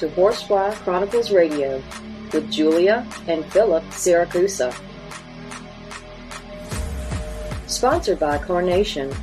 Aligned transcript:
To 0.00 0.08
Horsefly 0.08 0.74
Chronicles 0.76 1.30
Radio 1.30 1.82
with 2.32 2.50
Julia 2.50 3.06
and 3.28 3.44
Philip 3.52 3.84
Siracusa. 3.90 4.74
Sponsored 7.66 8.18
by 8.18 8.38
Carnation. 8.38 9.14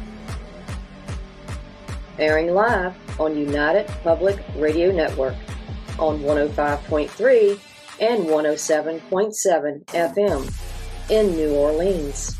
Airing 2.19 2.53
live 2.53 2.95
on 3.19 3.35
United 3.35 3.87
Public 4.03 4.37
Radio 4.55 4.91
Network 4.91 5.33
on 5.97 6.19
105.3 6.19 7.59
and 7.99 8.25
107.7 8.25 9.83
FM 9.85 11.09
in 11.09 11.35
New 11.35 11.55
Orleans. 11.55 12.37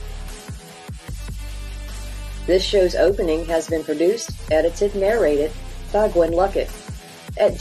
This 2.46 2.64
show's 2.64 2.94
opening 2.94 3.46
has 3.46 3.68
been 3.68 3.84
produced, 3.84 4.30
edited, 4.52 4.94
narrated 4.94 5.52
by 5.92 6.10
Gwen 6.10 6.34
Luckett 6.34 6.70
at 7.40 7.54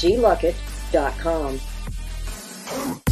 gluckett.com. 0.93 3.06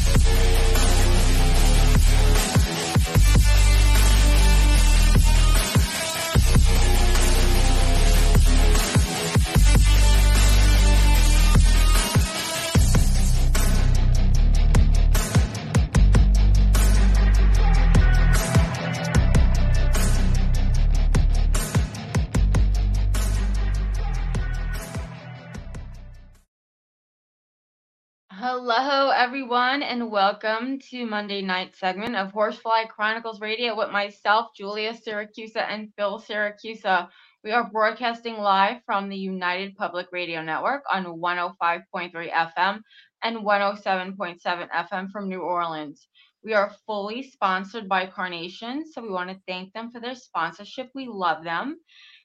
Hello, 28.77 29.11
everyone, 29.11 29.85
and 29.85 30.11
welcome 30.11 30.81
to 30.91 31.07
Monday 31.07 31.41
night 31.41 31.77
segment 31.77 32.17
of 32.17 32.33
Horsefly 32.33 32.89
Chronicles 32.89 33.41
Radio 33.41 33.77
with 33.77 33.91
myself, 33.91 34.49
Julia 34.57 34.93
Siracusa, 34.93 35.65
and 35.69 35.93
Phil 35.97 36.19
Siracusa. 36.19 37.09
We 37.45 37.53
are 37.53 37.71
broadcasting 37.71 38.37
live 38.37 38.81
from 38.85 39.09
the 39.09 39.17
United 39.17 39.77
Public 39.77 40.09
Radio 40.11 40.43
Network 40.43 40.83
on 40.93 41.05
105.3 41.05 42.33
FM 42.33 42.81
and 43.23 43.37
107.7 43.37 44.69
FM 44.69 45.11
from 45.13 45.29
New 45.29 45.43
Orleans. 45.43 46.09
We 46.43 46.55
are 46.55 46.75
fully 46.85 47.23
sponsored 47.23 47.89
by 47.89 48.07
Carnation, 48.07 48.91
so 48.93 49.01
we 49.03 49.09
want 49.09 49.31
to 49.31 49.41
thank 49.47 49.73
them 49.73 49.93
for 49.93 50.01
their 50.01 50.17
sponsorship. 50.17 50.91
We 50.97 51.07
love 51.07 51.45
them. 51.45 51.79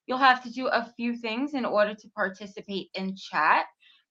You'll 0.08 0.18
have 0.18 0.42
to 0.42 0.52
do 0.52 0.66
a 0.66 0.92
few 0.98 1.16
things 1.16 1.54
in 1.54 1.64
order 1.64 1.94
to 1.94 2.10
participate 2.16 2.90
in 2.96 3.16
chat 3.16 3.68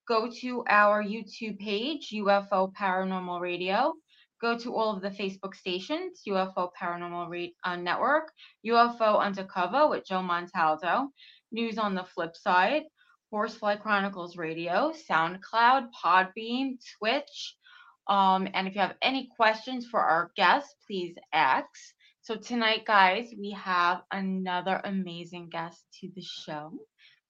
go 0.09 0.31
to 0.41 0.65
our 0.69 1.05
YouTube 1.05 1.59
page, 1.59 2.11
UFO 2.15 2.73
Paranormal 2.73 3.41
Radio. 3.41 3.93
Go 4.41 4.57
to 4.57 4.75
all 4.75 4.97
of 4.97 5.03
the 5.03 5.11
Facebook 5.11 5.55
stations, 5.55 6.23
UFO 6.27 6.71
Paranormal 6.81 7.29
Ra- 7.29 7.71
uh, 7.71 7.77
Network, 7.77 8.33
UFO 8.67 9.21
Undercover 9.21 9.89
with 9.89 10.07
Joe 10.07 10.23
Montaldo, 10.23 11.09
News 11.53 11.77
on 11.77 11.95
the 11.95 12.05
Flip 12.05 12.35
Side, 12.35 12.85
Horsefly 13.33 13.77
Chronicles 13.83 14.37
Radio, 14.37 14.93
SoundCloud, 15.11 15.89
Podbean, 16.03 16.79
Twitch. 16.99 17.57
Um, 18.07 18.49
and 18.55 18.67
if 18.67 18.75
you 18.75 18.81
have 18.81 18.97
any 19.03 19.29
questions 19.37 19.87
for 19.87 20.01
our 20.01 20.31
guests, 20.37 20.75
please 20.87 21.17
ask. 21.33 21.69
So 22.23 22.37
tonight, 22.37 22.87
guys, 22.87 23.35
we 23.39 23.51
have 23.51 24.03
another 24.11 24.81
amazing 24.85 25.51
guest 25.51 25.85
to 26.01 26.09
the 26.15 26.23
show 26.23 26.73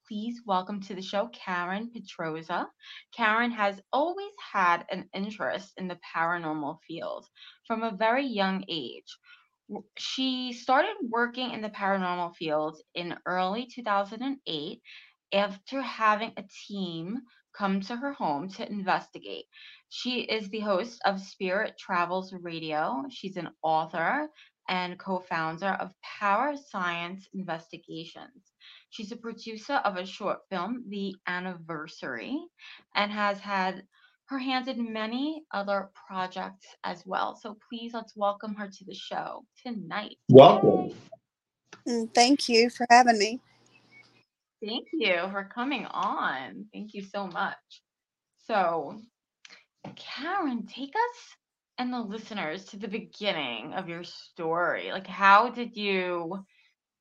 please 0.09 0.41
welcome 0.47 0.81
to 0.81 0.95
the 0.95 1.03
show 1.03 1.29
Karen 1.29 1.91
Pedroza. 1.95 2.67
Karen 3.15 3.51
has 3.51 3.79
always 3.93 4.33
had 4.53 4.87
an 4.91 5.07
interest 5.13 5.75
in 5.77 5.87
the 5.87 5.99
paranormal 6.17 6.79
field 6.87 7.27
from 7.67 7.83
a 7.83 7.95
very 7.95 8.25
young 8.25 8.65
age. 8.69 9.19
She 9.99 10.55
started 10.55 10.95
working 11.11 11.51
in 11.51 11.61
the 11.61 11.69
paranormal 11.69 12.37
field 12.37 12.81
in 12.95 13.19
early 13.27 13.67
2008 13.67 14.81
after 15.35 15.83
having 15.83 16.33
a 16.39 16.45
team 16.67 17.21
come 17.55 17.83
to 17.83 17.97
her 17.97 18.15
home 18.15 18.49
to 18.49 18.71
investigate. 18.71 19.45
She 19.91 20.21
is 20.21 20.49
the 20.49 20.61
host 20.61 21.03
of 21.05 21.21
Spirit 21.21 21.75
Travels 21.79 22.33
Radio. 22.33 23.05
She's 23.11 23.37
an 23.37 23.51
author 23.63 24.31
and 24.69 24.99
co 24.99 25.21
founder 25.21 25.77
of 25.81 25.93
Power 26.03 26.55
Science 26.57 27.29
Investigations. 27.35 28.53
She's 28.91 29.13
a 29.13 29.17
producer 29.17 29.75
of 29.75 29.97
a 29.97 30.07
short 30.07 30.41
film, 30.51 30.85
The 30.89 31.15
Anniversary, 31.27 32.39
and 32.95 33.13
has 33.13 33.39
had 33.41 33.83
her 34.27 34.39
hands 34.39 34.69
in 34.69 34.93
many 34.93 35.45
other 35.53 35.91
projects 36.07 36.67
as 36.85 37.03
well. 37.07 37.35
So 37.37 37.57
please 37.69 37.93
let's 37.95 38.15
welcome 38.17 38.55
her 38.55 38.69
to 38.69 38.85
the 38.85 38.95
show 38.95 39.45
tonight. 39.65 40.17
Welcome. 40.29 40.93
Mm, 41.87 42.13
Thank 42.15 42.49
you 42.49 42.69
for 42.69 42.87
having 42.91 43.19
me. 43.19 43.41
Thank 44.65 44.89
you 44.93 45.29
for 45.31 45.49
coming 45.55 45.87
on. 45.87 46.67
Thank 46.73 46.93
you 46.93 47.03
so 47.03 47.27
much. 47.27 47.57
So, 48.47 49.01
Karen, 49.97 50.67
take 50.67 50.91
us 50.91 51.37
and 51.79 51.93
the 51.93 52.01
listeners 52.01 52.65
to 52.67 52.77
the 52.77 52.89
beginning 52.89 53.73
of 53.75 53.89
your 53.89 54.03
story. 54.05 54.91
Like, 54.91 55.07
how 55.07 55.49
did 55.49 55.77
you 55.77 56.45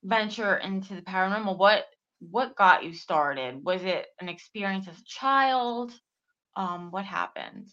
venture 0.04 0.58
into 0.58 0.96
the 0.96 1.02
paranormal? 1.02 1.58
What 1.58 1.86
what 2.20 2.56
got 2.56 2.84
you 2.84 2.94
started? 2.94 3.64
Was 3.64 3.84
it 3.84 4.08
an 4.20 4.30
experience 4.30 4.88
as 4.88 5.00
a 5.00 5.06
child? 5.06 5.94
Um, 6.56 6.90
what 6.92 7.06
happened? 7.06 7.68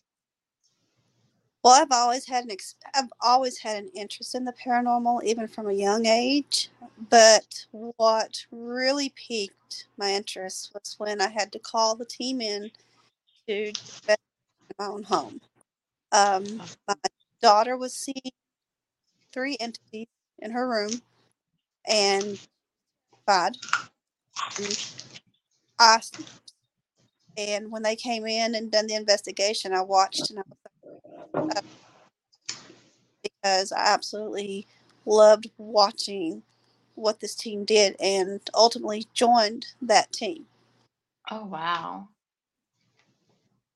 Well, 1.62 1.80
I've 1.80 1.92
always 1.92 2.26
had 2.26 2.44
an 2.44 2.50
ex- 2.50 2.76
I've 2.94 3.08
always 3.22 3.56
had 3.58 3.82
an 3.82 3.90
interest 3.94 4.34
in 4.34 4.44
the 4.44 4.52
paranormal, 4.52 5.24
even 5.24 5.48
from 5.48 5.68
a 5.68 5.72
young 5.72 6.04
age. 6.04 6.68
But 7.08 7.66
what 7.70 8.44
really 8.52 9.14
piqued 9.16 9.86
my 9.96 10.12
interest 10.12 10.72
was 10.74 10.94
when 10.98 11.22
I 11.22 11.28
had 11.28 11.52
to 11.52 11.58
call 11.58 11.96
the 11.96 12.04
team 12.04 12.42
in 12.42 12.70
to 13.48 13.72
my 14.06 14.16
own 14.78 15.02
home. 15.04 15.40
Um, 16.12 16.62
my 16.86 16.94
daughter 17.40 17.78
was 17.78 17.94
seeing 17.94 18.32
three 19.32 19.56
entities 19.58 20.08
in 20.40 20.50
her 20.50 20.68
room, 20.68 21.00
and 21.88 22.38
bad. 23.26 23.56
And 24.58 24.78
and 27.36 27.70
when 27.70 27.82
they 27.82 27.96
came 27.96 28.26
in 28.26 28.54
and 28.54 28.70
done 28.70 28.86
the 28.86 28.94
investigation, 28.94 29.72
I 29.72 29.82
watched 29.82 30.30
and 30.30 30.38
I 30.38 30.42
was 30.48 30.58
like, 31.34 31.56
uh, 31.56 31.60
because 33.22 33.72
I 33.72 33.92
absolutely 33.92 34.66
loved 35.04 35.50
watching 35.58 36.42
what 36.94 37.20
this 37.20 37.34
team 37.34 37.64
did 37.64 37.96
and 38.00 38.40
ultimately 38.54 39.06
joined 39.12 39.66
that 39.82 40.12
team. 40.12 40.46
Oh 41.30 41.44
wow. 41.44 42.08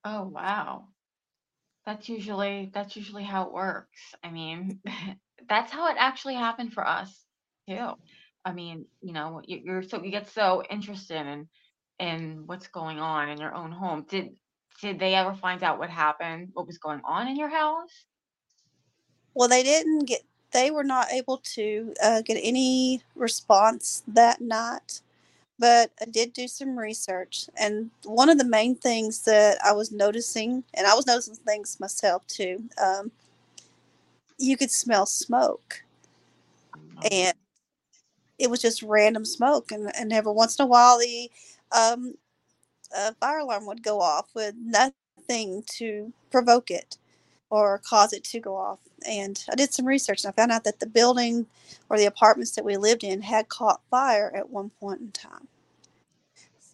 Oh 0.04 0.24
wow. 0.24 0.84
That's 1.84 2.08
usually 2.08 2.70
that's 2.72 2.96
usually 2.96 3.24
how 3.24 3.44
it 3.44 3.52
works. 3.52 4.14
I 4.22 4.30
mean, 4.30 4.80
that's 5.48 5.72
how 5.72 5.88
it 5.88 5.96
actually 5.98 6.34
happened 6.34 6.72
for 6.72 6.86
us 6.86 7.24
too. 7.68 7.90
I 8.44 8.52
mean, 8.52 8.86
you 9.02 9.12
know, 9.12 9.42
you, 9.44 9.60
you're 9.64 9.82
so 9.82 10.02
you 10.02 10.10
get 10.10 10.28
so 10.28 10.62
interested 10.70 11.26
in 11.26 11.48
in 11.98 12.42
what's 12.46 12.68
going 12.68 12.98
on 12.98 13.28
in 13.28 13.38
your 13.38 13.54
own 13.54 13.72
home. 13.72 14.06
Did 14.08 14.36
did 14.80 14.98
they 14.98 15.14
ever 15.14 15.34
find 15.34 15.62
out 15.62 15.78
what 15.78 15.90
happened? 15.90 16.50
What 16.52 16.66
was 16.66 16.78
going 16.78 17.00
on 17.04 17.28
in 17.28 17.36
your 17.36 17.48
house? 17.48 18.06
Well, 19.34 19.48
they 19.48 19.62
didn't 19.62 20.06
get, 20.06 20.22
they 20.52 20.70
were 20.70 20.84
not 20.84 21.12
able 21.12 21.38
to 21.54 21.94
uh, 22.02 22.22
get 22.22 22.40
any 22.42 23.02
response 23.14 24.02
that 24.08 24.40
night, 24.40 25.00
but 25.58 25.90
I 26.00 26.06
did 26.06 26.32
do 26.32 26.48
some 26.48 26.78
research. 26.78 27.48
And 27.56 27.90
one 28.04 28.28
of 28.28 28.38
the 28.38 28.44
main 28.44 28.74
things 28.74 29.22
that 29.24 29.58
I 29.64 29.72
was 29.72 29.92
noticing, 29.92 30.64
and 30.74 30.86
I 30.86 30.94
was 30.94 31.06
noticing 31.06 31.36
things 31.36 31.78
myself 31.80 32.26
too, 32.26 32.68
um, 32.82 33.10
you 34.38 34.56
could 34.56 34.70
smell 34.70 35.06
smoke. 35.06 35.82
And 37.10 37.34
it 38.38 38.50
was 38.50 38.60
just 38.60 38.82
random 38.82 39.24
smoke. 39.24 39.72
And, 39.72 39.90
and 39.96 40.12
every 40.12 40.32
once 40.32 40.58
in 40.58 40.64
a 40.64 40.68
while, 40.68 40.98
the 40.98 41.30
um, 41.72 42.14
uh, 42.96 43.12
fire 43.20 43.38
alarm 43.38 43.66
would 43.66 43.82
go 43.82 44.00
off 44.00 44.28
with 44.34 44.54
nothing 44.58 45.64
to 45.78 46.12
provoke 46.30 46.70
it 46.70 46.96
or 47.50 47.80
cause 47.84 48.12
it 48.12 48.24
to 48.24 48.40
go 48.40 48.56
off. 48.56 48.78
And 49.08 49.42
I 49.50 49.54
did 49.54 49.72
some 49.72 49.86
research 49.86 50.24
and 50.24 50.32
I 50.32 50.36
found 50.36 50.52
out 50.52 50.64
that 50.64 50.80
the 50.80 50.86
building 50.86 51.46
or 51.88 51.96
the 51.96 52.06
apartments 52.06 52.52
that 52.52 52.64
we 52.64 52.76
lived 52.76 53.04
in 53.04 53.22
had 53.22 53.48
caught 53.48 53.80
fire 53.90 54.32
at 54.34 54.50
one 54.50 54.70
point 54.80 55.00
in 55.00 55.12
time. 55.12 55.48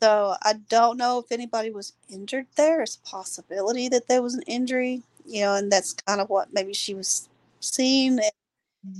So 0.00 0.34
I 0.42 0.54
don't 0.68 0.98
know 0.98 1.18
if 1.18 1.32
anybody 1.32 1.70
was 1.70 1.94
injured 2.10 2.46
there. 2.56 2.82
It's 2.82 2.96
a 2.96 3.08
possibility 3.08 3.88
that 3.88 4.08
there 4.08 4.22
was 4.22 4.34
an 4.34 4.42
injury, 4.42 5.02
you 5.24 5.42
know, 5.42 5.54
and 5.54 5.70
that's 5.70 5.94
kind 5.94 6.20
of 6.20 6.28
what 6.28 6.52
maybe 6.52 6.74
she 6.74 6.94
was 6.94 7.28
seeing. 7.60 8.18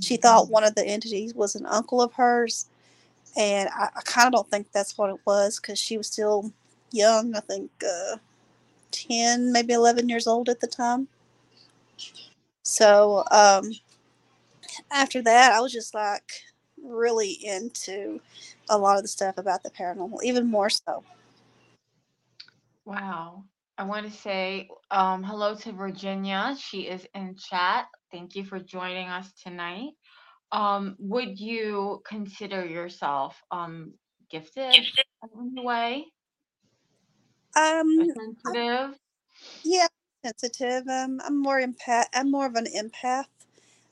She 0.01 0.17
thought 0.17 0.49
one 0.49 0.63
of 0.63 0.75
the 0.75 0.85
entities 0.85 1.33
was 1.33 1.55
an 1.55 1.65
uncle 1.65 2.01
of 2.01 2.13
hers. 2.13 2.67
And 3.37 3.69
I, 3.69 3.89
I 3.95 4.01
kind 4.01 4.27
of 4.27 4.33
don't 4.33 4.49
think 4.49 4.71
that's 4.71 4.97
what 4.97 5.09
it 5.09 5.19
was 5.25 5.59
because 5.59 5.79
she 5.79 5.97
was 5.97 6.07
still 6.07 6.51
young. 6.91 7.35
I 7.35 7.41
think 7.41 7.71
uh, 7.83 8.17
10, 8.91 9.51
maybe 9.51 9.73
11 9.73 10.09
years 10.09 10.27
old 10.27 10.49
at 10.49 10.59
the 10.59 10.67
time. 10.67 11.07
So 12.63 13.23
um, 13.31 13.71
after 14.91 15.21
that, 15.21 15.51
I 15.51 15.61
was 15.61 15.71
just 15.71 15.93
like 15.93 16.31
really 16.83 17.31
into 17.31 18.19
a 18.69 18.77
lot 18.77 18.97
of 18.97 19.03
the 19.03 19.07
stuff 19.07 19.37
about 19.37 19.63
the 19.63 19.69
paranormal, 19.69 20.23
even 20.23 20.47
more 20.47 20.69
so. 20.69 21.03
Wow. 22.85 23.43
I 23.77 23.83
want 23.83 24.05
to 24.05 24.11
say 24.11 24.69
um, 24.89 25.23
hello 25.23 25.55
to 25.55 25.71
Virginia. 25.73 26.55
She 26.57 26.81
is 26.81 27.05
in 27.13 27.35
chat. 27.35 27.87
Thank 28.15 28.37
you 28.37 28.45
for 28.45 28.59
joining 28.59 29.09
us 29.09 29.29
tonight. 29.43 29.89
Um, 30.53 30.95
would 30.99 31.37
you 31.37 32.01
consider 32.07 32.65
yourself 32.65 33.35
um, 33.51 33.91
gifted 34.31 34.73
in 35.33 35.55
a 35.57 35.61
way? 35.61 36.05
Um, 37.57 37.99
Or 37.99 38.05
sensitive? 38.15 38.97
yeah, 39.65 39.87
sensitive. 40.23 40.87
Um, 40.87 41.19
I'm 41.25 41.41
more 41.41 41.59
empath. 41.59 42.05
I'm 42.13 42.31
more 42.31 42.45
of 42.45 42.55
an 42.55 42.67
empath. 42.73 43.25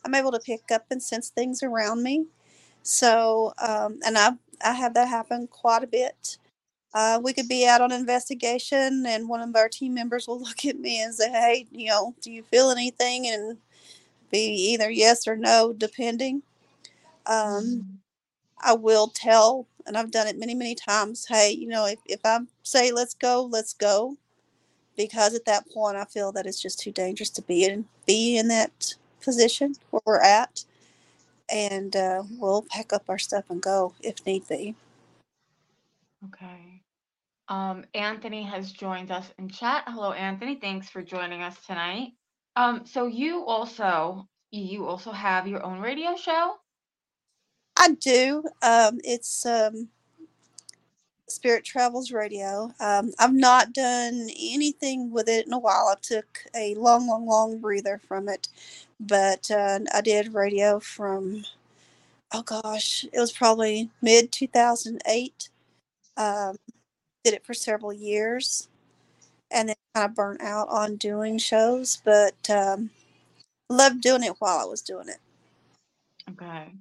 I'm 0.06 0.16
able 0.16 0.32
to 0.32 0.40
pick 0.40 0.72
up 0.72 0.86
and 0.90 1.04
sense 1.04 1.28
things 1.28 1.62
around 1.62 2.02
me. 2.02 2.26
So, 2.82 3.54
um, 3.62 4.00
and 4.06 4.18
I 4.18 4.32
I 4.64 4.72
have 4.72 4.94
that 4.94 5.10
happen 5.10 5.48
quite 5.48 5.84
a 5.84 5.88
bit. 5.88 6.38
Uh, 6.94 7.20
we 7.22 7.34
could 7.34 7.50
be 7.50 7.68
out 7.68 7.82
on 7.82 7.92
investigation, 7.92 9.04
and 9.06 9.28
one 9.28 9.42
of 9.42 9.54
our 9.54 9.68
team 9.68 9.94
members 9.94 10.30
will 10.30 10.40
look 10.48 10.66
at 10.66 10.80
me 10.80 11.02
and 11.02 11.14
say, 11.14 11.30
"Hey, 11.30 11.66
you 11.74 11.88
know, 11.90 12.16
do 12.22 12.32
you 12.32 12.42
feel 12.44 12.70
anything?" 12.70 13.28
And 13.28 13.58
be 14.34 14.74
either 14.74 14.92
yes 14.92 15.28
or 15.28 15.38
no, 15.38 15.74
depending. 15.74 16.44
Um, 17.28 17.64
Mhm. 17.66 18.00
I 18.60 18.74
will 18.74 19.08
tell, 19.08 19.68
and 19.86 19.98
I've 19.98 20.12
done 20.12 20.28
it 20.28 20.40
many, 20.40 20.56
many 20.56 20.76
times. 20.76 21.26
Hey, 21.28 21.52
you 21.52 21.68
know, 21.68 21.86
if, 21.86 22.00
if 22.06 22.20
I 22.26 22.40
say 22.64 22.92
let's 22.92 23.14
go, 23.14 23.44
let's 23.44 23.74
go, 23.74 24.18
because 24.98 25.36
at 25.36 25.46
that 25.46 25.70
point 25.70 25.98
I 25.98 26.06
feel 26.06 26.32
that 26.34 26.46
it's 26.48 26.62
just 26.62 26.80
too 26.80 26.92
dangerous 26.92 27.30
to 27.32 27.42
be 27.44 27.66
in 27.66 27.86
be 28.06 28.38
in 28.38 28.48
that 28.50 28.96
position 29.22 29.76
where 29.92 30.02
we're 30.06 30.22
at, 30.22 30.66
and 31.50 31.96
uh, 31.96 32.24
we'll 32.40 32.64
pack 32.70 32.92
up 32.94 33.04
our 33.10 33.20
stuff 33.20 33.46
and 33.50 33.62
go 33.62 33.94
if 34.02 34.26
need 34.26 34.48
be. 34.48 34.76
Okay. 36.26 36.82
Um, 37.50 37.86
Anthony 37.94 38.44
has 38.44 38.72
joined 38.72 39.12
us 39.12 39.32
in 39.38 39.50
chat. 39.50 39.84
Hello, 39.88 40.14
Anthony. 40.14 40.56
Thanks 40.56 40.90
for 40.90 41.02
joining 41.04 41.42
us 41.42 41.58
tonight. 41.68 42.14
Um, 42.56 42.86
so 42.86 43.08
you 43.08 43.46
also 43.46 44.28
you 44.52 44.86
also 44.86 45.12
have 45.12 45.48
your 45.48 45.66
own 45.66 45.80
radio 45.80 46.16
show? 46.16 46.56
I 47.78 47.92
do. 48.00 48.44
Um, 48.62 49.00
it's 49.04 49.46
um, 49.48 49.90
Spirit 51.28 51.64
Travels 51.64 52.12
Radio. 52.12 52.72
Um, 52.80 53.12
I've 53.18 53.34
not 53.34 53.74
done 53.74 54.30
anything 54.40 55.10
with 55.10 55.28
it 55.28 55.48
in 55.48 55.54
a 55.54 55.60
while. 55.60 55.90
I 55.92 55.96
took 56.00 56.46
a 56.56 56.76
long, 56.76 57.08
long, 57.08 57.26
long 57.26 57.58
breather 57.58 58.00
from 58.08 58.30
it, 58.30 58.48
but 59.00 59.50
uh, 59.50 59.80
I 59.94 60.02
did 60.02 60.34
radio 60.34 60.80
from 60.80 61.44
oh 62.34 62.44
gosh, 62.44 63.06
it 63.12 63.20
was 63.20 63.32
probably 63.32 63.90
mid 64.02 64.32
two 64.32 64.48
thousand 64.48 65.02
eight. 65.08 65.50
Um, 66.18 66.58
did 67.24 67.34
it 67.34 67.46
for 67.46 67.54
several 67.56 67.94
years, 67.94 68.68
and 69.54 69.70
then 69.70 69.76
kind 69.96 70.10
of 70.10 70.16
burnt 70.16 70.42
out 70.42 70.68
on 70.70 70.98
doing 70.98 71.38
shows, 71.38 72.02
but 72.04 72.50
um, 72.50 72.92
loved 73.70 74.02
doing 74.02 74.24
it 74.24 74.36
while 74.40 74.60
I 74.60 74.66
was 74.66 74.82
doing 74.82 75.10
it. 75.10 75.20
Okay. 76.32 76.74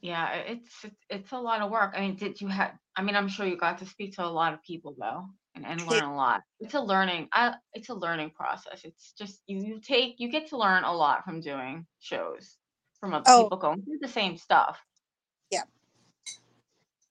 Yeah, 0.00 0.32
it's 0.34 0.86
it's 1.10 1.32
a 1.32 1.38
lot 1.38 1.62
of 1.62 1.70
work. 1.70 1.94
I 1.96 2.00
mean, 2.02 2.16
did 2.16 2.40
you 2.40 2.48
have 2.48 2.72
I 2.96 3.02
mean, 3.02 3.16
I'm 3.16 3.28
sure 3.28 3.46
you 3.46 3.56
got 3.56 3.78
to 3.78 3.86
speak 3.86 4.14
to 4.16 4.24
a 4.24 4.28
lot 4.28 4.54
of 4.54 4.62
people 4.62 4.94
though 4.98 5.26
and, 5.56 5.66
and 5.66 5.86
learn 5.86 6.04
a 6.04 6.16
lot. 6.16 6.42
It's 6.60 6.74
a 6.74 6.80
learning 6.80 7.28
I 7.32 7.54
it's 7.74 7.88
a 7.88 7.94
learning 7.94 8.30
process. 8.30 8.82
It's 8.84 9.12
just 9.18 9.42
you, 9.46 9.58
you 9.58 9.80
take 9.80 10.16
you 10.18 10.30
get 10.30 10.48
to 10.48 10.58
learn 10.58 10.84
a 10.84 10.92
lot 10.94 11.24
from 11.24 11.40
doing 11.40 11.86
shows 12.00 12.56
from 13.00 13.14
other 13.14 13.26
Oh, 13.26 13.40
people 13.42 13.58
going 13.58 13.82
through 13.82 13.98
the 14.00 14.08
same 14.08 14.36
stuff. 14.36 14.78
yeah. 15.50 15.64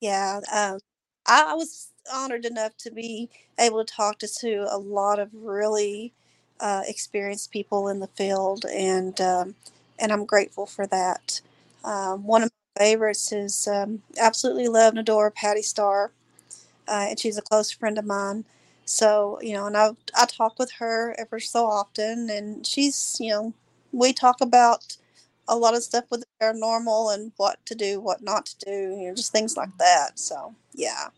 Yeah, 0.01 0.41
um, 0.53 0.79
I, 1.27 1.51
I 1.51 1.53
was 1.55 1.89
honored 2.13 2.45
enough 2.45 2.77
to 2.79 2.91
be 2.91 3.29
able 3.59 3.83
to 3.83 3.93
talk 3.93 4.19
to, 4.19 4.27
to 4.27 4.67
a 4.71 4.77
lot 4.77 5.19
of 5.19 5.29
really 5.33 6.13
uh, 6.59 6.83
experienced 6.87 7.51
people 7.51 7.89
in 7.89 7.99
the 8.01 8.07
field, 8.07 8.65
and 8.65 9.19
um, 9.21 9.55
and 9.99 10.11
I'm 10.11 10.25
grateful 10.25 10.65
for 10.65 10.87
that. 10.87 11.41
Um, 11.85 12.25
one 12.25 12.43
of 12.43 12.51
my 12.77 12.85
favorites 12.85 13.31
is 13.31 13.67
um, 13.67 14.03
absolutely 14.19 14.67
love 14.69 14.91
and 14.91 14.99
adore 14.99 15.31
Patty 15.31 15.61
Starr, 15.63 16.11
uh, 16.87 17.07
and 17.11 17.19
she's 17.19 17.37
a 17.37 17.43
close 17.43 17.71
friend 17.71 17.97
of 17.97 18.05
mine. 18.05 18.45
So 18.85 19.39
you 19.41 19.53
know, 19.53 19.67
and 19.67 19.77
I 19.77 19.91
I 20.17 20.25
talk 20.27 20.59
with 20.59 20.73
her 20.79 21.15
ever 21.19 21.39
so 21.39 21.67
often, 21.67 22.29
and 22.31 22.65
she's 22.67 23.17
you 23.21 23.31
know 23.31 23.53
we 23.93 24.13
talk 24.13 24.41
about 24.41 24.97
a 25.47 25.57
lot 25.57 25.75
of 25.75 25.83
stuff 25.83 26.05
with 26.11 26.21
the 26.21 26.27
paranormal 26.45 27.13
and 27.13 27.33
what 27.37 27.65
to 27.67 27.75
do, 27.75 28.01
what 28.01 28.23
not 28.23 28.47
to 28.47 28.59
do, 28.65 28.71
you 28.99 29.09
know, 29.09 29.15
just 29.15 29.31
things 29.33 29.57
like 29.57 29.77
that. 29.79 30.19
So 30.19 30.55
yeah. 30.77 31.09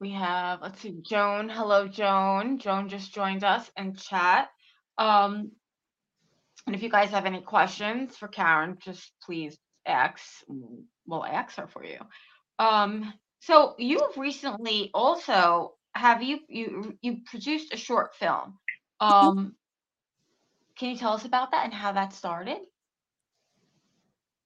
We 0.00 0.12
have, 0.12 0.62
let's 0.62 0.80
see, 0.80 0.94
Joan. 1.02 1.48
Hello, 1.48 1.88
Joan. 1.88 2.58
Joan 2.58 2.88
just 2.88 3.12
joined 3.14 3.44
us 3.44 3.70
in 3.76 3.94
chat. 3.96 4.48
Um, 4.98 5.52
and 6.66 6.74
if 6.74 6.82
you 6.82 6.88
guys 6.88 7.10
have 7.10 7.26
any 7.26 7.40
questions 7.40 8.16
for 8.16 8.28
Karen, 8.28 8.78
just 8.80 9.12
please 9.24 9.58
ask. 9.86 10.22
We'll 11.06 11.24
ask 11.24 11.56
her 11.56 11.66
for 11.66 11.84
you. 11.84 11.98
Um, 12.58 13.12
so 13.40 13.74
you've 13.78 14.16
recently 14.16 14.90
also 14.94 15.74
have 15.94 16.22
you 16.22 16.40
you 16.48 16.98
you 17.00 17.18
produced 17.24 17.72
a 17.72 17.76
short 17.76 18.14
film. 18.16 18.58
Mhm. 19.00 19.10
Um, 19.10 19.56
can 20.76 20.90
you 20.90 20.96
tell 20.96 21.12
us 21.12 21.24
about 21.24 21.52
that 21.52 21.64
and 21.64 21.72
how 21.72 21.92
that 21.92 22.12
started? 22.12 22.58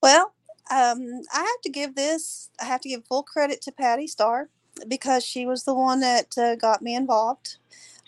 Well, 0.03 0.33
um, 0.71 1.23
I 1.33 1.41
have 1.41 1.61
to 1.63 1.71
give 1.71 1.95
this, 1.95 2.51
I 2.61 2.65
have 2.65 2.81
to 2.83 2.89
give 2.89 3.05
full 3.05 3.23
credit 3.23 3.61
to 3.63 3.73
Patty 3.73 4.07
Starr 4.07 4.49
because 4.89 5.25
she 5.25 5.47
was 5.47 5.65
the 5.65 5.75
one 5.75 6.01
that 6.01 6.37
uh, 6.39 6.57
got 6.57 6.83
me 6.83 6.95
involved. 6.95 7.57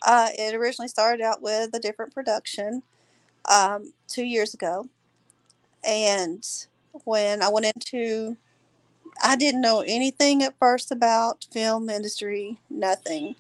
Uh, 0.03 0.29
it 0.39 0.55
originally 0.55 0.89
started 0.89 1.23
out 1.23 1.43
with 1.43 1.75
a 1.75 1.81
different 1.81 2.15
production 2.15 2.83
um, 3.51 3.93
two 4.09 4.25
years 4.25 4.55
ago. 4.55 4.89
And 5.85 6.47
when 7.05 7.43
I 7.43 7.49
went 7.49 7.67
into, 7.67 8.37
I 9.23 9.37
didn't 9.37 9.61
know 9.61 9.81
anything 9.87 10.43
at 10.43 10.59
first 10.59 10.91
about 10.93 11.47
film 11.53 11.91
industry, 11.91 12.59
nothing. 12.71 13.37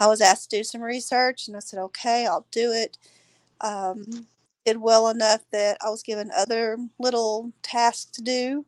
I 0.00 0.06
was 0.06 0.20
asked 0.20 0.50
to 0.50 0.58
do 0.58 0.64
some 0.64 0.82
research 0.82 1.46
and 1.46 1.56
I 1.56 1.60
said, 1.60 1.78
okay, 1.78 2.26
I'll 2.26 2.46
do 2.50 2.72
it. 2.72 2.98
Um, 3.60 4.26
did 4.64 4.78
well 4.78 5.08
enough 5.08 5.42
that 5.52 5.78
I 5.84 5.90
was 5.90 6.02
given 6.02 6.30
other 6.36 6.78
little 6.98 7.52
tasks 7.62 8.10
to 8.12 8.22
do, 8.22 8.64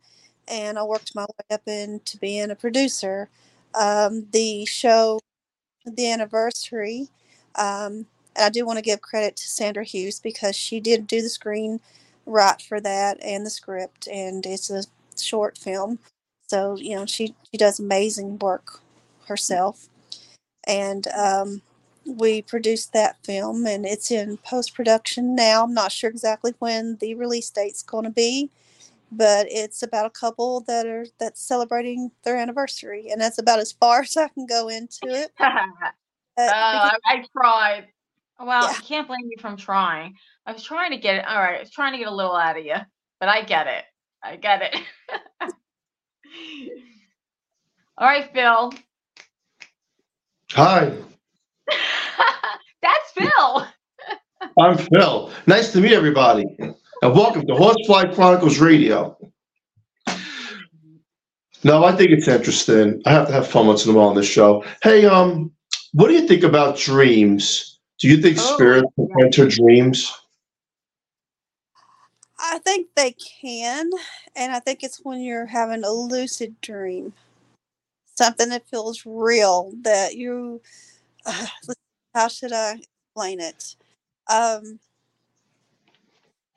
and 0.48 0.78
I 0.78 0.82
worked 0.84 1.14
my 1.14 1.22
way 1.24 1.54
up 1.54 1.62
into 1.66 2.18
being 2.18 2.50
a 2.50 2.56
producer. 2.56 3.28
Um, 3.74 4.26
the 4.32 4.64
show, 4.66 5.20
the 5.86 6.10
anniversary, 6.10 7.08
um, 7.56 8.06
and 8.36 8.46
I 8.46 8.50
do 8.50 8.66
want 8.66 8.78
to 8.78 8.82
give 8.84 9.00
credit 9.00 9.36
to 9.36 9.48
Sandra 9.48 9.84
Hughes 9.84 10.20
because 10.20 10.56
she 10.56 10.80
did 10.80 11.06
do 11.06 11.22
the 11.22 11.28
screen 11.28 11.80
right 12.26 12.60
for 12.62 12.80
that 12.80 13.18
and 13.22 13.46
the 13.46 13.50
script, 13.50 14.08
and 14.08 14.44
it's 14.46 14.70
a 14.70 14.84
short 15.20 15.58
film. 15.58 15.98
So 16.48 16.76
you 16.76 16.96
know 16.96 17.06
she 17.06 17.34
she 17.50 17.58
does 17.58 17.80
amazing 17.80 18.38
work 18.38 18.80
herself, 19.28 19.88
and 20.66 21.06
um, 21.08 21.62
we 22.06 22.42
produced 22.42 22.92
that 22.92 23.16
film 23.24 23.66
and 23.66 23.86
it's 23.86 24.10
in 24.10 24.36
post 24.38 24.74
production 24.74 25.34
now. 25.34 25.64
I'm 25.64 25.74
not 25.74 25.92
sure 25.92 26.10
exactly 26.10 26.54
when 26.58 26.96
the 27.00 27.14
release 27.14 27.50
date's 27.50 27.82
going 27.82 28.04
to 28.04 28.10
be, 28.10 28.50
but 29.10 29.46
it's 29.50 29.82
about 29.82 30.06
a 30.06 30.10
couple 30.10 30.60
that 30.62 30.86
are 30.86 31.06
that's 31.18 31.40
celebrating 31.40 32.10
their 32.24 32.36
anniversary, 32.36 33.10
and 33.10 33.20
that's 33.20 33.38
about 33.38 33.58
as 33.58 33.72
far 33.72 34.00
as 34.02 34.16
I 34.16 34.28
can 34.28 34.46
go 34.46 34.68
into 34.68 35.06
it. 35.06 35.32
Oh, 36.36 36.42
Uh, 36.42 36.72
because, 36.72 36.98
I, 37.06 37.14
I 37.14 37.24
tried. 37.32 37.86
Well, 38.40 38.64
yeah, 38.64 38.76
you 38.76 38.82
can't 38.82 39.06
blame 39.06 39.30
you 39.30 39.36
from 39.40 39.56
trying. 39.56 40.16
I 40.46 40.52
was 40.52 40.64
trying 40.64 40.90
to 40.90 40.96
get 40.96 41.14
it. 41.14 41.24
All 41.28 41.38
right, 41.38 41.58
I 41.58 41.60
was 41.60 41.70
trying 41.70 41.92
to 41.92 41.98
get 41.98 42.08
a 42.08 42.14
little 42.14 42.34
out 42.34 42.58
of 42.58 42.64
you, 42.64 42.74
but 43.20 43.28
I 43.28 43.42
get 43.42 43.68
it. 43.68 43.84
I 44.20 44.34
get 44.34 44.62
it. 44.62 44.76
All 47.96 48.08
right, 48.08 48.28
Phil. 48.34 48.72
Hi, 50.50 50.92
That's 51.66 51.93
Phil. 53.14 53.66
I'm 54.58 54.78
Phil. 54.78 55.30
Nice 55.46 55.72
to 55.72 55.80
meet 55.80 55.92
everybody. 55.92 56.44
And 56.58 57.14
welcome 57.14 57.46
to 57.46 57.54
Horsefly 57.54 58.14
Chronicles 58.14 58.58
Radio. 58.58 59.16
No, 61.62 61.84
I 61.84 61.92
think 61.92 62.10
it's 62.10 62.28
interesting. 62.28 63.00
I 63.06 63.12
have 63.12 63.26
to 63.28 63.32
have 63.32 63.48
fun 63.48 63.66
once 63.66 63.86
in 63.86 63.94
a 63.94 63.96
while 63.96 64.08
on 64.08 64.14
this 64.14 64.28
show. 64.28 64.64
Hey, 64.82 65.06
um, 65.06 65.50
what 65.92 66.08
do 66.08 66.14
you 66.14 66.26
think 66.28 66.42
about 66.42 66.76
dreams? 66.76 67.78
Do 67.98 68.08
you 68.08 68.20
think 68.20 68.36
Oh, 68.38 68.54
spirits 68.54 68.88
can 68.96 69.08
yeah. 69.18 69.24
enter 69.24 69.48
dreams? 69.48 70.12
I 72.38 72.58
think 72.58 72.88
they 72.94 73.12
can, 73.12 73.90
and 74.36 74.52
I 74.52 74.60
think 74.60 74.82
it's 74.82 75.00
when 75.02 75.22
you're 75.22 75.46
having 75.46 75.84
a 75.84 75.90
lucid 75.90 76.60
dream, 76.60 77.14
something 78.14 78.50
that 78.50 78.68
feels 78.68 79.06
real 79.06 79.72
that 79.82 80.16
you. 80.16 80.60
Uh, 81.24 81.46
how 82.14 82.28
should 82.28 82.52
I 82.52 82.80
explain 83.14 83.40
it? 83.40 83.76
Um, 84.32 84.80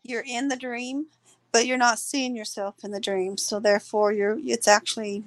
you're 0.04 0.24
in 0.26 0.48
the 0.48 0.56
dream, 0.56 1.08
but 1.52 1.68
you're 1.68 1.78
not 1.78 2.00
seeing 2.00 2.36
yourself 2.36 2.76
in 2.84 2.92
the 2.92 3.00
dream. 3.00 3.38
So 3.38 3.60
therefore, 3.60 4.12
you're 4.12 4.40
it's 4.44 4.68
actually 4.68 5.24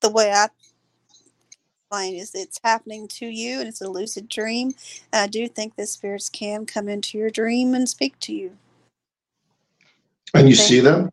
the 0.00 0.10
way 0.10 0.32
I 0.32 0.48
explain 1.90 2.16
is 2.16 2.32
it's 2.34 2.60
happening 2.64 3.06
to 3.08 3.26
you, 3.26 3.60
and 3.60 3.68
it's 3.68 3.80
a 3.82 3.90
lucid 3.90 4.28
dream. 4.28 4.74
And 5.12 5.22
I 5.22 5.26
do 5.28 5.48
think 5.48 5.76
that 5.76 5.88
spirits 5.88 6.28
can 6.28 6.66
come 6.66 6.88
into 6.88 7.18
your 7.18 7.30
dream 7.30 7.74
and 7.74 7.88
speak 7.88 8.18
to 8.20 8.34
you. 8.34 8.56
And 10.34 10.48
you 10.48 10.56
see 10.56 10.80
them? 10.80 11.10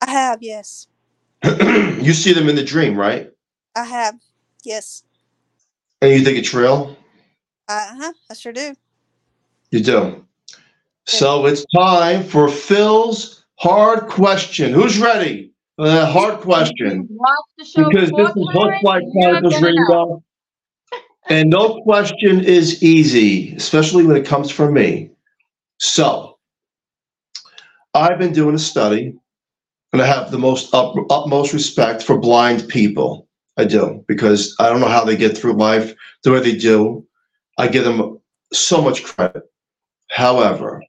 I 0.00 0.10
have, 0.10 0.42
yes, 0.42 0.86
you 1.44 2.12
see 2.12 2.32
them 2.32 2.48
in 2.48 2.56
the 2.56 2.64
dream, 2.64 2.96
right? 2.96 3.30
I 3.74 3.84
have, 3.84 4.16
yes, 4.62 5.02
And 6.02 6.12
you 6.12 6.20
think 6.24 6.38
it's 6.38 6.54
real? 6.54 6.96
uh 7.68 7.94
huh, 7.96 8.12
I 8.30 8.34
sure 8.34 8.52
do. 8.52 8.74
You 9.74 9.80
do. 9.80 10.24
So 11.06 11.46
it's 11.46 11.66
time 11.74 12.22
for 12.22 12.48
Phil's 12.48 13.44
hard 13.58 14.06
question. 14.06 14.72
Who's 14.72 14.98
ready? 14.98 15.52
for 15.76 15.88
that 15.88 16.12
hard 16.12 16.40
question. 16.40 17.08
The 17.58 17.88
Because 17.88 18.10
this 18.12 18.28
is 18.36 18.48
Hook 18.52 18.72
Like 18.84 19.02
Chronicles. 19.10 19.60
Radio. 19.60 20.22
And 21.28 21.50
no 21.50 21.80
question 21.82 22.44
is 22.44 22.84
easy, 22.84 23.52
especially 23.56 24.04
when 24.04 24.16
it 24.16 24.24
comes 24.24 24.48
from 24.48 24.74
me. 24.74 25.10
So, 25.80 26.38
I've 27.94 28.20
been 28.20 28.32
doing 28.32 28.54
a 28.54 28.60
study, 28.60 29.12
and 29.92 30.00
I 30.00 30.06
have 30.06 30.30
the 30.30 30.38
most 30.38 30.72
up, 30.72 30.94
utmost 31.10 31.52
respect 31.52 32.00
for 32.00 32.16
blind 32.16 32.68
people. 32.68 33.26
I 33.56 33.64
do, 33.64 34.04
because 34.06 34.54
I 34.60 34.68
don't 34.68 34.80
know 34.80 34.86
how 34.86 35.04
they 35.04 35.16
get 35.16 35.36
through 35.36 35.54
life 35.54 35.96
the 36.22 36.30
way 36.30 36.38
they 36.38 36.56
do. 36.56 37.04
I 37.58 37.66
give 37.66 37.84
them 37.84 38.20
so 38.52 38.80
much 38.80 39.02
credit. 39.02 39.42
However, 40.14 40.80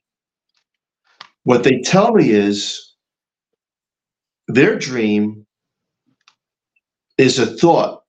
what 1.42 1.64
they 1.64 1.80
tell 1.80 2.12
me 2.12 2.30
is 2.30 2.94
their 4.46 4.78
dream 4.78 5.44
is 7.18 7.40
a 7.40 7.46
thought. 7.46 8.04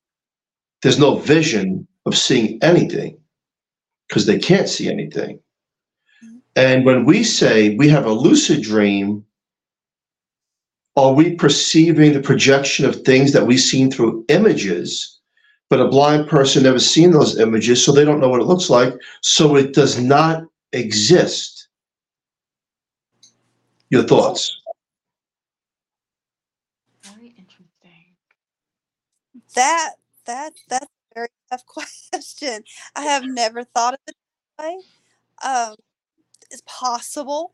There's 0.83 0.99
no 0.99 1.17
vision 1.17 1.87
of 2.05 2.15
seeing 2.15 2.59
anything 2.61 3.17
because 4.07 4.27
they 4.27 4.37
can't 4.37 4.69
see 4.69 4.91
anything. 4.91 5.39
Mm-hmm. 6.23 6.37
And 6.55 6.85
when 6.85 7.03
we 7.03 7.23
say 7.23 7.75
we 7.77 7.89
have 7.89 8.05
a 8.05 8.11
lucid 8.11 8.61
dream, 8.61 9.25
are 10.95 11.13
we 11.13 11.33
perceiving 11.33 12.13
the 12.13 12.21
projection 12.21 12.85
of 12.85 13.01
things 13.01 13.33
that 13.33 13.47
we've 13.47 13.59
seen 13.59 13.89
through 13.89 14.23
images? 14.29 15.19
But 15.71 15.81
a 15.81 15.87
blind 15.87 16.29
person 16.29 16.61
never 16.61 16.77
seen 16.77 17.09
those 17.09 17.39
images, 17.39 17.83
so 17.83 17.91
they 17.91 18.05
don't 18.05 18.19
know 18.19 18.29
what 18.29 18.41
it 18.41 18.45
looks 18.47 18.69
like. 18.69 18.93
So 19.21 19.55
it 19.55 19.73
does 19.73 19.99
not 19.99 20.43
exist. 20.73 21.67
Your 23.89 24.03
thoughts? 24.03 24.61
Very 27.03 27.33
interesting. 27.37 28.15
That 29.55 29.91
that 30.25 30.53
that's 30.67 30.85
a 30.85 31.15
very 31.15 31.27
tough 31.49 31.65
question. 32.11 32.63
I 32.95 33.03
have 33.03 33.25
never 33.25 33.63
thought 33.63 33.93
of 33.93 33.99
it 34.07 34.15
that 34.57 34.65
way. 34.65 34.77
Um, 35.43 35.75
it's 36.51 36.63
possible 36.65 37.53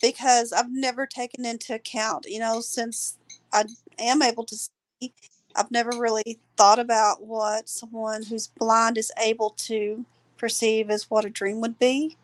because 0.00 0.52
I've 0.52 0.70
never 0.70 1.06
taken 1.06 1.46
into 1.46 1.74
account, 1.74 2.26
you 2.28 2.40
know, 2.40 2.60
since 2.60 3.16
I 3.52 3.64
am 3.98 4.20
able 4.20 4.44
to 4.44 4.56
see, 4.56 5.14
I've 5.54 5.70
never 5.70 5.92
really 5.96 6.40
thought 6.56 6.78
about 6.78 7.24
what 7.24 7.68
someone 7.68 8.24
who's 8.24 8.48
blind 8.48 8.98
is 8.98 9.12
able 9.22 9.50
to 9.50 10.04
perceive 10.42 10.90
as 10.90 11.08
what 11.08 11.24
a 11.24 11.30
dream 11.30 11.60
would 11.60 11.78
be. 11.78 12.16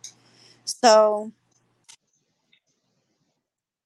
So 0.64 1.30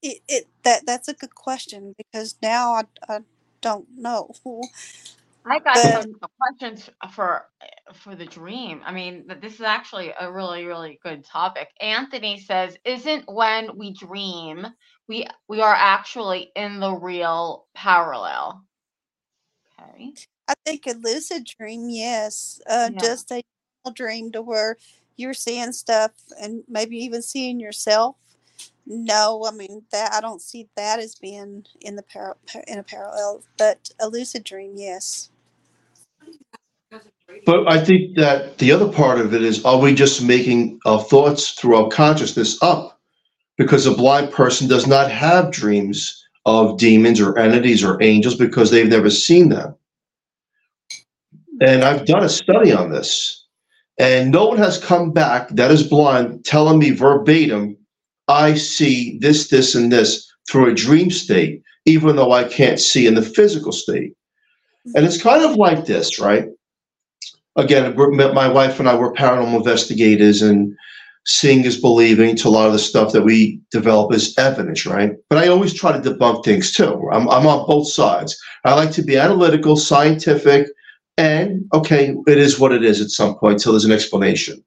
it, 0.03 0.21
it 0.27 0.49
that 0.65 0.87
that's 0.87 1.07
a 1.09 1.12
good 1.15 1.35
question 1.35 1.95
because 1.99 2.35
now 2.43 2.73
I, 2.73 2.83
I 3.09 3.19
don't 3.61 3.87
know. 3.97 4.35
I 5.45 5.59
got 5.59 5.75
But- 5.75 6.03
some 6.03 6.15
questions 6.41 6.89
for 7.15 7.47
for 7.95 8.15
the 8.17 8.25
dream. 8.25 8.81
I 8.87 8.93
mean, 8.93 9.27
this 9.43 9.55
is 9.57 9.61
actually 9.61 10.12
a 10.19 10.33
really 10.33 10.65
really 10.65 10.99
good 11.03 11.25
topic. 11.27 11.69
Anthony 11.81 12.41
says, 12.41 12.77
"Isn't 12.87 13.29
when 13.29 13.77
we 13.77 13.93
dream, 13.93 14.67
we 15.09 15.27
we 15.47 15.61
are 15.61 15.75
actually 15.75 16.51
in 16.57 16.81
the 16.81 16.93
real 16.95 17.67
parallel?" 17.75 18.65
Okay. 19.79 20.15
I 20.49 20.55
think 20.65 20.87
a 20.87 20.93
lucid 20.95 21.45
dream, 21.45 21.89
yes. 21.89 22.61
Uh, 22.69 22.91
Yeah. 22.93 22.99
Just 23.01 23.31
a 23.31 23.43
dream 23.91 24.31
to 24.33 24.43
where 24.43 24.77
you're 25.17 25.35
seeing 25.35 25.73
stuff 25.73 26.12
and 26.41 26.62
maybe 26.69 26.97
even 26.97 27.23
seeing 27.23 27.61
yourself. 27.61 28.17
No, 28.87 29.45
I 29.47 29.53
mean 29.53 29.83
that 29.93 30.12
I 30.12 30.21
don't 30.21 30.43
see 30.43 30.69
that 30.77 30.99
as 30.99 31.15
being 31.15 31.65
in 31.81 31.97
the 31.97 32.03
par- 32.03 32.37
in 32.67 32.79
a 32.79 32.83
parallel, 32.83 33.43
but 33.57 33.91
a 34.01 34.09
lucid 34.09 34.45
dream, 34.45 34.75
yes. 34.77 35.31
But 37.47 37.71
I 37.71 37.83
think 37.83 38.17
that 38.17 38.59
the 38.59 38.73
other 38.73 38.91
part 38.93 39.21
of 39.21 39.35
it 39.35 39.43
is, 39.43 39.65
are 39.65 39.79
we 39.79 39.95
just 39.95 40.23
making 40.23 40.81
our 40.85 41.01
thoughts 41.01 41.53
through 41.53 41.77
our 41.77 41.89
consciousness 41.89 42.62
up? 42.62 43.01
Because 43.57 43.87
a 43.87 43.95
blind 43.95 44.33
person 44.33 44.69
does 44.69 44.87
not 44.87 45.11
have 45.11 45.51
dreams 45.51 46.23
of 46.45 46.79
demons 46.79 47.21
or 47.21 47.39
entities 47.39 47.85
or 47.85 48.03
angels 48.03 48.35
because 48.35 48.71
they've 48.71 48.89
never 48.89 49.11
seen 49.11 49.49
them. 49.49 49.75
And 51.61 51.85
I've 51.85 52.07
done 52.07 52.25
a 52.25 52.29
study 52.29 52.73
on 52.73 52.91
this, 52.91 53.41
and 53.99 54.30
no 54.30 54.46
one 54.46 54.58
has 54.58 54.82
come 54.82 55.12
back 55.12 55.49
that 55.50 55.70
is 55.70 55.82
blind 55.82 56.44
telling 56.44 56.78
me 56.78 56.90
verbatim, 56.90 57.76
I 58.28 58.54
see 58.54 59.18
this, 59.18 59.49
this, 59.49 59.75
and 59.75 59.92
this 59.92 60.30
through 60.50 60.70
a 60.70 60.75
dream 60.75 61.11
state, 61.11 61.62
even 61.84 62.16
though 62.16 62.32
I 62.32 62.44
can't 62.44 62.80
see 62.80 63.06
in 63.06 63.14
the 63.14 63.22
physical 63.22 63.72
state. 63.72 64.14
And 64.94 65.04
it's 65.04 65.22
kind 65.22 65.44
of 65.44 65.56
like 65.56 65.87
this, 65.87 66.18
right? 66.18 66.49
again, 67.56 67.94
my 68.34 68.49
wife 68.49 68.78
and 68.78 68.88
I 68.88 68.94
were 68.94 69.12
paranormal 69.12 69.58
investigators, 69.58 70.42
and 70.42 70.76
seeing 71.25 71.64
is 71.64 71.80
believing 71.80 72.34
to 72.37 72.49
a 72.49 72.50
lot 72.50 72.66
of 72.66 72.72
the 72.72 72.78
stuff 72.78 73.12
that 73.12 73.22
we 73.22 73.61
develop 73.70 74.12
as 74.12 74.37
evidence, 74.38 74.87
right? 74.87 75.12
But 75.28 75.38
I 75.38 75.49
always 75.49 75.72
try 75.72 75.92
to 75.92 75.99
debunk 75.99 76.44
things 76.44 76.72
too. 76.72 77.08
I'm, 77.12 77.28
I'm 77.28 77.46
on 77.46 77.66
both 77.66 77.88
sides. 77.88 78.40
I 78.64 78.75
like 78.75 78.90
to 78.92 79.02
be 79.02 79.16
analytical, 79.16 79.76
scientific, 79.76 80.68
and 81.16 81.64
okay, 81.75 82.14
it 82.26 82.38
is 82.38 82.59
what 82.59 82.73
it 82.73 82.85
is 82.85 83.00
at 83.00 83.11
some 83.11 83.35
point 83.37 83.61
till 83.61 83.73
there's 83.73 83.85
an 83.85 83.92
explanation. 83.92 84.62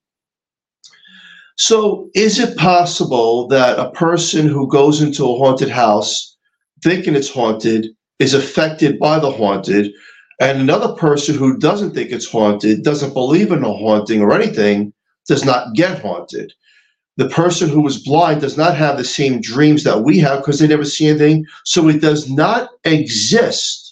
So, 1.57 2.09
is 2.13 2.37
it 2.37 2.57
possible 2.57 3.47
that 3.47 3.79
a 3.79 3.91
person 3.91 4.47
who 4.47 4.67
goes 4.67 5.01
into 5.01 5.23
a 5.23 5.37
haunted 5.37 5.69
house 5.69 6.35
thinking 6.83 7.15
it's 7.15 7.29
haunted 7.29 7.87
is 8.19 8.33
affected 8.33 8.99
by 8.99 9.19
the 9.19 9.31
haunted? 9.31 9.93
And 10.41 10.59
another 10.59 10.93
person 10.95 11.37
who 11.37 11.57
doesn't 11.57 11.93
think 11.93 12.11
it's 12.11 12.29
haunted, 12.29 12.83
doesn't 12.83 13.13
believe 13.13 13.51
in 13.51 13.63
a 13.63 13.71
haunting 13.71 14.21
or 14.21 14.33
anything, 14.33 14.91
does 15.27 15.45
not 15.45 15.73
get 15.75 16.01
haunted. 16.01 16.51
The 17.17 17.29
person 17.29 17.69
who 17.69 17.87
is 17.87 18.03
blind 18.03 18.41
does 18.41 18.57
not 18.57 18.75
have 18.75 18.97
the 18.97 19.05
same 19.05 19.39
dreams 19.39 19.85
that 19.85 20.01
we 20.01 20.19
have 20.19 20.39
because 20.39 20.59
they 20.59 20.67
never 20.67 20.83
see 20.83 21.07
anything. 21.07 21.45
So 21.63 21.87
it 21.87 22.01
does 22.01 22.29
not 22.29 22.71
exist. 22.83 23.84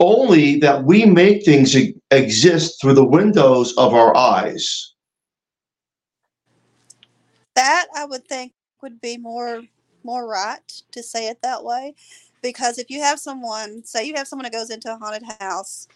Only 0.00 0.60
that 0.60 0.84
we 0.84 1.04
make 1.04 1.44
things 1.44 1.76
exist 2.10 2.80
through 2.80 2.94
the 2.94 3.04
windows 3.04 3.76
of 3.76 3.94
our 3.94 4.16
eyes. 4.16 4.94
That 7.54 7.86
I 7.96 8.04
would 8.04 8.26
think 8.26 8.52
would 8.80 9.00
be 9.00 9.16
more 9.16 9.62
more 10.04 10.28
right 10.28 10.82
to 10.92 11.02
say 11.02 11.28
it 11.28 11.42
that 11.42 11.64
way, 11.64 11.94
because 12.42 12.78
if 12.78 12.88
you 12.88 13.00
have 13.02 13.18
someone, 13.18 13.84
say 13.84 14.06
you 14.06 14.14
have 14.14 14.28
someone 14.28 14.44
that 14.44 14.52
goes 14.52 14.70
into 14.70 14.92
a 14.92 14.96
haunted 14.96 15.24
house, 15.40 15.88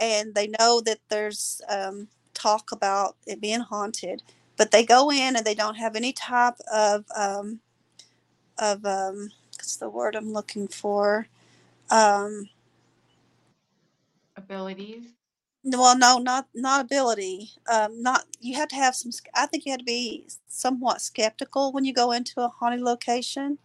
and 0.00 0.34
they 0.34 0.48
know 0.58 0.80
that 0.80 0.98
there's 1.08 1.62
um, 1.68 2.08
talk 2.34 2.72
about 2.72 3.16
it 3.26 3.40
being 3.40 3.60
haunted, 3.60 4.22
but 4.56 4.72
they 4.72 4.84
go 4.84 5.12
in 5.12 5.36
and 5.36 5.46
they 5.46 5.54
don't 5.54 5.76
have 5.76 5.94
any 5.94 6.12
type 6.12 6.56
of 6.72 7.04
um, 7.16 7.60
of 8.58 8.84
um, 8.84 9.30
what's 9.56 9.76
the 9.76 9.88
word 9.88 10.16
I'm 10.16 10.32
looking 10.32 10.66
for? 10.66 11.28
Um, 11.90 12.48
Abilities. 14.54 15.04
well, 15.64 15.98
no, 15.98 16.18
not 16.18 16.48
not 16.54 16.80
ability. 16.80 17.50
Um, 17.72 18.02
not 18.02 18.26
you 18.40 18.54
have 18.56 18.68
to 18.68 18.76
have 18.76 18.94
some. 18.94 19.10
I 19.34 19.46
think 19.46 19.64
you 19.66 19.72
have 19.72 19.80
to 19.80 19.84
be 19.84 20.26
somewhat 20.48 21.00
skeptical 21.00 21.72
when 21.72 21.84
you 21.84 21.92
go 21.94 22.12
into 22.12 22.40
a 22.40 22.48
haunted 22.48 22.80
location. 22.82 23.58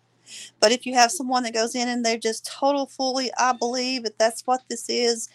But 0.60 0.72
if 0.72 0.86
you 0.86 0.93
have 0.96 1.12
someone 1.12 1.43
that 1.43 1.53
goes 1.53 1.75
in 1.75 1.88
and 1.88 2.05
they're 2.05 2.17
just 2.17 2.46
total 2.46 2.86
fully, 2.88 3.31
I 3.38 3.53
believe 3.53 4.03
that 4.03 4.19
that's 4.19 4.46
what 4.48 4.62
this 4.69 4.89
is. 4.89 5.29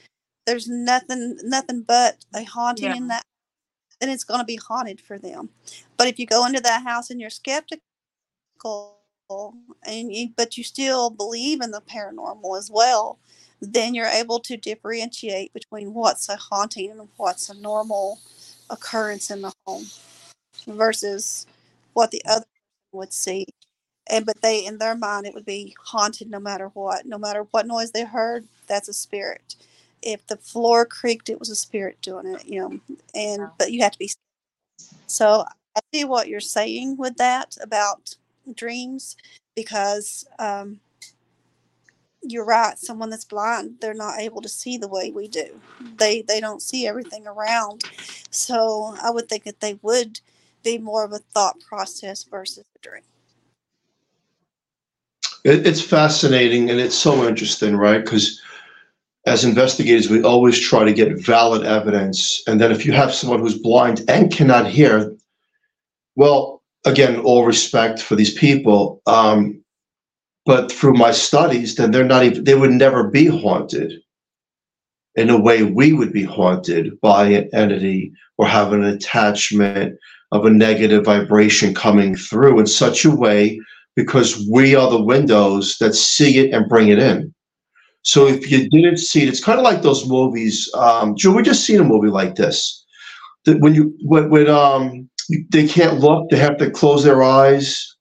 There's 0.46 0.68
nothing, 0.68 1.38
nothing 1.44 1.82
but 1.82 2.24
a 2.34 2.44
haunting 2.44 2.90
Yeah. 2.90 2.96
in 2.96 3.08
that, 3.08 3.24
Then 4.00 4.10
it's 4.10 4.24
going 4.24 4.40
to 4.40 4.44
be 4.46 4.56
haunted 4.56 5.00
for 5.00 5.18
them. 5.18 5.50
But 5.96 6.08
if 6.08 6.18
you 6.18 6.26
go 6.26 6.46
into 6.46 6.60
that 6.60 6.84
house 6.84 7.10
and 7.10 7.20
you're 7.20 7.30
skeptical, 7.30 7.82
and 9.86 10.12
you, 10.12 10.30
but 10.36 10.56
you 10.58 10.64
still 10.64 11.10
believe 11.10 11.60
in 11.62 11.70
the 11.72 11.80
paranormal 11.82 12.58
as 12.58 12.70
well, 12.70 13.18
then 13.60 13.94
you're 13.94 14.06
able 14.06 14.40
to 14.40 14.56
differentiate 14.56 15.52
between 15.52 15.94
what's 15.94 16.28
a 16.28 16.36
haunting 16.36 16.90
and 16.90 17.08
what's 17.16 17.48
a 17.48 17.54
normal 17.54 18.20
occurrence 18.70 19.30
in 19.30 19.42
the 19.42 19.52
home 19.66 19.86
versus 20.66 21.46
what 21.94 22.10
the 22.10 22.22
other 22.26 22.46
would 22.92 23.12
see. 23.12 23.46
And 24.08 24.26
but 24.26 24.42
they 24.42 24.64
in 24.64 24.78
their 24.78 24.96
mind 24.96 25.26
it 25.26 25.34
would 25.34 25.46
be 25.46 25.74
haunted 25.80 26.30
no 26.30 26.40
matter 26.40 26.68
what. 26.74 27.06
No 27.06 27.18
matter 27.18 27.46
what 27.50 27.66
noise 27.66 27.92
they 27.92 28.04
heard, 28.04 28.46
that's 28.66 28.88
a 28.88 28.92
spirit. 28.92 29.56
If 30.02 30.26
the 30.26 30.36
floor 30.36 30.84
creaked, 30.84 31.30
it 31.30 31.38
was 31.40 31.50
a 31.50 31.56
spirit 31.56 31.98
doing 32.02 32.26
it, 32.26 32.46
you 32.46 32.60
know. 32.60 32.80
And 33.14 33.48
but 33.58 33.72
you 33.72 33.82
have 33.82 33.92
to 33.92 33.98
be 33.98 34.10
so 35.06 35.44
I 35.76 35.80
see 35.92 36.04
what 36.04 36.28
you're 36.28 36.40
saying 36.40 36.96
with 36.98 37.16
that 37.16 37.56
about 37.62 38.16
dreams 38.54 39.16
because 39.56 40.26
um, 40.38 40.80
you're 42.26 42.44
right. 42.44 42.78
Someone 42.78 43.10
that's 43.10 43.24
blind, 43.24 43.76
they're 43.80 43.94
not 43.94 44.18
able 44.18 44.40
to 44.42 44.48
see 44.48 44.76
the 44.78 44.88
way 44.88 45.10
we 45.10 45.28
do. 45.28 45.60
They 45.98 46.22
they 46.22 46.40
don't 46.40 46.62
see 46.62 46.86
everything 46.86 47.26
around. 47.26 47.84
So 48.30 48.94
I 49.02 49.10
would 49.10 49.28
think 49.28 49.44
that 49.44 49.60
they 49.60 49.78
would 49.82 50.20
be 50.62 50.78
more 50.78 51.04
of 51.04 51.12
a 51.12 51.18
thought 51.18 51.60
process 51.60 52.24
versus 52.24 52.64
a 52.74 52.78
dream. 52.80 53.02
It, 55.44 55.66
it's 55.66 55.82
fascinating 55.82 56.70
and 56.70 56.80
it's 56.80 56.96
so 56.96 57.28
interesting, 57.28 57.76
right? 57.76 58.02
Because 58.02 58.40
as 59.26 59.44
investigators, 59.44 60.10
we 60.10 60.22
always 60.22 60.58
try 60.58 60.84
to 60.84 60.92
get 60.92 61.24
valid 61.24 61.66
evidence. 61.66 62.42
And 62.46 62.60
then 62.60 62.72
if 62.72 62.84
you 62.84 62.92
have 62.92 63.14
someone 63.14 63.40
who's 63.40 63.58
blind 63.58 64.02
and 64.08 64.32
cannot 64.32 64.66
hear, 64.66 65.14
well, 66.16 66.62
again, 66.84 67.20
all 67.20 67.44
respect 67.44 68.00
for 68.00 68.16
these 68.16 68.32
people. 68.34 69.02
Um, 69.06 69.63
but 70.46 70.70
through 70.70 70.94
my 70.94 71.10
studies, 71.10 71.74
then 71.74 71.90
they're 71.90 72.04
not 72.04 72.24
even, 72.24 72.44
they 72.44 72.54
would 72.54 72.70
never 72.70 73.08
be 73.08 73.26
haunted 73.26 73.92
in 75.16 75.30
a 75.30 75.40
way 75.40 75.62
we 75.62 75.92
would 75.92 76.12
be 76.12 76.24
haunted 76.24 77.00
by 77.00 77.26
an 77.26 77.48
entity 77.52 78.12
or 78.36 78.46
have 78.46 78.72
an 78.72 78.84
attachment 78.84 79.98
of 80.32 80.44
a 80.44 80.50
negative 80.50 81.04
vibration 81.04 81.74
coming 81.74 82.16
through 82.16 82.58
in 82.58 82.66
such 82.66 83.04
a 83.04 83.10
way 83.10 83.60
because 83.94 84.46
we 84.50 84.74
are 84.74 84.90
the 84.90 85.00
windows 85.02 85.78
that 85.78 85.94
see 85.94 86.38
it 86.38 86.52
and 86.52 86.68
bring 86.68 86.88
it 86.88 86.98
in. 86.98 87.32
So 88.02 88.26
if 88.26 88.50
you 88.50 88.68
didn't 88.68 88.98
see 88.98 89.22
it, 89.22 89.28
it's 89.28 89.42
kind 89.42 89.58
of 89.58 89.64
like 89.64 89.82
those 89.82 90.06
movies. 90.06 90.68
Um, 90.74 91.16
Joe, 91.16 91.32
we 91.32 91.42
just 91.42 91.64
seen 91.64 91.80
a 91.80 91.84
movie 91.84 92.08
like 92.08 92.34
this. 92.34 92.84
That 93.44 93.60
when 93.60 93.74
you 93.74 93.94
when, 94.02 94.30
when 94.30 94.48
um 94.48 95.08
they 95.50 95.66
can't 95.66 96.00
look, 96.00 96.28
they 96.28 96.36
have 96.36 96.58
to 96.58 96.70
close 96.70 97.04
their 97.04 97.22
eyes. 97.22 97.93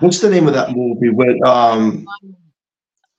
What's 0.00 0.20
the 0.20 0.30
name 0.30 0.46
of 0.46 0.54
that 0.54 0.72
movie? 0.72 1.10
With 1.10 1.42
um, 1.46 2.06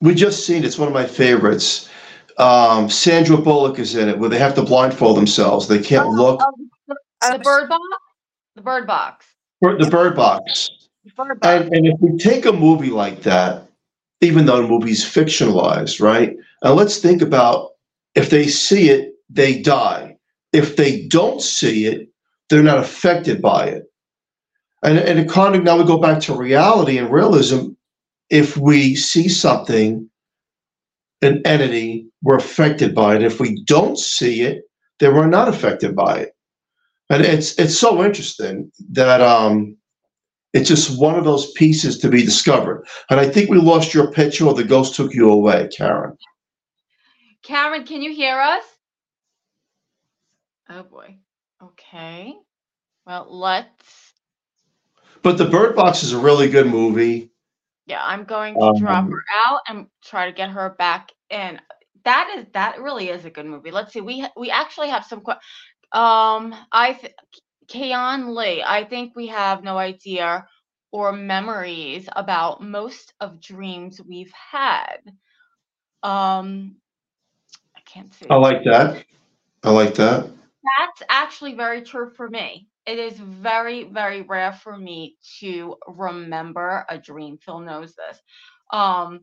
we 0.02 0.14
just 0.14 0.46
seen 0.46 0.58
it. 0.64 0.66
It's 0.66 0.78
one 0.78 0.88
of 0.88 0.94
my 0.94 1.06
favorites. 1.06 1.90
Um, 2.38 2.90
Sandra 2.90 3.38
Bullock 3.38 3.80
is 3.80 3.96
in 3.96 4.10
it, 4.10 4.20
where 4.20 4.30
they 4.30 4.38
have 4.40 4.56
to 4.56 4.62
blindfold 4.62 5.16
themselves. 5.18 5.68
They 5.68 5.80
can't 5.80 6.08
Oh, 6.08 6.12
look. 6.12 6.40
the, 6.88 7.40
bird 7.40 7.70
box. 7.70 7.84
The 8.56 8.62
bird 8.62 8.88
box. 8.88 9.26
The 9.62 9.90
Bird 9.90 10.16
Box. 10.16 10.70
The 11.06 11.12
bird 11.16 11.40
box. 11.40 11.66
And, 11.66 11.74
and 11.74 11.88
if 11.88 11.96
we 12.02 12.18
take 12.18 12.46
a 12.46 12.52
movie 12.52 12.90
like 12.90 13.22
that, 13.24 13.70
even 14.22 14.46
though 14.46 14.62
the 14.62 14.68
movie's 14.68 15.04
fictionalized, 15.06 16.02
right? 16.02 16.36
And 16.62 16.76
let's 16.76 16.98
think 16.98 17.22
about 17.22 17.72
if 18.16 18.30
they 18.30 18.48
see 18.48 18.90
it, 18.90 19.14
they 19.30 19.62
die. 19.62 20.18
If 20.52 20.76
they 20.76 21.08
don't 21.08 21.42
see 21.42 21.86
it, 21.86 22.10
they're 22.50 22.64
not 22.64 22.80
affected 22.80 23.42
by 23.42 23.68
it. 23.68 23.85
And, 24.84 24.98
and 24.98 25.20
it 25.20 25.30
kind 25.30 25.56
of 25.56 25.64
now 25.64 25.78
we 25.78 25.84
go 25.84 25.98
back 25.98 26.22
to 26.22 26.36
reality 26.36 26.98
and 26.98 27.12
realism. 27.12 27.70
If 28.30 28.58
we 28.58 28.96
see 28.96 29.30
something, 29.30 30.10
an 31.22 31.42
entity, 31.46 32.08
we're 32.22 32.38
affected 32.38 32.94
by 32.94 33.16
it. 33.16 33.24
If 33.24 33.40
we 33.40 33.64
don't 33.64 33.98
see 33.98 34.42
it, 34.42 34.64
then 35.00 35.14
we're 35.14 35.28
not 35.28 35.48
affected 35.48 35.96
by 35.96 36.20
it. 36.20 36.36
And 37.10 37.24
it's 37.24 37.58
it's 37.60 37.78
so 37.78 38.04
interesting 38.04 38.72
that 38.92 39.22
um, 39.22 39.78
it's 40.54 40.70
just 40.70 41.00
one 41.00 41.16
of 41.16 41.26
those 41.26 41.52
pieces 41.52 42.00
to 42.00 42.10
be 42.10 42.24
discovered. 42.24 42.86
And 43.10 43.20
I 43.20 43.28
think 43.28 43.50
we 43.50 43.58
lost 43.58 43.94
your 43.94 44.12
picture 44.12 44.46
or 44.46 44.54
the 44.54 44.64
ghost 44.64 44.96
took 44.96 45.14
you 45.14 45.30
away, 45.30 45.68
Karen. 45.76 46.18
Karen, 47.44 47.84
can 47.86 48.02
you 48.02 48.14
hear 48.14 48.40
us? 48.40 48.64
Oh 50.70 50.84
boy. 50.84 51.18
Okay. 51.62 52.34
Well, 53.06 53.28
let's. 53.30 54.05
But 55.26 55.40
The 55.40 55.46
Bird 55.46 55.76
Box 55.76 56.04
is 56.04 56.14
a 56.14 56.20
really 56.20 56.48
good 56.50 56.68
movie. 56.68 57.32
Yeah, 57.88 58.06
I'm 58.06 58.26
going 58.26 58.54
to 58.54 58.74
drop 58.80 59.06
Um, 59.06 59.12
her 59.12 59.24
out 59.48 59.62
and 59.68 59.88
try 60.04 60.28
to 60.28 60.32
get 60.32 60.52
her 60.52 60.76
back 60.78 61.12
in. 61.32 61.60
That 62.04 62.36
is 62.38 62.46
that 62.54 62.80
really 62.80 63.10
is 63.10 63.26
a 63.26 63.32
good 63.32 63.48
movie. 63.48 63.72
Let's 63.72 63.92
see. 63.92 64.02
We 64.02 64.24
we 64.38 64.52
actually 64.52 64.90
have 64.90 65.04
some. 65.04 65.24
Um, 65.92 66.54
I 66.72 66.94
th- 66.94 67.16
Kayon 67.68 68.36
Lee. 68.36 68.62
I 68.64 68.84
think 68.84 69.16
we 69.16 69.26
have 69.28 69.64
no 69.64 69.80
idea 69.80 70.46
or 70.92 71.12
memories 71.12 72.08
about 72.16 72.62
most 72.62 73.16
of 73.20 73.42
dreams 73.42 74.00
we've 74.08 74.32
had. 74.32 74.98
Um, 76.04 76.76
I 77.76 77.82
can't 77.82 78.14
see. 78.14 78.28
I 78.30 78.36
like 78.36 78.64
that. 78.66 79.04
I 79.64 79.72
like 79.72 79.96
that. 79.96 80.30
That's 80.78 81.02
actually 81.10 81.56
very 81.56 81.82
true 81.82 82.12
for 82.16 82.30
me. 82.30 82.68
It 82.86 83.00
is 83.00 83.18
very, 83.20 83.84
very 83.86 84.22
rare 84.22 84.54
for 84.54 84.78
me 84.78 85.18
to 85.40 85.76
remember 85.88 86.86
a 86.90 86.98
dream. 86.98 87.38
Phil 87.38 87.60
knows 87.60 87.96
this. 87.96 88.20
Um, 88.72 89.22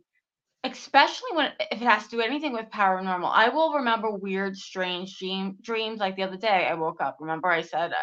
especially 0.65 1.31
when 1.35 1.53
if 1.71 1.81
it 1.83 1.89
has 1.89 2.05
to 2.05 2.17
do 2.17 2.21
anything 2.21 2.53
with 2.53 2.71
paranormal. 2.71 3.31
I 3.33 3.49
will 3.49 3.75
remember 3.75 4.11
weird, 4.11 4.57
strange 4.57 5.19
dream, 5.19 5.57
dreams. 5.63 6.01
Like 6.01 6.17
the 6.17 6.23
other 6.25 6.37
day, 6.37 6.67
I 6.71 6.75
woke 6.75 7.01
up. 7.01 7.17
Remember, 7.21 7.49
I 7.49 7.63
said 7.63 7.93
uh, 7.93 7.97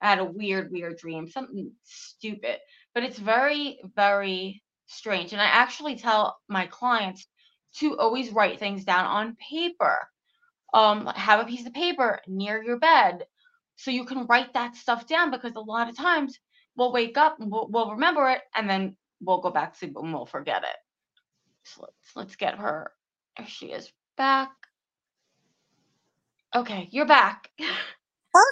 I 0.00 0.10
had 0.10 0.18
a 0.18 0.24
weird, 0.24 0.70
weird 0.72 0.98
dream, 0.98 1.28
something 1.28 1.72
stupid, 1.84 2.58
but 2.94 3.04
it's 3.04 3.18
very, 3.18 3.80
very 3.96 4.62
strange. 4.86 5.32
And 5.32 5.40
I 5.40 5.46
actually 5.46 5.96
tell 5.96 6.38
my 6.48 6.66
clients 6.66 7.26
to 7.76 7.98
always 7.98 8.30
write 8.30 8.58
things 8.58 8.84
down 8.84 9.06
on 9.06 9.36
paper 9.50 9.98
um 10.74 11.06
have 11.14 11.40
a 11.40 11.44
piece 11.48 11.66
of 11.66 11.74
paper 11.74 12.20
near 12.26 12.62
your 12.62 12.78
bed 12.78 13.24
so 13.76 13.90
you 13.90 14.04
can 14.04 14.26
write 14.26 14.54
that 14.54 14.76
stuff 14.76 15.06
down 15.06 15.30
because 15.30 15.54
a 15.56 15.60
lot 15.60 15.88
of 15.88 15.96
times 15.96 16.38
we'll 16.76 16.92
wake 16.92 17.16
up 17.16 17.40
and 17.40 17.50
we'll, 17.50 17.68
we'll 17.70 17.92
remember 17.92 18.28
it 18.30 18.40
and 18.54 18.68
then 18.68 18.96
we'll 19.20 19.40
go 19.40 19.50
back 19.50 19.72
to 19.72 19.78
sleep 19.80 19.92
and 19.96 20.12
we'll 20.12 20.26
forget 20.26 20.62
it 20.62 20.76
so 21.64 21.82
let's 21.82 22.16
let's 22.16 22.36
get 22.36 22.56
her 22.58 22.92
there 23.36 23.46
she 23.46 23.66
is 23.66 23.90
back 24.16 24.50
okay 26.54 26.88
you're 26.90 27.06
back 27.06 27.50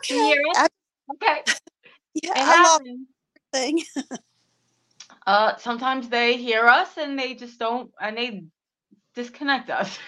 Can 0.02 0.16
you 0.16 0.24
Okay. 0.24 0.34
hear 0.34 0.42
us? 0.50 0.56
I, 0.56 0.68
okay 1.14 1.42
yeah, 2.14 2.32
it 2.36 2.44
I 2.44 2.56
love 2.56 2.80
happens 2.82 3.08
thing. 3.52 3.82
uh 5.26 5.56
sometimes 5.56 6.08
they 6.08 6.36
hear 6.36 6.66
us 6.66 6.96
and 6.98 7.18
they 7.18 7.34
just 7.34 7.58
don't 7.58 7.90
and 8.00 8.16
they 8.16 8.44
disconnect 9.14 9.70
us 9.70 9.98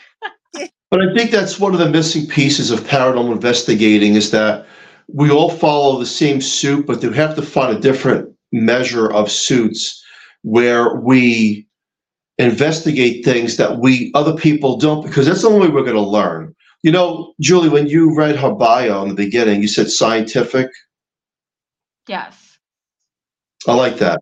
But 0.90 1.00
I 1.08 1.14
think 1.14 1.30
that's 1.30 1.58
one 1.58 1.72
of 1.72 1.78
the 1.80 1.88
missing 1.88 2.26
pieces 2.26 2.70
of 2.70 2.80
paranormal 2.80 3.32
investigating 3.32 4.14
is 4.14 4.30
that 4.32 4.66
we 5.14 5.30
all 5.30 5.50
follow 5.50 5.98
the 5.98 6.06
same 6.06 6.40
suit, 6.40 6.86
but 6.86 7.02
we 7.02 7.14
have 7.16 7.34
to 7.36 7.42
find 7.42 7.76
a 7.76 7.80
different 7.80 8.34
measure 8.52 9.10
of 9.12 9.30
suits 9.30 10.02
where 10.42 10.94
we 10.96 11.66
investigate 12.38 13.24
things 13.24 13.56
that 13.56 13.78
we 13.78 14.10
other 14.14 14.34
people 14.34 14.76
don't 14.78 15.04
because 15.04 15.26
that's 15.26 15.42
the 15.42 15.48
only 15.48 15.68
way 15.68 15.74
we're 15.74 15.82
going 15.82 15.94
to 15.94 16.00
learn. 16.00 16.54
You 16.82 16.90
know, 16.90 17.34
Julie, 17.40 17.68
when 17.68 17.86
you 17.86 18.14
read 18.14 18.36
her 18.36 18.50
bio 18.52 19.02
in 19.02 19.10
the 19.10 19.14
beginning, 19.14 19.62
you 19.62 19.68
said 19.68 19.90
scientific. 19.90 20.70
yes 22.08 22.58
I 23.68 23.74
like 23.74 23.98
that. 23.98 24.20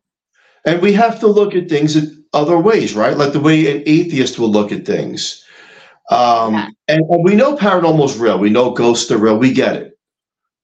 And 0.67 0.83
we 0.83 0.93
have 0.93 1.19
to 1.21 1.27
look 1.27 1.55
at 1.55 1.71
things 1.71 1.97
in 1.97 2.23
other 2.35 2.59
ways, 2.59 2.95
right? 2.95 3.17
Like 3.17 3.33
the 3.33 3.41
way 3.41 3.75
an 3.75 3.83
atheist 3.87 4.39
will 4.39 4.51
look 4.51 4.71
at 4.73 4.85
things. 4.85 5.43
Um, 6.11 6.55
Yeah. 6.55 6.69
and, 6.89 7.01
and 7.09 7.25
we 7.25 7.35
know 7.35 7.57
paranormal 7.57 8.05
is 8.05 8.19
real. 8.19 8.39
We 8.39 8.51
know 8.51 8.73
ghosts 8.73 9.11
are 9.11 9.17
real. 9.17 9.39
We 9.39 9.53
get 9.53 9.77
it. 9.77 9.90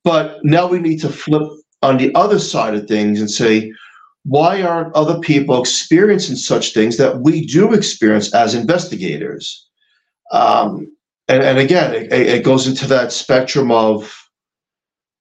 But 0.07 0.39
now 0.45 0.69
we 0.69 0.79
need 0.79 1.01
to 1.01 1.09
flip 1.09 1.51
on 1.83 1.97
the 1.97 2.15
other 2.15 2.39
side 2.39 2.77
of 2.77 2.87
things 2.87 3.19
and 3.19 3.29
say, 3.29 3.73
why 4.23 4.63
aren't 4.63 4.95
other 4.95 5.19
people 5.19 5.61
experiencing 5.61 6.37
such 6.37 6.73
things 6.73 6.97
that 6.99 7.23
we 7.23 7.45
do 7.45 7.73
experience 7.73 8.33
as 8.33 8.55
investigators? 8.55 9.67
Um, 10.31 10.97
and, 11.27 11.43
and 11.43 11.59
again, 11.59 11.93
it, 11.93 12.13
it 12.13 12.45
goes 12.45 12.69
into 12.69 12.87
that 12.87 13.11
spectrum 13.11 13.73
of 13.73 14.17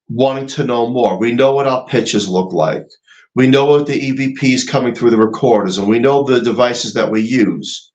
wanting 0.08 0.46
to 0.50 0.64
know 0.64 0.88
more. 0.88 1.18
We 1.18 1.32
know 1.32 1.52
what 1.52 1.66
our 1.66 1.88
pitches 1.88 2.30
look 2.30 2.54
like. 2.54 2.86
We 3.34 3.48
know 3.48 3.66
what 3.66 3.88
the 3.88 4.00
EVPs 4.00 4.68
coming 4.68 4.94
through 4.94 5.10
the 5.10 5.18
recorders, 5.18 5.80
and 5.80 5.88
we 5.88 5.98
know 5.98 6.22
the 6.22 6.42
devices 6.42 6.94
that 6.94 7.10
we 7.10 7.22
use. 7.22 7.92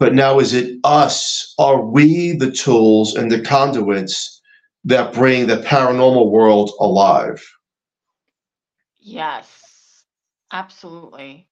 But 0.00 0.14
now, 0.14 0.38
is 0.38 0.54
it 0.54 0.78
us? 0.84 1.52
Are 1.58 1.82
we 1.84 2.32
the 2.32 2.50
tools 2.50 3.14
and 3.14 3.30
the 3.30 3.42
conduits 3.42 4.33
that 4.84 5.12
bring 5.14 5.46
the 5.46 5.56
paranormal 5.58 6.30
world 6.30 6.70
alive? 6.80 7.44
yes 9.00 10.04
absolutely 10.52 11.48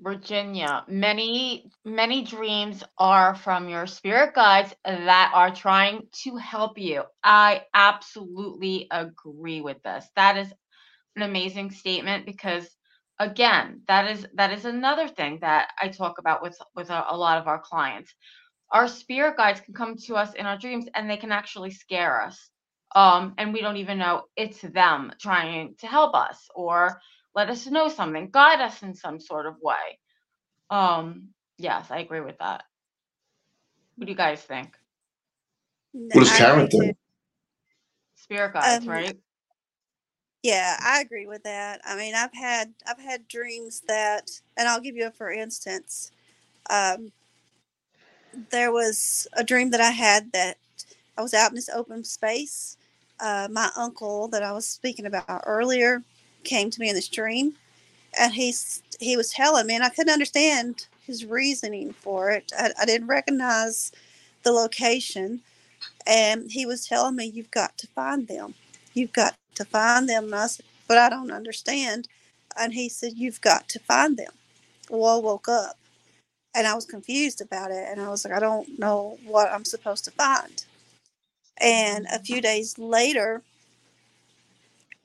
Virginia, 0.00 0.84
many, 0.88 1.70
many 1.84 2.22
dreams 2.22 2.84
are 2.98 3.34
from 3.34 3.68
your 3.68 3.86
spirit 3.86 4.34
guides 4.34 4.74
that 4.84 5.32
are 5.34 5.54
trying 5.54 6.06
to 6.24 6.36
help 6.36 6.78
you. 6.78 7.02
I 7.24 7.62
absolutely 7.72 8.88
agree 8.90 9.62
with 9.62 9.82
this. 9.82 10.06
That 10.14 10.36
is 10.36 10.52
an 11.16 11.22
amazing 11.22 11.70
statement 11.70 12.26
because 12.26 12.68
again, 13.18 13.80
that 13.88 14.10
is 14.10 14.26
that 14.34 14.52
is 14.52 14.66
another 14.66 15.08
thing 15.08 15.38
that 15.40 15.70
I 15.80 15.88
talk 15.88 16.18
about 16.18 16.42
with 16.42 16.58
with 16.74 16.90
a, 16.90 17.06
a 17.08 17.16
lot 17.16 17.38
of 17.38 17.48
our 17.48 17.58
clients. 17.58 18.14
Our 18.72 18.88
spirit 18.88 19.36
guides 19.36 19.60
can 19.60 19.74
come 19.74 19.96
to 20.06 20.16
us 20.16 20.34
in 20.34 20.46
our 20.46 20.58
dreams 20.58 20.86
and 20.94 21.08
they 21.08 21.16
can 21.16 21.32
actually 21.32 21.70
scare 21.70 22.22
us. 22.22 22.50
Um, 22.94 23.34
and 23.38 23.52
we 23.52 23.60
don't 23.60 23.76
even 23.78 23.98
know 23.98 24.24
it's 24.36 24.60
them 24.62 25.12
trying 25.20 25.74
to 25.80 25.86
help 25.86 26.14
us 26.14 26.48
or 26.54 27.00
let 27.34 27.50
us 27.50 27.66
know 27.66 27.88
something, 27.88 28.30
guide 28.30 28.60
us 28.60 28.82
in 28.82 28.94
some 28.94 29.20
sort 29.20 29.46
of 29.46 29.56
way. 29.62 29.98
Um, 30.70 31.28
yes, 31.58 31.86
I 31.90 31.98
agree 31.98 32.20
with 32.20 32.38
that. 32.38 32.64
What 33.96 34.06
do 34.06 34.12
you 34.12 34.16
guys 34.16 34.40
think? 34.42 34.74
N- 35.94 36.08
What 36.12 36.20
does 36.24 36.32
Karen 36.38 36.68
think? 36.68 36.96
Spirit 38.16 38.52
guides, 38.54 38.84
Um, 38.84 38.90
right? 38.90 39.16
Yeah, 40.42 40.78
I 40.82 41.00
agree 41.02 41.26
with 41.26 41.44
that. 41.44 41.82
I 41.84 41.96
mean, 41.96 42.14
I've 42.14 42.34
had 42.34 42.74
I've 42.88 43.00
had 43.00 43.28
dreams 43.28 43.82
that, 43.88 44.30
and 44.56 44.68
I'll 44.68 44.80
give 44.80 44.96
you 44.96 45.08
a 45.08 45.12
for 45.12 45.30
instance. 45.32 46.12
Um, 46.70 47.12
there 48.50 48.72
was 48.72 49.26
a 49.34 49.44
dream 49.44 49.70
that 49.70 49.80
I 49.80 49.90
had 49.90 50.32
that 50.32 50.58
I 51.16 51.22
was 51.22 51.34
out 51.34 51.50
in 51.50 51.56
this 51.56 51.68
open 51.70 52.04
space. 52.04 52.76
Uh, 53.20 53.48
my 53.50 53.70
uncle 53.76 54.28
that 54.28 54.42
I 54.42 54.52
was 54.52 54.66
speaking 54.66 55.06
about 55.06 55.42
earlier 55.46 56.02
came 56.44 56.70
to 56.70 56.80
me 56.80 56.88
in 56.90 56.94
this 56.94 57.08
dream, 57.08 57.54
and 58.18 58.34
he's 58.34 58.82
he 59.00 59.16
was 59.16 59.30
telling 59.30 59.66
me, 59.66 59.74
and 59.74 59.84
I 59.84 59.90
couldn't 59.90 60.12
understand 60.12 60.86
his 61.06 61.24
reasoning 61.24 61.92
for 61.92 62.30
it. 62.30 62.52
I, 62.58 62.72
I 62.80 62.86
didn't 62.86 63.08
recognize 63.08 63.92
the 64.42 64.52
location, 64.52 65.40
and 66.06 66.50
he 66.50 66.66
was 66.66 66.86
telling 66.86 67.16
me, 67.16 67.26
"You've 67.26 67.50
got 67.50 67.78
to 67.78 67.88
find 67.88 68.28
them. 68.28 68.54
You've 68.94 69.12
got 69.12 69.36
to 69.56 69.64
find 69.64 70.08
them." 70.08 70.26
And 70.26 70.34
I 70.34 70.46
said, 70.48 70.66
"But 70.88 70.98
I 70.98 71.10
don't 71.10 71.32
understand." 71.32 72.08
And 72.58 72.74
he 72.74 72.88
said, 72.88 73.14
"You've 73.16 73.40
got 73.40 73.68
to 73.70 73.78
find 73.80 74.16
them." 74.16 74.32
Well, 74.90 75.18
I 75.18 75.20
woke 75.20 75.48
up 75.48 75.76
and 76.56 76.66
I 76.66 76.74
was 76.74 76.86
confused 76.86 77.42
about 77.42 77.72
it, 77.72 77.86
and 77.90 78.00
I 78.00 78.10
was 78.10 78.24
like, 78.24 78.34
"I 78.34 78.40
don't 78.40 78.78
know 78.80 79.18
what 79.26 79.52
I'm 79.52 79.66
supposed 79.66 80.04
to 80.06 80.12
find." 80.12 80.64
And 81.60 82.06
a 82.12 82.18
few 82.20 82.40
days 82.40 82.78
later, 82.78 83.42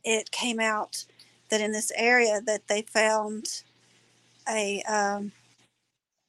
it 0.04 0.32
came 0.32 0.60
out 0.60 1.06
that 1.50 1.62
in 1.62 1.72
this 1.72 1.92
area 1.96 2.42
that 2.42 2.68
they 2.68 2.84
found 2.84 3.64
a 4.50 4.82
um, 4.84 5.32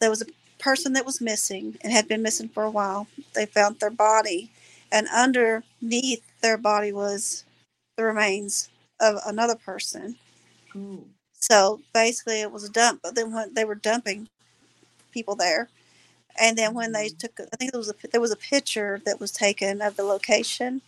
there 0.00 0.11
was 0.11 0.22
a 0.22 0.26
person 0.58 0.92
that 0.94 1.06
was 1.06 1.20
missing 1.20 1.78
and 1.82 1.92
had 1.92 2.08
been 2.08 2.22
missing 2.22 2.48
for 2.48 2.64
a 2.64 2.70
while. 2.70 3.06
They 3.35 3.46
found 3.46 3.80
their 3.80 3.90
body, 3.90 4.50
and 4.92 5.08
underneath 5.14 6.22
their 6.42 6.58
body 6.58 6.92
was 6.92 7.44
the 7.96 8.04
remains 8.04 8.70
of 9.00 9.16
another 9.26 9.56
person. 9.56 10.16
Ooh. 10.76 11.04
So 11.35 11.80
basically, 11.94 12.40
it 12.40 12.52
was 12.52 12.64
a 12.64 12.72
dump. 12.72 13.00
But 13.02 13.14
then 13.14 13.32
when 13.32 13.54
they 13.54 13.64
were 13.64 13.74
dumping 13.76 14.28
people 15.12 15.37
there, 15.37 15.68
and 16.40 16.57
then 16.57 16.75
when 16.75 16.92
they 16.92 17.09
mm-hmm. 17.09 17.16
took, 17.18 17.40
I 17.53 17.57
think 17.57 17.72
there 17.72 17.79
was 17.81 17.90
a 17.90 18.09
there 18.11 18.20
was 18.20 18.33
a 18.33 18.37
picture 18.37 19.01
that 19.05 19.20
was 19.20 19.31
taken 19.31 19.83
of 19.83 19.96
the 19.96 20.05
location, 20.05 20.83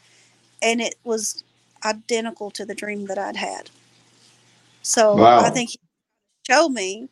and 0.62 0.80
it 0.80 0.96
was 1.04 1.44
identical 1.84 2.50
to 2.52 2.64
the 2.64 2.74
dream 2.74 3.06
that 3.06 3.18
I'd 3.18 3.36
had. 3.36 3.70
So 4.82 5.22
I 5.24 5.50
think 5.50 5.70
he 5.70 5.78
showed 6.46 6.70
me, 6.70 7.08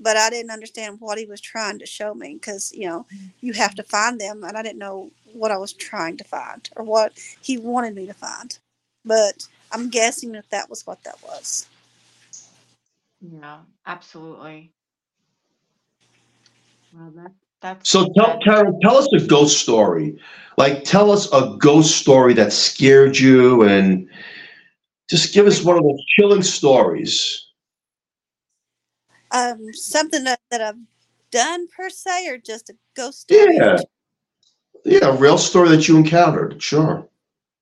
but 0.00 0.16
I 0.16 0.30
didn't 0.30 0.50
understand 0.50 0.98
what 1.00 1.18
he 1.18 1.26
was 1.26 1.40
trying 1.40 1.78
to 1.78 1.86
show 1.86 2.14
me 2.14 2.34
because 2.34 2.72
you 2.72 2.86
know 2.88 3.06
you 3.40 3.52
have 3.52 3.74
to 3.76 3.82
mm-hmm. 3.82 3.90
find 3.90 4.20
them, 4.20 4.44
and 4.44 4.56
I 4.56 4.62
didn't 4.62 4.78
know 4.78 5.10
what 5.32 5.50
I 5.50 5.58
was 5.58 5.72
trying 5.72 6.16
to 6.18 6.24
find 6.24 6.68
or 6.76 6.84
what 6.84 7.12
he 7.42 7.58
wanted 7.58 7.94
me 7.94 8.06
to 8.06 8.14
find. 8.14 8.58
But 9.04 9.46
I'm 9.70 9.90
guessing 9.90 10.32
that 10.32 10.48
that 10.50 10.70
was 10.70 10.86
what 10.86 11.02
that 11.04 11.22
was. 11.22 11.66
Yeah, 13.20 13.58
absolutely. 13.86 14.70
Well, 16.94 17.10
that 17.16 17.32
that's 17.60 17.90
So 17.90 18.12
tell 18.16 18.26
that- 18.26 18.42
Karen, 18.44 18.78
tell 18.80 18.96
us 18.96 19.08
a 19.12 19.26
ghost 19.26 19.58
story. 19.58 20.18
Like 20.56 20.84
tell 20.84 21.10
us 21.10 21.26
a 21.32 21.56
ghost 21.58 21.96
story 21.96 22.34
that 22.34 22.52
scared 22.52 23.18
you 23.18 23.62
and 23.62 24.08
just 25.10 25.34
give 25.34 25.46
us 25.46 25.62
one 25.64 25.76
of 25.76 25.82
those 25.82 26.04
chilling 26.16 26.42
stories. 26.42 27.46
Um, 29.32 29.72
something 29.74 30.22
that, 30.24 30.40
that 30.50 30.60
I've 30.60 30.78
done 31.32 31.66
per 31.76 31.90
se, 31.90 32.28
or 32.28 32.38
just 32.38 32.70
a 32.70 32.74
ghost 32.94 33.22
story. 33.22 33.56
Yeah. 33.56 33.78
Yeah, 34.84 35.08
a 35.08 35.16
real 35.16 35.38
story 35.38 35.70
that 35.70 35.88
you 35.88 35.96
encountered. 35.96 36.62
Sure. 36.62 37.08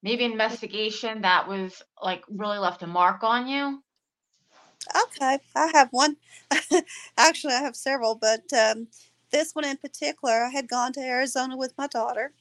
maybe 0.02 0.24
investigation 0.24 1.22
that 1.22 1.46
was 1.48 1.80
like 2.02 2.24
really 2.28 2.58
left 2.58 2.82
a 2.82 2.86
mark 2.86 3.22
on 3.22 3.46
you. 3.46 3.82
Okay, 5.04 5.38
I 5.54 5.70
have 5.72 5.88
one. 5.92 6.16
Actually, 7.16 7.54
I 7.54 7.60
have 7.62 7.76
several, 7.76 8.16
but 8.16 8.42
um, 8.52 8.88
this 9.32 9.54
one 9.54 9.64
in 9.64 9.76
particular, 9.76 10.44
I 10.44 10.50
had 10.50 10.68
gone 10.68 10.92
to 10.94 11.00
Arizona 11.00 11.56
with 11.56 11.76
my 11.76 11.86
daughter. 11.88 12.32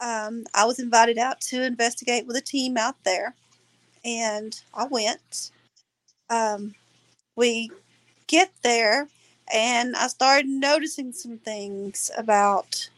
Um, 0.00 0.44
I 0.54 0.66
was 0.66 0.78
invited 0.78 1.18
out 1.18 1.40
to 1.42 1.62
investigate 1.64 2.26
with 2.26 2.36
a 2.36 2.40
team 2.40 2.76
out 2.76 2.96
there, 3.04 3.34
and 4.04 4.60
I 4.74 4.86
went. 4.86 5.50
Um, 6.30 6.74
we 7.34 7.70
get 8.26 8.50
there, 8.62 9.08
and 9.52 9.96
I 9.96 10.08
started 10.08 10.46
noticing 10.48 11.12
some 11.12 11.38
things 11.38 12.10
about 12.16 12.88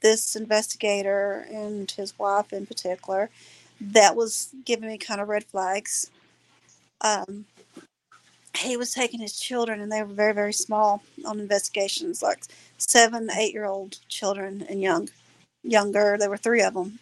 this 0.00 0.36
investigator 0.36 1.46
and 1.50 1.90
his 1.90 2.18
wife 2.18 2.52
in 2.52 2.66
particular 2.66 3.30
that 3.80 4.14
was 4.16 4.54
giving 4.64 4.88
me 4.88 4.98
kind 4.98 5.20
of 5.20 5.28
red 5.28 5.44
flags. 5.44 6.10
Um, 7.00 7.46
he 8.56 8.76
was 8.76 8.92
taking 8.92 9.20
his 9.20 9.38
children 9.38 9.80
and 9.80 9.90
they 9.90 10.02
were 10.02 10.14
very 10.14 10.34
very 10.34 10.52
small 10.52 11.02
on 11.26 11.40
investigations 11.40 12.22
like 12.22 12.44
seven 12.78 13.28
eight 13.36 13.52
year 13.52 13.66
old 13.66 13.98
children 14.08 14.66
and 14.68 14.80
young 14.82 15.08
younger. 15.62 16.16
There 16.18 16.30
were 16.30 16.36
three 16.36 16.62
of 16.62 16.74
them 16.74 16.98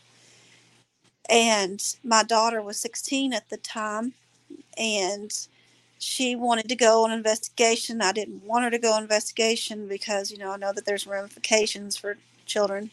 and 1.28 1.96
my 2.04 2.22
daughter 2.22 2.62
was 2.62 2.78
16 2.78 3.32
at 3.32 3.48
the 3.48 3.56
time 3.56 4.14
and 4.78 5.32
she 5.98 6.34
wanted 6.36 6.68
to 6.68 6.76
go 6.76 7.04
on 7.04 7.12
investigation. 7.12 8.02
I 8.02 8.12
didn't 8.12 8.44
want 8.44 8.64
her 8.64 8.70
to 8.70 8.78
go 8.78 8.92
on 8.92 9.02
investigation 9.02 9.88
because 9.88 10.30
you 10.30 10.38
know 10.38 10.52
i 10.52 10.56
know 10.56 10.72
that 10.72 10.84
there's 10.84 11.06
ramifications 11.06 11.96
for 11.96 12.16
children. 12.46 12.90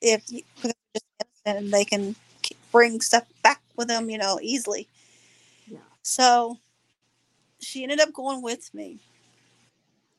If 0.00 0.30
you, 0.30 0.42
they're 0.62 0.72
just 0.94 1.06
innocent 1.46 1.64
and 1.64 1.72
they 1.72 1.84
can 1.84 2.16
bring 2.72 3.00
stuff 3.00 3.24
back 3.42 3.60
with 3.76 3.88
them 3.88 4.10
you 4.10 4.18
know 4.18 4.38
easily. 4.42 4.88
Yeah. 5.68 5.78
so 6.02 6.58
she 7.64 7.82
ended 7.82 8.00
up 8.00 8.12
going 8.12 8.42
with 8.42 8.72
me. 8.74 8.98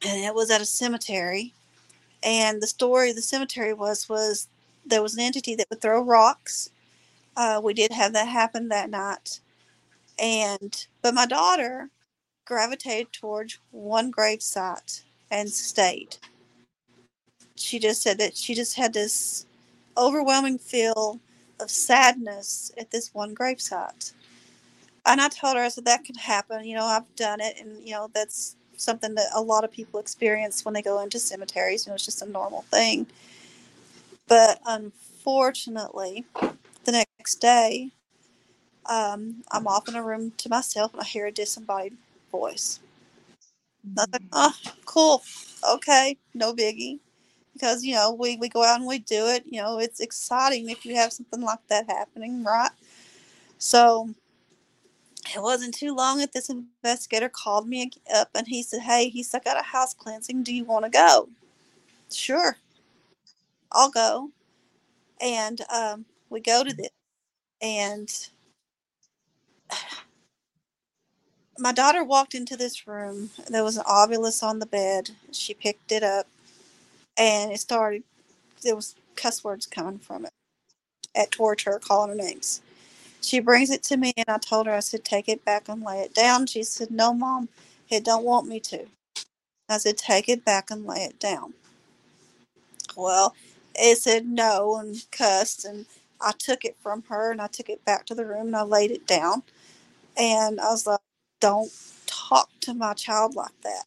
And 0.05 0.23
it 0.23 0.33
was 0.33 0.51
at 0.51 0.61
a 0.61 0.65
cemetery. 0.65 1.53
And 2.23 2.61
the 2.61 2.67
story 2.67 3.11
of 3.11 3.15
the 3.15 3.21
cemetery 3.21 3.73
was 3.73 4.09
was 4.09 4.47
there 4.85 5.01
was 5.01 5.13
an 5.15 5.21
entity 5.21 5.55
that 5.55 5.67
would 5.69 5.81
throw 5.81 6.01
rocks. 6.01 6.69
Uh, 7.35 7.59
we 7.63 7.73
did 7.73 7.91
have 7.91 8.13
that 8.13 8.27
happen 8.27 8.69
that 8.69 8.89
night. 8.89 9.39
And 10.19 10.85
but 11.01 11.13
my 11.13 11.25
daughter 11.25 11.89
gravitated 12.45 13.11
towards 13.11 13.57
one 13.71 14.11
grave 14.11 14.41
site 14.41 15.03
and 15.31 15.49
stayed. 15.49 16.17
She 17.55 17.79
just 17.79 18.01
said 18.01 18.17
that 18.19 18.37
she 18.37 18.53
just 18.53 18.75
had 18.75 18.93
this 18.93 19.45
overwhelming 19.97 20.57
feel 20.57 21.19
of 21.59 21.71
sadness 21.71 22.71
at 22.77 22.91
this 22.91 23.13
one 23.13 23.33
grave 23.33 23.61
site 23.61 24.13
and 25.05 25.21
I 25.21 25.29
told 25.29 25.55
her, 25.55 25.63
I 25.63 25.69
said, 25.69 25.85
that 25.85 26.03
can 26.03 26.15
happen. 26.15 26.65
You 26.65 26.75
know, 26.75 26.85
I've 26.85 27.13
done 27.15 27.41
it. 27.41 27.57
And, 27.59 27.83
you 27.87 27.93
know, 27.93 28.09
that's 28.13 28.55
something 28.77 29.15
that 29.15 29.27
a 29.33 29.41
lot 29.41 29.63
of 29.63 29.71
people 29.71 29.99
experience 29.99 30.65
when 30.65 30.73
they 30.73 30.81
go 30.81 31.01
into 31.01 31.19
cemeteries. 31.19 31.85
You 31.85 31.91
know, 31.91 31.95
it's 31.95 32.05
just 32.05 32.21
a 32.21 32.29
normal 32.29 32.63
thing. 32.63 33.07
But 34.27 34.59
unfortunately, 34.65 36.25
the 36.85 37.05
next 37.19 37.35
day, 37.35 37.91
um, 38.87 39.43
I'm 39.51 39.67
off 39.67 39.87
in 39.87 39.95
a 39.95 40.03
room 40.03 40.31
to 40.37 40.49
myself 40.49 40.93
and 40.93 41.01
I 41.01 41.05
hear 41.05 41.27
a 41.27 41.31
disembodied 41.31 41.97
voice. 42.31 42.79
And 43.83 43.99
I 43.99 44.03
was 44.03 44.09
like, 44.13 44.23
oh, 44.33 44.55
cool. 44.85 45.23
Okay, 45.75 46.17
no 46.33 46.53
biggie. 46.53 46.99
Because, 47.53 47.83
you 47.83 47.95
know, 47.95 48.13
we, 48.13 48.37
we 48.37 48.49
go 48.49 48.63
out 48.63 48.79
and 48.79 48.87
we 48.87 48.99
do 48.99 49.27
it. 49.27 49.45
You 49.49 49.61
know, 49.61 49.79
it's 49.79 49.99
exciting 50.01 50.69
if 50.69 50.85
you 50.85 50.95
have 50.95 51.13
something 51.13 51.41
like 51.41 51.59
that 51.69 51.87
happening, 51.89 52.43
right? 52.43 52.71
So 53.59 54.09
it 55.33 55.41
wasn't 55.41 55.73
too 55.73 55.95
long 55.95 56.19
that 56.19 56.33
this 56.33 56.49
investigator 56.49 57.29
called 57.29 57.67
me 57.67 57.91
up 58.13 58.29
and 58.35 58.47
he 58.47 58.61
said, 58.63 58.81
Hey, 58.81 59.09
he's 59.09 59.33
I 59.33 59.39
got 59.39 59.59
a 59.59 59.63
house 59.63 59.93
cleansing. 59.93 60.43
Do 60.43 60.53
you 60.53 60.65
want 60.65 60.85
to 60.85 60.91
go? 60.91 61.29
Sure. 62.11 62.57
I'll 63.71 63.89
go. 63.89 64.31
And 65.21 65.61
um, 65.73 66.05
we 66.29 66.39
go 66.39 66.63
to 66.63 66.73
this. 66.73 66.89
And 67.61 68.11
my 71.59 71.71
daughter 71.71 72.03
walked 72.03 72.35
into 72.35 72.57
this 72.57 72.87
room. 72.87 73.29
There 73.49 73.63
was 73.63 73.77
an 73.77 73.83
Ovilus 73.85 74.43
on 74.43 74.59
the 74.59 74.65
bed. 74.65 75.11
She 75.31 75.53
picked 75.53 75.91
it 75.91 76.03
up, 76.03 76.27
and 77.17 77.51
it 77.51 77.59
started. 77.59 78.03
There 78.61 78.75
was 78.75 78.95
cuss 79.15 79.43
words 79.43 79.65
coming 79.65 79.99
from 79.99 80.25
it 80.25 80.31
at 81.15 81.31
towards 81.31 81.63
her, 81.63 81.79
calling 81.79 82.09
her 82.09 82.15
names. 82.15 82.61
She 83.25 83.39
brings 83.41 83.71
it 83.71 83.83
to 83.85 83.97
me, 83.97 84.13
and 84.17 84.27
I 84.29 84.37
told 84.39 84.67
her, 84.67 84.73
I 84.73 84.81
said, 84.81 85.05
take 85.05 85.29
it 85.29 85.45
back 85.45 85.69
and 85.69 85.83
lay 85.83 86.01
it 86.01 86.13
down. 86.15 86.47
She 86.47 86.63
said, 86.63 86.91
no, 86.91 87.13
mom, 87.13 87.49
it 87.89 88.05
don't 88.05 88.25
want 88.25 88.47
me 88.47 88.59
to. 88.61 88.85
I 89.69 89.77
said, 89.79 89.97
take 89.97 90.29
it 90.29 90.45
back 90.45 90.71
and 90.71 90.85
lay 90.85 90.99
it 91.05 91.19
down. 91.19 91.53
Well, 92.97 93.35
it 93.75 93.97
said 93.99 94.27
no 94.27 94.77
and 94.77 94.97
cussed, 95.11 95.65
and 95.65 95.85
I 96.21 96.33
took 96.37 96.65
it 96.65 96.77
from 96.81 97.03
her 97.09 97.31
and 97.31 97.41
I 97.41 97.47
took 97.47 97.69
it 97.69 97.85
back 97.85 98.05
to 98.07 98.15
the 98.15 98.25
room 98.25 98.47
and 98.47 98.55
I 98.55 98.63
laid 98.63 98.91
it 98.91 99.07
down. 99.07 99.43
And 100.17 100.61
I 100.61 100.69
was 100.71 100.87
like, 100.87 101.01
don't 101.41 101.71
talk 102.07 102.49
to 102.61 102.73
my 102.73 102.93
child 102.93 103.35
like 103.35 103.59
that. 103.63 103.83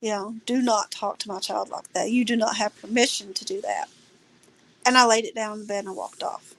You 0.00 0.10
know, 0.10 0.34
do 0.46 0.62
not 0.62 0.90
talk 0.90 1.18
to 1.20 1.28
my 1.28 1.40
child 1.40 1.70
like 1.70 1.92
that. 1.94 2.10
You 2.10 2.24
do 2.24 2.36
not 2.36 2.56
have 2.56 2.80
permission 2.80 3.34
to 3.34 3.44
do 3.44 3.60
that. 3.62 3.88
And 4.86 4.98
I 4.98 5.06
laid 5.06 5.24
it 5.26 5.34
down 5.34 5.54
in 5.54 5.60
the 5.60 5.66
bed 5.66 5.80
and 5.80 5.90
I 5.90 5.92
walked 5.92 6.22
off. 6.22 6.54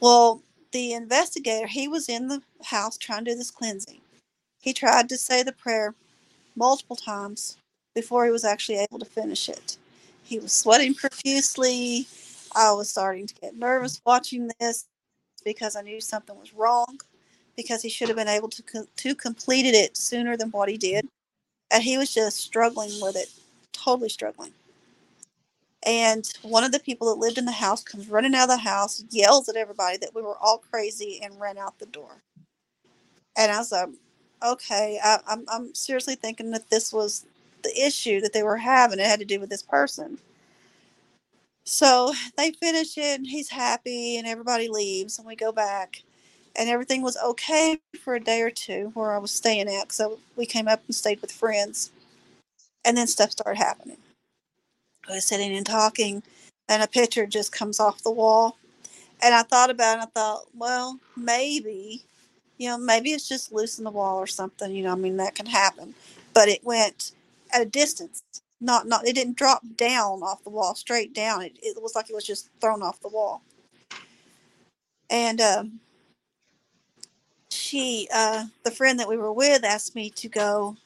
Well, 0.00 0.42
the 0.72 0.92
investigator, 0.92 1.66
he 1.66 1.88
was 1.88 2.08
in 2.08 2.28
the 2.28 2.42
house 2.64 2.98
trying 2.98 3.24
to 3.24 3.32
do 3.32 3.36
this 3.36 3.50
cleansing. 3.50 4.00
He 4.60 4.72
tried 4.72 5.08
to 5.08 5.16
say 5.16 5.42
the 5.42 5.52
prayer 5.52 5.94
multiple 6.56 6.96
times 6.96 7.56
before 7.94 8.24
he 8.24 8.30
was 8.30 8.44
actually 8.44 8.78
able 8.78 8.98
to 8.98 9.04
finish 9.04 9.48
it. 9.48 9.76
He 10.24 10.38
was 10.38 10.52
sweating 10.52 10.94
profusely. 10.94 12.06
I 12.54 12.72
was 12.72 12.90
starting 12.90 13.26
to 13.26 13.34
get 13.34 13.56
nervous 13.56 14.00
watching 14.04 14.50
this 14.60 14.86
because 15.44 15.76
I 15.76 15.82
knew 15.82 16.00
something 16.00 16.38
was 16.38 16.54
wrong 16.54 17.00
because 17.56 17.82
he 17.82 17.88
should 17.88 18.08
have 18.08 18.16
been 18.16 18.28
able 18.28 18.48
to 18.48 18.62
co- 18.62 18.86
to 18.96 19.14
completed 19.14 19.74
it 19.74 19.96
sooner 19.96 20.36
than 20.36 20.50
what 20.50 20.68
he 20.68 20.76
did. 20.76 21.08
And 21.70 21.82
he 21.82 21.98
was 21.98 22.12
just 22.14 22.38
struggling 22.38 22.92
with 23.00 23.16
it, 23.16 23.30
totally 23.72 24.08
struggling. 24.08 24.52
And 25.88 26.30
one 26.44 26.64
of 26.64 26.72
the 26.72 26.80
people 26.80 27.08
that 27.08 27.20
lived 27.20 27.38
in 27.38 27.46
the 27.46 27.52
house 27.52 27.84
comes 27.84 28.10
running 28.10 28.36
out 28.36 28.44
of 28.50 28.50
the 28.50 28.58
house, 28.58 29.04
yells 29.10 29.48
at 29.50 29.56
everybody 29.56 29.98
that 29.98 30.14
we 30.14 30.22
were 30.22 30.38
all 30.38 30.60
crazy, 30.70 31.20
and 31.24 31.40
ran 31.40 31.58
out 31.58 31.80
the 31.80 31.86
door. 31.86 32.18
And 33.36 33.52
I 33.52 33.58
was 33.58 33.72
like, 33.72 33.88
okay, 34.44 35.00
I, 35.02 35.20
I'm, 35.28 35.44
I'm 35.48 35.74
seriously 35.74 36.16
thinking 36.16 36.52
that 36.52 36.70
this 36.70 36.92
was 36.92 37.26
the 37.64 37.72
issue 37.86 38.20
that 38.22 38.32
they 38.34 38.44
were 38.44 38.58
having. 38.58 39.00
It 39.00 39.06
had 39.06 39.20
to 39.20 39.26
do 39.26 39.40
with 39.40 39.50
this 39.50 39.62
person. 39.62 40.18
So 41.64 42.14
they 42.36 42.52
finish 42.52 42.98
it, 42.98 43.18
and 43.20 43.26
he's 43.28 43.50
happy, 43.50 44.18
and 44.18 44.26
everybody 44.26 44.68
leaves, 44.68 45.18
and 45.18 45.26
we 45.26 45.36
go 45.36 45.52
back. 45.52 46.02
And 46.56 46.68
everything 46.70 47.02
was 47.02 47.16
okay 47.18 47.80
for 48.02 48.16
a 48.16 48.20
day 48.20 48.42
or 48.42 48.50
two 48.50 48.92
where 48.94 49.12
I 49.12 49.18
was 49.18 49.32
staying 49.32 49.68
at. 49.68 49.92
So 49.92 50.20
we 50.36 50.46
came 50.46 50.68
up 50.68 50.82
and 50.86 50.94
stayed 50.94 51.20
with 51.22 51.32
friends. 51.32 51.92
And 52.84 52.96
then 52.96 53.06
stuff 53.08 53.32
started 53.32 53.58
happening. 53.58 53.98
Sitting 55.20 55.56
and 55.56 55.66
talking, 55.66 56.22
and 56.68 56.82
a 56.82 56.86
picture 56.88 57.26
just 57.26 57.52
comes 57.52 57.80
off 57.80 58.02
the 58.02 58.10
wall. 58.10 58.56
And 59.22 59.34
I 59.34 59.42
thought 59.42 59.70
about 59.70 59.98
it, 59.98 60.02
I 60.02 60.06
thought, 60.06 60.44
well, 60.56 60.98
maybe, 61.16 62.04
you 62.58 62.68
know, 62.68 62.78
maybe 62.78 63.10
it's 63.10 63.28
just 63.28 63.52
loose 63.52 63.78
in 63.78 63.84
the 63.84 63.90
wall 63.90 64.16
or 64.16 64.26
something. 64.26 64.72
You 64.72 64.84
know, 64.84 64.92
I 64.92 64.96
mean, 64.96 65.16
that 65.16 65.34
can 65.34 65.46
happen. 65.46 65.94
But 66.34 66.48
it 66.48 66.64
went 66.64 67.12
at 67.52 67.62
a 67.62 67.66
distance. 67.66 68.22
Not, 68.60 68.86
not. 68.86 69.06
It 69.06 69.14
didn't 69.14 69.36
drop 69.36 69.62
down 69.76 70.22
off 70.22 70.44
the 70.44 70.50
wall, 70.50 70.74
straight 70.74 71.14
down. 71.14 71.42
It, 71.42 71.58
it 71.62 71.82
was 71.82 71.94
like 71.94 72.10
it 72.10 72.14
was 72.14 72.26
just 72.26 72.50
thrown 72.60 72.82
off 72.82 73.00
the 73.00 73.08
wall. 73.08 73.42
And 75.10 75.40
um, 75.40 75.80
she, 77.50 78.08
uh, 78.14 78.46
the 78.64 78.70
friend 78.70 79.00
that 79.00 79.08
we 79.08 79.16
were 79.16 79.32
with, 79.32 79.64
asked 79.64 79.94
me 79.94 80.10
to 80.10 80.28
go 80.28 80.76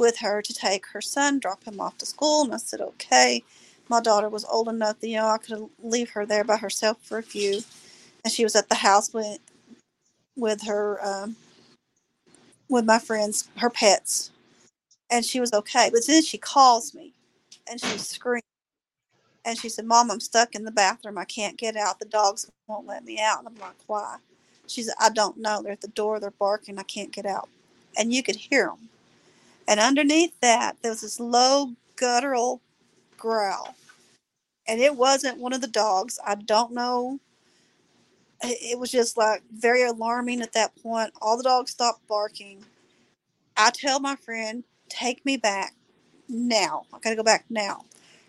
with 0.00 0.18
her 0.20 0.42
to 0.42 0.54
take 0.54 0.88
her 0.88 1.02
son, 1.02 1.40
drop 1.40 1.64
him 1.64 1.80
off 1.80 1.98
to 2.00 2.06
school. 2.06 2.44
And 2.44 2.54
I 2.54 2.58
said, 2.58 2.82
okay. 2.82 3.44
My 3.90 4.00
daughter 4.02 4.30
was 4.30 4.46
old 4.46 4.68
enough 4.68 5.00
that, 5.00 5.08
you 5.08 5.18
know, 5.18 5.28
I 5.28 5.38
could 5.38 5.70
leave 5.84 6.10
her 6.12 6.26
there 6.26 6.44
by 6.44 6.58
herself 6.58 6.98
for 7.04 7.18
a 7.18 7.24
few. 7.24 7.62
And 8.24 8.32
she 8.32 8.44
was 8.44 8.56
at 8.56 8.68
the 8.68 8.76
house 8.76 9.14
with, 9.14 9.38
with 10.36 10.64
her, 10.66 11.00
um, 11.06 11.36
with 12.68 12.84
my 12.86 12.98
friends, 13.00 13.48
her 13.58 13.70
pets. 13.70 14.32
And 15.10 15.24
she 15.24 15.40
was 15.40 15.52
okay. 15.52 15.90
But 15.92 16.06
then 16.06 16.22
she 16.22 16.38
calls 16.38 16.94
me 16.94 17.14
and 17.70 17.80
she 17.80 17.98
screams, 17.98 18.34
And 19.44 19.58
she 19.58 19.70
said, 19.70 19.86
Mom, 19.86 20.12
I'm 20.12 20.20
stuck 20.20 20.54
in 20.56 20.66
the 20.66 20.72
bathroom. 20.72 21.18
I 21.18 21.26
can't 21.26 21.58
get 21.58 21.76
out. 21.76 22.00
The 22.00 22.06
dogs 22.06 22.50
won't 22.68 22.86
let 22.88 23.04
me 23.04 23.20
out. 23.20 23.40
And 23.40 23.48
I'm 23.48 23.60
like, 23.60 23.76
why? 23.88 24.18
She 24.68 24.84
said, 24.84 24.94
I 25.00 25.10
don't 25.10 25.38
know. 25.38 25.62
They're 25.62 25.72
at 25.72 25.82
the 25.82 25.88
door. 25.88 26.20
They're 26.20 26.32
barking. 26.32 26.78
I 26.78 26.84
can't 26.84 27.12
get 27.12 27.26
out. 27.26 27.50
And 27.98 28.14
you 28.14 28.22
could 28.22 28.36
hear 28.36 28.68
them. 28.68 28.90
And 29.70 29.80
underneath 29.80 30.34
that, 30.42 30.78
there 30.82 30.92
was 30.92 31.02
this 31.02 31.20
low 31.20 31.74
guttural 31.96 32.62
growl. 33.18 33.76
And 34.68 34.80
it 34.80 34.96
wasn't 34.96 35.38
one 35.38 35.54
of 35.54 35.62
the 35.62 35.68
dogs. 35.68 36.18
I 36.26 36.36
don't 36.36 36.72
know. 36.74 37.20
It 38.42 38.78
was 38.78 38.90
just 38.90 39.16
like 39.16 39.42
very 39.52 39.84
alarming 39.84 40.42
at 40.42 40.54
that 40.54 40.76
point. 40.82 41.12
All 41.22 41.36
the 41.36 41.44
dogs 41.44 41.72
stopped 41.72 42.06
barking. 42.08 42.64
I 43.56 43.70
tell 43.70 44.00
my 44.00 44.16
friend, 44.16 44.64
take 44.88 45.24
me 45.26 45.36
back 45.38 45.74
now. 46.28 46.84
I 46.92 47.00
got 47.00 47.10
to 47.10 47.16
go 47.16 47.24
back 47.24 47.46
now. 47.50 47.82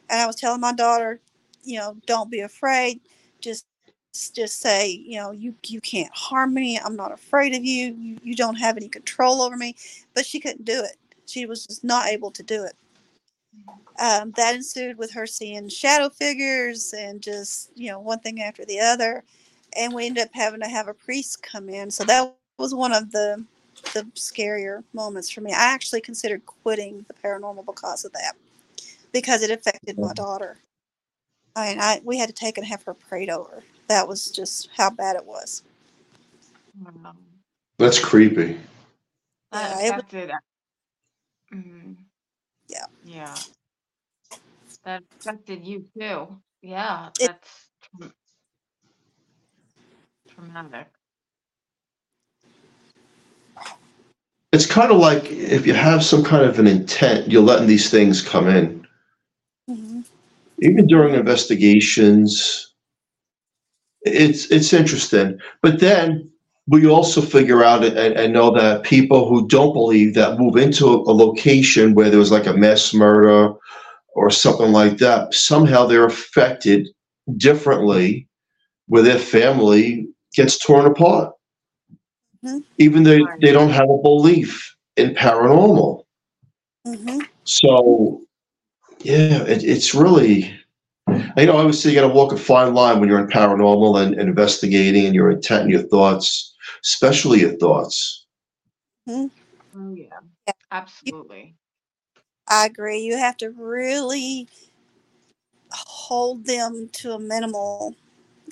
And 0.09 0.21
I 0.21 0.27
was 0.27 0.37
telling 0.37 0.61
my 0.61 0.73
daughter, 0.73 1.21
you 1.63 1.79
know, 1.79 1.97
don't 2.07 2.31
be 2.31 2.41
afraid. 2.41 3.01
Just 3.41 3.65
just 4.35 4.61
say, 4.61 4.89
you 4.89 5.17
know, 5.17 5.31
you 5.31 5.55
you 5.67 5.81
can't 5.81 6.13
harm 6.13 6.53
me. 6.53 6.79
I'm 6.79 6.95
not 6.97 7.13
afraid 7.13 7.55
of 7.55 7.65
you. 7.65 7.95
You 7.95 8.17
you 8.23 8.35
don't 8.35 8.55
have 8.57 8.77
any 8.77 8.89
control 8.89 9.41
over 9.41 9.57
me. 9.57 9.75
But 10.15 10.25
she 10.25 10.39
couldn't 10.39 10.65
do 10.65 10.83
it. 10.83 10.97
She 11.25 11.45
was 11.45 11.65
just 11.65 11.83
not 11.83 12.07
able 12.07 12.31
to 12.31 12.43
do 12.43 12.63
it. 12.63 12.73
Um, 13.99 14.31
that 14.37 14.55
ensued 14.55 14.97
with 14.97 15.11
her 15.11 15.27
seeing 15.27 15.67
shadow 15.69 16.09
figures 16.09 16.93
and 16.93 17.21
just, 17.21 17.71
you 17.75 17.91
know, 17.91 17.99
one 17.99 18.19
thing 18.19 18.41
after 18.41 18.65
the 18.65 18.79
other. 18.79 19.23
And 19.77 19.93
we 19.93 20.05
ended 20.07 20.23
up 20.25 20.31
having 20.33 20.61
to 20.61 20.67
have 20.67 20.87
a 20.87 20.93
priest 20.93 21.43
come 21.43 21.69
in. 21.69 21.91
So 21.91 22.03
that 22.05 22.35
was 22.57 22.73
one 22.73 22.93
of 22.93 23.11
the 23.11 23.43
the 23.93 24.03
scarier 24.15 24.83
moments 24.93 25.29
for 25.29 25.41
me. 25.41 25.51
I 25.51 25.73
actually 25.73 26.01
considered 26.01 26.45
quitting 26.45 27.05
the 27.07 27.13
paranormal 27.13 27.65
because 27.65 28.05
of 28.05 28.11
that, 28.13 28.33
because 29.11 29.41
it 29.41 29.49
affected 29.49 29.97
my 29.97 30.13
daughter. 30.13 30.57
I 31.55 31.69
mean, 31.69 31.79
I 31.79 32.01
we 32.03 32.17
had 32.17 32.27
to 32.27 32.33
take 32.33 32.57
and 32.57 32.67
have 32.67 32.83
her 32.83 32.93
prayed 32.93 33.29
over. 33.29 33.63
That 33.87 34.07
was 34.07 34.29
just 34.29 34.69
how 34.77 34.89
bad 34.89 35.15
it 35.15 35.25
was. 35.25 35.63
Wow. 36.79 37.13
That's 37.77 37.99
creepy. 37.99 38.59
That 39.51 39.79
Yeah, 39.79 39.87
it 39.87 39.91
was- 39.91 39.91
affected. 39.91 40.31
Mhm. 41.53 41.97
Yeah. 42.67 42.85
Yeah. 43.03 43.35
That 44.83 45.03
affected 45.19 45.65
you 45.65 45.85
too. 45.97 46.41
Yeah, 46.61 47.09
It- 47.19 47.27
that's 47.27 47.69
tra- 47.99 48.13
traumatic. 50.29 50.87
It's 54.51 54.65
kind 54.65 54.91
of 54.91 54.97
like 54.97 55.31
if 55.31 55.65
you 55.65 55.73
have 55.73 56.03
some 56.03 56.23
kind 56.23 56.43
of 56.43 56.59
an 56.59 56.67
intent, 56.67 57.31
you're 57.31 57.41
letting 57.41 57.67
these 57.67 57.89
things 57.89 58.21
come 58.21 58.47
in. 58.49 58.87
Mhm. 59.69 60.05
Even 60.61 60.87
during 60.87 61.15
investigations, 61.15 62.73
it's 64.01 64.51
it's 64.51 64.73
interesting. 64.73 65.39
But 65.61 65.79
then 65.79 66.30
we 66.67 66.87
also 66.87 67.21
figure 67.21 67.63
out 67.63 67.83
and, 67.83 67.97
and 67.97 68.33
know 68.33 68.51
that 68.51 68.83
people 68.83 69.27
who 69.27 69.47
don't 69.47 69.73
believe 69.73 70.13
that 70.13 70.39
move 70.39 70.55
into 70.55 70.87
a, 70.87 70.97
a 70.97 71.13
location 71.13 71.93
where 71.93 72.09
there 72.09 72.19
was 72.19 72.31
like 72.31 72.45
a 72.45 72.53
mass 72.53 72.93
murder 72.93 73.53
or 74.13 74.29
something 74.29 74.71
like 74.71 74.97
that, 74.97 75.33
somehow 75.33 75.85
they're 75.85 76.05
affected 76.05 76.87
differently 77.37 78.27
where 78.87 79.03
their 79.03 79.19
family 79.19 80.07
gets 80.35 80.57
torn 80.57 80.85
apart. 80.85 81.33
Mhm. 82.45 82.63
Even 82.77 83.03
though 83.03 83.19
they 83.41 83.51
don't 83.51 83.69
have 83.69 83.89
a 83.89 84.01
belief 84.01 84.75
in 84.97 85.15
paranormal. 85.15 86.03
Mhm. 86.87 87.25
So, 87.43 88.21
yeah, 88.99 89.43
it, 89.43 89.63
it's 89.63 89.95
really, 89.95 90.53
you 91.07 91.45
know, 91.45 91.71
say 91.71 91.89
you 91.89 91.95
got 91.95 92.07
to 92.07 92.13
walk 92.13 92.33
a 92.33 92.37
fine 92.37 92.73
line 92.73 92.99
when 92.99 93.09
you're 93.09 93.19
in 93.19 93.27
paranormal 93.27 94.01
and, 94.01 94.15
and 94.15 94.29
investigating 94.29 95.05
and 95.05 95.15
your 95.15 95.31
intent 95.31 95.63
and 95.63 95.71
your 95.71 95.83
thoughts, 95.83 96.50
especially 96.83 97.41
your 97.41 97.57
thoughts. 97.57 98.25
Oh 99.07 99.29
yeah. 99.95 100.19
Yeah. 100.47 100.53
Absolutely. 100.71 101.55
I 102.47 102.65
agree. 102.65 102.99
You 102.99 103.17
have 103.17 103.37
to 103.37 103.49
really 103.51 104.47
hold 105.71 106.45
them 106.45 106.89
to 106.93 107.13
a 107.13 107.19
minimal 107.19 107.95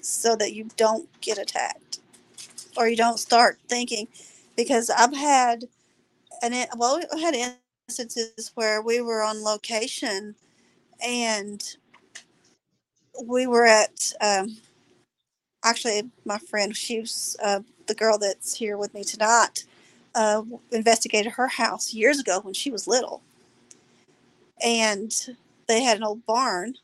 so 0.01 0.35
that 0.35 0.53
you 0.53 0.69
don't 0.77 1.09
get 1.21 1.37
attacked 1.37 1.99
or 2.77 2.87
you 2.87 2.95
don't 2.95 3.19
start 3.19 3.59
thinking 3.67 4.07
because 4.55 4.89
I've 4.89 5.15
had 5.15 5.65
and 6.41 6.53
it 6.53 6.69
well 6.77 7.01
we 7.13 7.21
had 7.21 7.57
instances 7.87 8.51
where 8.55 8.81
we 8.81 9.01
were 9.01 9.21
on 9.21 9.43
location 9.43 10.35
and 11.05 11.75
we 13.25 13.47
were 13.47 13.65
at 13.65 14.13
um, 14.21 14.57
actually 15.65 16.09
my 16.25 16.37
friend 16.37 16.75
she 16.75 17.01
was 17.01 17.35
uh, 17.43 17.59
the 17.89 17.95
girl 17.95 18.17
that's 18.17 18.55
here 18.55 18.77
with 18.77 18.93
me 18.93 19.03
tonight 19.03 19.65
uh, 20.15 20.43
investigated 20.71 21.33
her 21.33 21.47
house 21.47 21.93
years 21.93 22.19
ago 22.19 22.39
when 22.39 22.53
she 22.53 22.71
was 22.71 22.87
little, 22.87 23.21
and 24.63 25.35
they 25.67 25.83
had 25.83 25.97
an 25.97 26.03
old 26.03 26.25
barn 26.25 26.75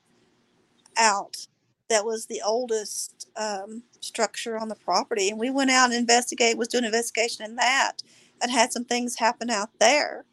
out 0.97 1.47
that 1.89 2.03
was 2.03 2.25
the 2.25 2.41
oldest 2.43 3.29
um, 3.37 3.83
structure 4.01 4.57
on 4.57 4.67
the 4.67 4.75
property, 4.75 5.29
and 5.29 5.39
we 5.39 5.49
went 5.49 5.71
out 5.71 5.85
and 5.85 5.93
investigated. 5.93 6.57
Was 6.57 6.67
doing 6.67 6.83
investigation 6.83 7.45
in 7.45 7.55
that, 7.55 8.01
and 8.41 8.51
had 8.51 8.73
some 8.73 8.83
things 8.83 9.15
happen 9.15 9.49
out 9.49 9.69
there. 9.79 10.25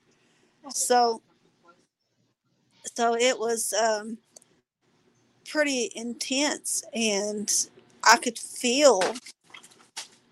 So, 0.70 1.20
so 2.94 3.14
it 3.14 3.38
was 3.38 3.74
um, 3.74 4.18
pretty 5.48 5.90
intense, 5.94 6.82
and 6.94 7.52
I 8.04 8.16
could 8.16 8.38
feel 8.38 9.02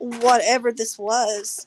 whatever 0.00 0.72
this 0.72 0.98
was 0.98 1.66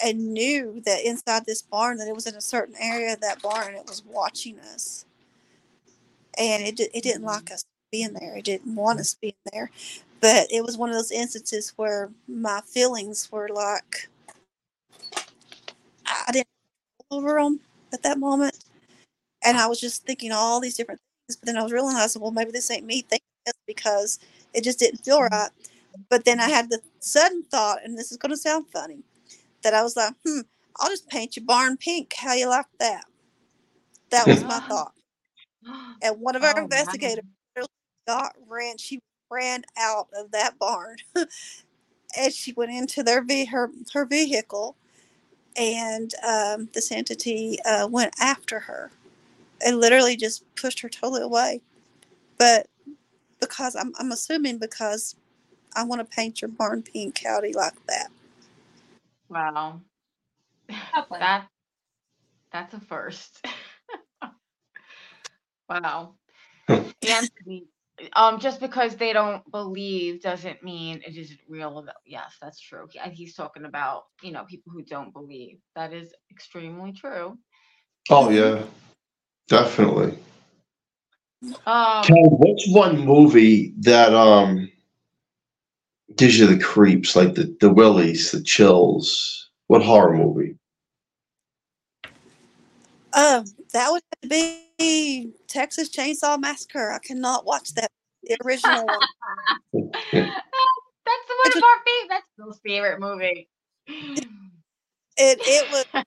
and 0.00 0.32
knew 0.32 0.80
that 0.86 1.04
inside 1.04 1.44
this 1.44 1.62
barn 1.62 1.98
that 1.98 2.08
it 2.08 2.14
was 2.14 2.26
in 2.26 2.36
a 2.36 2.40
certain 2.40 2.74
area 2.80 3.12
of 3.12 3.20
that 3.20 3.42
barn 3.42 3.74
it 3.74 3.86
was 3.86 4.04
watching 4.06 4.58
us. 4.60 5.04
And 6.38 6.64
it, 6.64 6.80
it 6.80 7.02
didn't 7.02 7.18
mm-hmm. 7.18 7.26
like 7.26 7.50
us 7.50 7.64
being 7.90 8.12
there. 8.12 8.36
It 8.36 8.44
didn't 8.44 8.74
want 8.74 9.00
us 9.00 9.14
being 9.14 9.34
there. 9.52 9.70
But 10.20 10.48
it 10.50 10.64
was 10.64 10.78
one 10.78 10.88
of 10.88 10.94
those 10.94 11.12
instances 11.12 11.72
where 11.76 12.10
my 12.28 12.60
feelings 12.66 13.30
were 13.30 13.48
like 13.48 14.08
i 16.06 16.32
didn't 16.32 16.48
over 17.10 17.34
them 17.34 17.60
at 17.92 18.02
that 18.02 18.18
moment. 18.18 18.64
And 19.44 19.58
i 19.58 19.66
was 19.66 19.80
just 19.80 20.06
thinking 20.06 20.32
all 20.32 20.60
these 20.60 20.76
different 20.76 21.00
things 21.28 21.36
but 21.36 21.46
then 21.46 21.56
i 21.56 21.62
was 21.62 21.72
realizing 21.72 22.22
well 22.22 22.30
maybe 22.30 22.50
this 22.50 22.70
ain't 22.70 22.86
me 22.86 23.02
thinking 23.02 23.26
this 23.44 23.54
because 23.66 24.18
it 24.54 24.64
just 24.64 24.78
didn't 24.78 25.04
feel 25.04 25.18
mm-hmm. 25.18 25.34
right 25.34 25.50
but 26.10 26.24
then 26.24 26.40
I 26.40 26.48
had 26.50 26.70
the 26.70 26.80
sudden 27.00 27.44
thought, 27.44 27.78
and 27.84 27.98
this 27.98 28.12
is 28.12 28.18
going 28.18 28.30
to 28.30 28.36
sound 28.38 28.66
funny, 28.72 29.04
that 29.62 29.74
I 29.74 29.82
was 29.82 29.96
like, 29.96 30.14
hmm, 30.26 30.40
I'll 30.80 30.90
just 30.90 31.08
paint 31.08 31.36
your 31.36 31.46
barn 31.46 31.76
pink. 31.78 32.14
How 32.16 32.34
you 32.34 32.48
like 32.48 32.66
that? 32.80 33.04
That 34.10 34.28
was 34.30 34.44
my 34.44 34.60
thought. 34.60 34.94
And 36.02 36.20
one 36.20 36.36
of 36.36 36.44
our 36.44 36.54
Oh, 36.56 36.62
investigators 36.62 37.24
got 38.06 38.34
ran. 38.48 38.78
She 38.78 39.00
ran 39.30 39.64
out 39.78 40.08
of 40.16 40.32
that 40.32 40.58
barn, 40.58 40.98
and 42.18 42.32
she 42.34 42.52
went 42.54 42.72
into 42.72 43.02
their 43.02 43.22
ve- 43.24 43.46
her 43.46 43.70
her 43.94 44.06
vehicle, 44.06 44.76
and 45.56 46.12
um, 46.26 46.70
this 46.74 46.92
entity 46.92 47.58
uh, 47.66 47.88
went 47.90 48.14
after 48.20 48.60
her, 48.60 48.92
and 49.64 49.80
literally 49.80 50.16
just 50.16 50.44
pushed 50.56 50.80
her 50.80 50.88
totally 50.90 51.22
away. 51.22 51.62
But 52.38 52.66
because 53.40 53.76
I'm 53.76 53.92
I'm 53.98 54.12
assuming 54.12 54.58
because 54.58 55.16
I 55.74 55.84
want 55.84 56.00
to 56.00 56.16
paint 56.16 56.40
your 56.42 56.48
barn 56.48 56.82
pink, 56.82 57.22
howdy 57.24 57.52
like 57.52 57.86
that. 57.86 58.08
Wow. 59.28 59.80
That 61.10 61.46
that's 62.52 62.74
a 62.74 62.80
first. 62.80 63.44
wow. 65.68 66.14
Anthony, 66.68 67.66
um, 68.14 68.38
just 68.40 68.60
because 68.60 68.96
they 68.96 69.12
don't 69.12 69.48
believe 69.50 70.22
doesn't 70.22 70.62
mean 70.62 71.02
it 71.06 71.16
isn't 71.16 71.40
real. 71.48 71.84
Yes, 72.06 72.36
that's 72.40 72.60
true. 72.60 72.88
And 73.02 73.12
he's 73.12 73.34
talking 73.34 73.64
about, 73.64 74.04
you 74.22 74.32
know, 74.32 74.44
people 74.44 74.72
who 74.72 74.82
don't 74.82 75.12
believe. 75.12 75.58
That 75.74 75.92
is 75.92 76.14
extremely 76.30 76.92
true. 76.92 77.38
Oh 78.10 78.30
yeah, 78.30 78.62
definitely. 79.48 80.18
Um, 81.66 82.02
Ken, 82.02 82.24
what's 82.30 82.68
one 82.68 83.04
movie 83.04 83.74
that 83.80 84.14
um 84.14 84.70
gives 86.16 86.38
you 86.38 86.46
the 86.46 86.58
creeps, 86.58 87.16
like 87.16 87.34
the 87.34 87.54
the 87.60 87.70
willies, 87.70 88.30
the 88.30 88.42
chills? 88.42 89.50
What 89.66 89.82
horror 89.82 90.16
movie? 90.16 90.56
Um, 93.14 93.44
that 93.72 93.90
would 93.90 94.02
have 94.22 94.22
to 94.22 94.58
be 94.78 95.32
Texas 95.46 95.88
Chainsaw 95.88 96.38
Massacre. 96.38 96.90
I 96.92 96.98
cannot 96.98 97.46
watch 97.46 97.72
that. 97.74 97.90
The 98.24 98.36
original 98.44 98.86
one. 98.86 99.00
that's 100.12 101.28
one 101.44 101.52
of 101.56 101.62
our 101.62 101.78
favorite. 101.84 102.08
That's 102.08 102.26
Bill's 102.36 102.60
favorite 102.64 103.00
movie. 103.00 103.48
It 103.86 105.38
it 105.46 105.70
was 105.70 105.86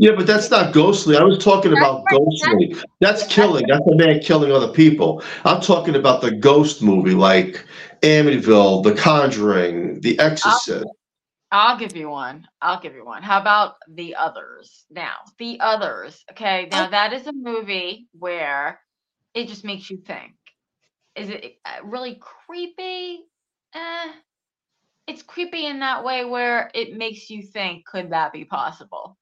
Yeah, 0.00 0.12
but 0.14 0.28
that's 0.28 0.48
not 0.48 0.72
ghostly. 0.72 1.16
I 1.16 1.24
was 1.24 1.38
talking 1.38 1.72
That's 1.72 1.84
about 1.84 2.04
right, 2.10 2.20
ghostly. 2.20 2.76
That's 3.00 3.26
killing. 3.26 3.66
That's 3.66 3.86
a 3.86 3.96
man 3.96 4.20
killing 4.20 4.52
other 4.52 4.72
people. 4.72 5.24
I'm 5.44 5.60
talking 5.60 5.96
about 5.96 6.22
the 6.22 6.30
ghost 6.30 6.82
movie, 6.82 7.14
like 7.14 7.64
Amityville, 8.02 8.84
The 8.84 8.94
Conjuring, 8.94 10.00
The 10.00 10.16
Exorcist. 10.20 10.86
I'll 11.50 11.76
give 11.78 11.96
you 11.96 12.10
one. 12.10 12.46
I'll 12.62 12.80
give 12.80 12.94
you 12.94 13.04
one. 13.04 13.24
How 13.24 13.40
about 13.40 13.74
The 13.88 14.14
Others? 14.14 14.84
Now, 14.88 15.16
The 15.38 15.58
Others. 15.58 16.24
Okay. 16.30 16.68
Now, 16.70 16.90
that 16.90 17.12
is 17.12 17.26
a 17.26 17.32
movie 17.32 18.06
where 18.12 18.80
it 19.34 19.48
just 19.48 19.64
makes 19.64 19.90
you 19.90 19.96
think. 19.96 20.34
Is 21.16 21.30
it 21.30 21.56
uh, 21.64 21.84
really 21.84 22.20
creepy? 22.46 23.20
Eh. 23.74 24.12
It's 25.08 25.22
creepy 25.22 25.66
in 25.66 25.80
that 25.80 26.04
way 26.04 26.24
where 26.24 26.70
it 26.74 26.96
makes 26.96 27.30
you 27.30 27.42
think, 27.42 27.84
could 27.86 28.10
that 28.10 28.32
be 28.32 28.44
possible? 28.44 29.16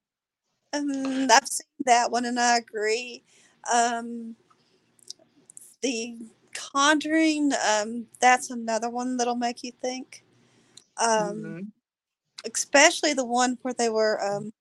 Um, 0.72 1.28
I've 1.30 1.48
seen 1.48 1.66
that 1.86 2.10
one 2.10 2.24
and 2.26 2.40
I 2.40 2.58
agree. 2.58 3.22
Um, 3.72 4.36
the 5.82 6.16
Conjuring, 6.54 7.52
um, 7.68 8.06
that's 8.20 8.50
another 8.50 8.90
one 8.90 9.16
that'll 9.18 9.36
make 9.36 9.62
you 9.64 9.72
think. 9.82 10.24
Um, 10.98 11.56
Mhm. 11.56 11.72
especially 12.46 13.14
the 13.14 13.24
one 13.26 13.58
where 13.62 13.74
they 13.74 13.90
were 13.90 14.22
um 14.24 14.52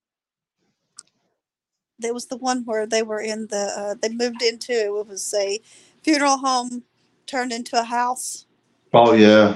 there 2.00 2.14
was 2.14 2.28
the 2.28 2.38
one 2.38 2.64
where 2.66 2.86
they 2.88 3.04
were 3.04 3.22
in 3.22 3.48
the 3.48 3.72
uh, 3.78 3.96
they 4.02 4.10
moved 4.10 4.42
into 4.42 4.74
it 4.74 5.08
was 5.08 5.34
a 5.36 5.60
funeral 6.04 6.38
home 6.38 6.84
turned 7.28 7.52
into 7.54 7.80
a 7.80 7.84
house 7.84 8.46
Oh 8.94 9.14
yeah. 9.14 9.56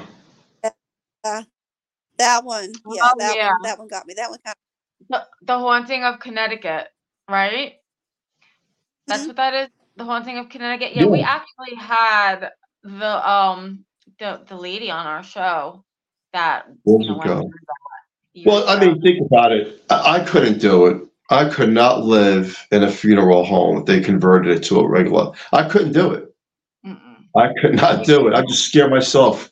that 2.17 2.45
one 2.45 2.81
yeah 2.85 3.09
Oh, 3.09 3.13
that 3.17 3.37
yeah. 3.37 3.51
one 3.51 3.61
that 3.61 3.79
one 3.79 3.87
got 3.87 4.07
me 4.07 4.13
that 4.15 4.29
one 4.29 4.39
kind 4.45 4.55
The, 5.09 5.25
the 5.41 5.57
Haunting 5.57 6.03
of 6.03 6.19
Connecticut, 6.19 6.87
right? 7.29 7.75
That's 9.07 9.23
Mhm. 9.23 9.27
what 9.27 9.35
that 9.37 9.53
is. 9.55 9.69
The 9.95 10.05
Haunting 10.05 10.37
of 10.37 10.49
Connecticut. 10.49 10.95
Yeah, 10.95 11.05
we 11.05 11.21
actually 11.21 11.75
had 11.75 12.51
the 12.83 13.29
um 13.29 13.85
the 14.19 14.41
the 14.47 14.55
lady 14.55 14.89
on 14.91 15.05
our 15.07 15.23
show 15.23 15.83
that 16.33 16.67
Years 16.85 17.01
you 17.01 17.07
know 17.07 17.17
went 17.17 17.23
that. 17.25 17.45
years 18.33 18.45
Well, 18.45 18.69
I 18.69 18.75
ago. 18.77 18.85
mean, 18.93 19.01
think 19.01 19.25
about 19.25 19.51
it. 19.51 19.83
I, 19.89 20.17
I 20.17 20.23
couldn't 20.23 20.59
do 20.59 20.85
it. 20.87 21.01
I 21.31 21.49
could 21.49 21.71
not 21.71 22.03
live 22.05 22.57
in 22.71 22.83
a 22.83 22.91
funeral 22.91 23.43
home 23.43 23.77
if 23.79 23.85
they 23.85 23.99
converted 23.99 24.55
it 24.55 24.63
to 24.65 24.79
a 24.79 24.87
regular. 24.87 25.31
I 25.51 25.67
couldn't 25.67 25.91
do 25.93 26.11
it. 26.11 26.33
Mm-mm. 26.85 27.25
I 27.35 27.49
could 27.61 27.75
not 27.75 28.05
do 28.05 28.27
it. 28.27 28.33
I 28.35 28.41
just 28.43 28.65
scare 28.65 28.89
myself. 28.89 29.51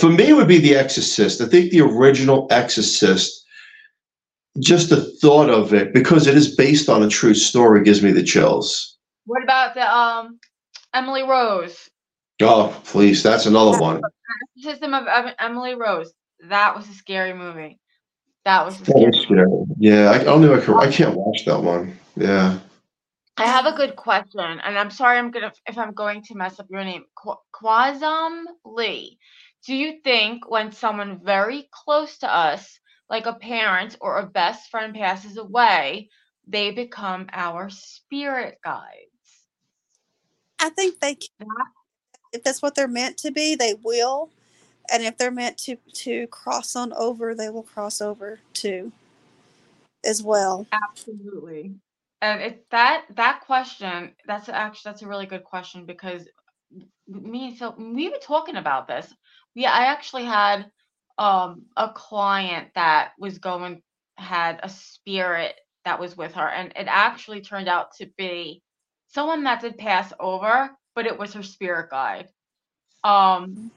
For 0.00 0.10
me, 0.10 0.28
it 0.30 0.32
would 0.34 0.48
be 0.48 0.58
The 0.58 0.74
Exorcist. 0.76 1.40
I 1.40 1.46
think 1.46 1.70
the 1.70 1.80
original 1.82 2.46
Exorcist, 2.50 3.43
just 4.60 4.90
the 4.90 5.02
thought 5.20 5.50
of 5.50 5.74
it, 5.74 5.92
because 5.92 6.26
it 6.26 6.36
is 6.36 6.54
based 6.54 6.88
on 6.88 7.02
a 7.02 7.08
true 7.08 7.34
story, 7.34 7.82
gives 7.82 8.02
me 8.02 8.12
the 8.12 8.22
chills. 8.22 8.98
What 9.26 9.42
about 9.42 9.74
the 9.74 9.94
um 9.94 10.38
Emily 10.92 11.22
Rose? 11.22 11.90
Oh, 12.42 12.80
please, 12.84 13.22
that's 13.22 13.46
another 13.46 13.78
one. 13.78 14.00
Exorcism 14.56 14.94
of 14.94 15.06
Emily 15.38 15.74
Rose. 15.74 16.12
That 16.48 16.76
was 16.76 16.88
a 16.88 16.92
scary 16.92 17.32
movie. 17.32 17.78
That 18.44 18.64
was 18.64 18.78
That 18.78 19.20
scary. 19.22 19.46
Yeah, 19.78 20.10
I, 20.10 20.22
don't 20.22 20.42
know. 20.42 20.54
I, 20.54 20.60
can, 20.60 20.74
I 20.74 20.90
can't 20.90 21.16
watch 21.16 21.44
that 21.46 21.60
one. 21.60 21.98
Yeah. 22.16 22.58
I 23.36 23.46
have 23.46 23.66
a 23.66 23.72
good 23.72 23.96
question, 23.96 24.40
and 24.40 24.78
I'm 24.78 24.90
sorry 24.90 25.18
I'm 25.18 25.30
gonna 25.30 25.52
if 25.66 25.76
I'm 25.76 25.92
going 25.92 26.22
to 26.24 26.36
mess 26.36 26.60
up 26.60 26.66
your 26.70 26.84
name. 26.84 27.04
Qu- 27.16 27.34
Quasum 27.52 28.44
Lee. 28.64 29.18
Do 29.66 29.74
you 29.74 30.00
think 30.04 30.48
when 30.48 30.70
someone 30.70 31.20
very 31.24 31.68
close 31.72 32.18
to 32.18 32.32
us, 32.32 32.78
like 33.10 33.26
a 33.26 33.34
parent 33.34 33.96
or 34.00 34.18
a 34.18 34.26
best 34.26 34.70
friend, 34.70 34.94
passes 34.94 35.36
away, 35.36 36.08
they 36.46 36.70
become 36.70 37.26
our 37.32 37.70
spirit 37.70 38.58
guides? 38.64 39.10
i 40.60 40.68
think 40.70 41.00
they 41.00 41.14
can 41.14 41.48
if 42.32 42.42
that's 42.42 42.62
what 42.62 42.74
they're 42.74 42.88
meant 42.88 43.16
to 43.16 43.30
be 43.30 43.54
they 43.54 43.74
will 43.82 44.30
and 44.92 45.02
if 45.02 45.16
they're 45.18 45.30
meant 45.30 45.56
to 45.58 45.76
to 45.92 46.26
cross 46.28 46.76
on 46.76 46.92
over 46.94 47.34
they 47.34 47.50
will 47.50 47.62
cross 47.62 48.00
over 48.00 48.38
too 48.52 48.92
as 50.04 50.22
well 50.22 50.66
absolutely. 50.72 51.74
And 52.22 52.40
it 52.40 52.66
that 52.70 53.04
that 53.16 53.42
question, 53.42 54.12
that's 54.26 54.48
actually 54.48 54.90
that's 54.90 55.02
a 55.02 55.08
really 55.08 55.26
good 55.26 55.44
question 55.44 55.84
because 55.84 56.26
me 57.06 57.48
and 57.48 57.58
Phil, 57.58 57.74
we 57.78 58.08
were 58.08 58.18
talking 58.22 58.56
about 58.56 58.88
this. 58.88 59.12
We 59.54 59.66
I 59.66 59.86
actually 59.86 60.24
had 60.24 60.70
um 61.18 61.62
a 61.76 61.88
client 61.90 62.68
that 62.74 63.12
was 63.18 63.38
going 63.38 63.82
had 64.16 64.60
a 64.62 64.68
spirit 64.68 65.54
that 65.84 66.00
was 66.00 66.16
with 66.16 66.34
her 66.34 66.48
and 66.48 66.72
it 66.76 66.86
actually 66.88 67.40
turned 67.40 67.68
out 67.68 67.94
to 67.96 68.06
be 68.16 68.62
someone 69.08 69.44
that 69.44 69.60
did 69.60 69.76
pass 69.78 70.12
over 70.18 70.70
but 70.94 71.06
it 71.06 71.18
was 71.18 71.34
her 71.34 71.42
spirit 71.42 71.90
guide 71.90 72.28
um 73.04 73.70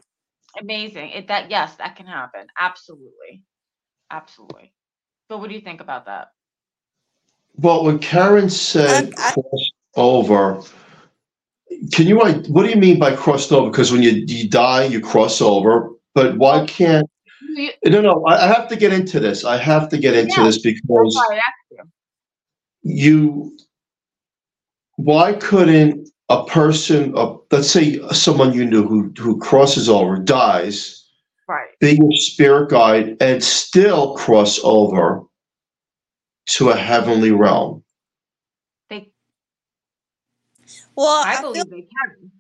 amazing 0.60 1.10
it 1.10 1.28
that 1.28 1.50
yes 1.52 1.76
that 1.76 1.96
can 1.96 2.06
happen 2.06 2.48
absolutely 2.58 3.44
Absolutely. 4.12 4.74
So 5.30 5.38
what 5.38 5.50
do 5.50 5.56
you 5.56 5.62
think 5.62 5.82
about 5.82 6.06
that? 6.06 6.30
Well, 7.58 7.84
when 7.84 8.00
Karen 8.00 8.50
said 8.50 9.14
I- 9.18 9.34
crossed 9.34 9.74
over, 9.96 10.62
can 11.92 12.08
you, 12.08 12.20
like, 12.20 12.46
what 12.48 12.64
do 12.64 12.70
you 12.70 12.76
mean 12.76 13.00
by 13.00 13.16
crossed 13.16 13.52
over? 13.52 13.70
Because 13.70 13.92
when 13.92 14.04
you, 14.04 14.12
you 14.12 14.48
die, 14.50 14.86
you 14.86 15.02
cross 15.02 15.42
over, 15.42 15.92
but 16.14 16.38
why 16.38 16.66
can't, 16.66 17.06
You- 17.06 17.17
no, 17.86 18.02
no, 18.02 18.24
I, 18.26 18.46
I 18.46 18.48
have 18.48 18.68
to 18.70 18.76
get 18.76 18.94
into 18.94 19.20
this. 19.20 19.44
I 19.46 19.58
have 19.58 19.90
to 19.90 19.98
get 19.98 20.16
into 20.16 20.34
Yeah, 20.38 20.46
this 20.46 20.60
because 20.60 21.16
I 21.30 21.36
asked 21.36 21.44
you. 21.72 21.84
you, 22.84 23.58
why 24.96 25.34
couldn't 25.34 26.10
a 26.30 26.46
person, 26.46 27.14
uh, 27.18 27.36
let's 27.52 27.70
say 27.70 28.00
someone 28.10 28.54
you 28.54 28.66
knew 28.66 28.86
who, 28.88 29.14
who 29.18 29.40
crosses 29.40 29.90
over, 29.90 30.18
dies, 30.18 31.06
Right. 31.48 31.70
be 31.80 31.94
your 31.94 32.12
spirit 32.14 32.70
guide 32.70 33.16
and 33.22 33.42
still 33.44 34.16
cross 34.16 34.60
over 34.64 35.24
to 36.48 36.70
a 36.70 36.76
heavenly 36.76 37.32
realm? 37.32 37.84
They, 38.90 39.12
Well, 40.96 41.08
I 41.08 41.34
I, 41.34 41.42
feel, 41.42 41.54
believe 41.54 41.70
they 41.70 41.82
can. 41.82 42.32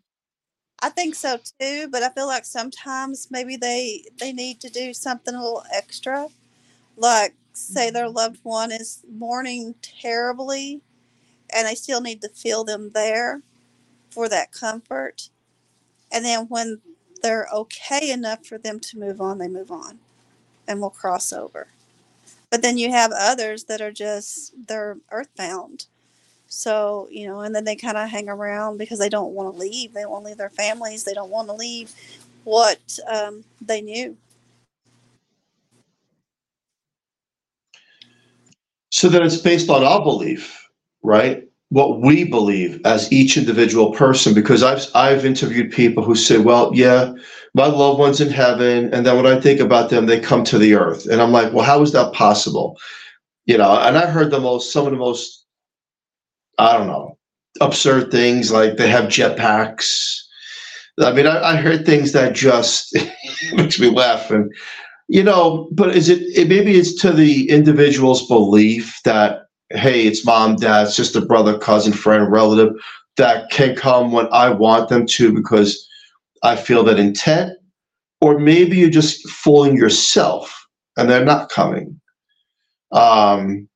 I 0.81 0.89
think 0.89 1.15
so 1.15 1.39
too, 1.59 1.87
but 1.89 2.03
I 2.03 2.09
feel 2.09 2.27
like 2.27 2.45
sometimes 2.45 3.29
maybe 3.31 3.55
they 3.55 4.05
they 4.19 4.31
need 4.31 4.59
to 4.61 4.69
do 4.69 4.93
something 4.93 5.33
a 5.33 5.41
little 5.41 5.63
extra, 5.73 6.27
like 6.95 7.35
say 7.53 7.89
their 7.89 8.05
mm-hmm. 8.05 8.15
loved 8.17 8.39
one 8.43 8.71
is 8.71 9.03
mourning 9.11 9.75
terribly, 9.81 10.81
and 11.53 11.67
they 11.67 11.75
still 11.75 12.01
need 12.01 12.21
to 12.21 12.29
feel 12.29 12.63
them 12.63 12.91
there 12.91 13.41
for 14.11 14.29
that 14.29 14.51
comfort, 14.51 15.29
and 16.11 16.23
then 16.25 16.45
when 16.47 16.81
they're 17.23 17.47
okay 17.51 18.11
enough 18.11 18.45
for 18.45 18.59
them 18.59 18.79
to 18.79 18.99
move 18.99 19.19
on, 19.19 19.39
they 19.39 19.47
move 19.47 19.71
on, 19.71 19.99
and 20.67 20.79
will 20.79 20.91
cross 20.91 21.33
over. 21.33 21.67
But 22.51 22.61
then 22.61 22.77
you 22.77 22.91
have 22.91 23.11
others 23.11 23.65
that 23.65 23.81
are 23.81 23.91
just 23.91 24.53
they're 24.67 24.97
earthbound. 25.11 25.87
So, 26.47 27.07
you 27.11 27.27
know, 27.27 27.41
and 27.41 27.53
then 27.53 27.65
they 27.65 27.75
kind 27.75 27.97
of 27.97 28.09
hang 28.09 28.29
around 28.29 28.77
because 28.77 28.99
they 28.99 29.09
don't 29.09 29.33
want 29.33 29.53
to 29.53 29.59
leave. 29.59 29.93
They 29.93 30.05
want 30.05 30.23
to 30.23 30.29
leave 30.29 30.37
their 30.37 30.49
families. 30.49 31.03
They 31.03 31.13
don't 31.13 31.29
want 31.29 31.49
to 31.49 31.53
leave 31.53 31.91
what 32.45 32.79
um, 33.11 33.43
they 33.61 33.81
knew. 33.81 34.15
So 38.91 39.09
that 39.09 39.21
it's 39.21 39.37
based 39.37 39.69
on 39.69 39.83
our 39.83 40.01
belief, 40.01 40.69
right? 41.03 41.43
What 41.69 41.99
we 41.99 42.23
believe 42.23 42.79
as 42.85 43.11
each 43.11 43.37
individual 43.37 43.91
person. 43.91 44.33
Because 44.33 44.63
I've 44.63 44.85
I've 44.95 45.25
interviewed 45.25 45.71
people 45.71 46.03
who 46.03 46.15
say, 46.15 46.37
"Well, 46.37 46.71
yeah, 46.73 47.13
my 47.53 47.67
loved 47.67 47.99
one's 47.99 48.21
in 48.21 48.29
heaven," 48.29 48.91
and 48.93 49.05
then 49.05 49.17
when 49.17 49.27
I 49.27 49.39
think 49.41 49.59
about 49.59 49.89
them, 49.89 50.05
they 50.05 50.19
come 50.19 50.45
to 50.45 50.57
the 50.57 50.75
earth, 50.75 51.05
and 51.07 51.21
I'm 51.21 51.33
like, 51.33 51.51
"Well, 51.51 51.65
how 51.65 51.81
is 51.81 51.91
that 51.91 52.13
possible?" 52.13 52.79
You 53.45 53.57
know, 53.57 53.77
and 53.77 53.97
I 53.97 54.05
heard 54.07 54.31
the 54.31 54.39
most, 54.39 54.71
some 54.71 54.85
of 54.85 54.91
the 54.91 54.97
most, 54.97 55.45
I 56.57 56.77
don't 56.77 56.87
know, 56.87 57.17
absurd 57.61 58.11
things 58.11 58.51
like 58.51 58.77
they 58.77 58.89
have 58.89 59.05
jetpacks. 59.05 60.17
I 60.99 61.11
mean, 61.11 61.27
I, 61.27 61.51
I 61.51 61.55
heard 61.57 61.85
things 61.85 62.11
that 62.13 62.33
just 62.33 62.97
makes 63.53 63.79
me 63.79 63.89
laugh, 63.89 64.31
and 64.31 64.51
you 65.07 65.23
know, 65.23 65.69
but 65.71 65.95
is 65.95 66.09
it, 66.09 66.21
it 66.35 66.47
maybe 66.47 66.77
it's 66.77 66.93
to 67.01 67.11
the 67.11 67.49
individual's 67.49 68.27
belief 68.27 68.99
that, 69.05 69.41
hey, 69.69 70.05
it's 70.05 70.25
mom, 70.25 70.55
dad, 70.55 70.89
sister, 70.89 71.21
brother, 71.21 71.57
cousin, 71.57 71.93
friend, 71.93 72.31
relative 72.31 72.73
that 73.17 73.49
can 73.49 73.75
come 73.75 74.11
when 74.11 74.27
I 74.31 74.49
want 74.49 74.89
them 74.89 75.05
to 75.07 75.33
because 75.33 75.87
I 76.43 76.55
feel 76.55 76.83
that 76.83 76.99
intent, 76.99 77.53
or 78.21 78.39
maybe 78.39 78.77
you're 78.77 78.89
just 78.89 79.27
fooling 79.29 79.75
yourself 79.75 80.65
and 80.97 81.09
they're 81.09 81.25
not 81.25 81.49
coming. 81.49 81.99
Um, 82.91 83.67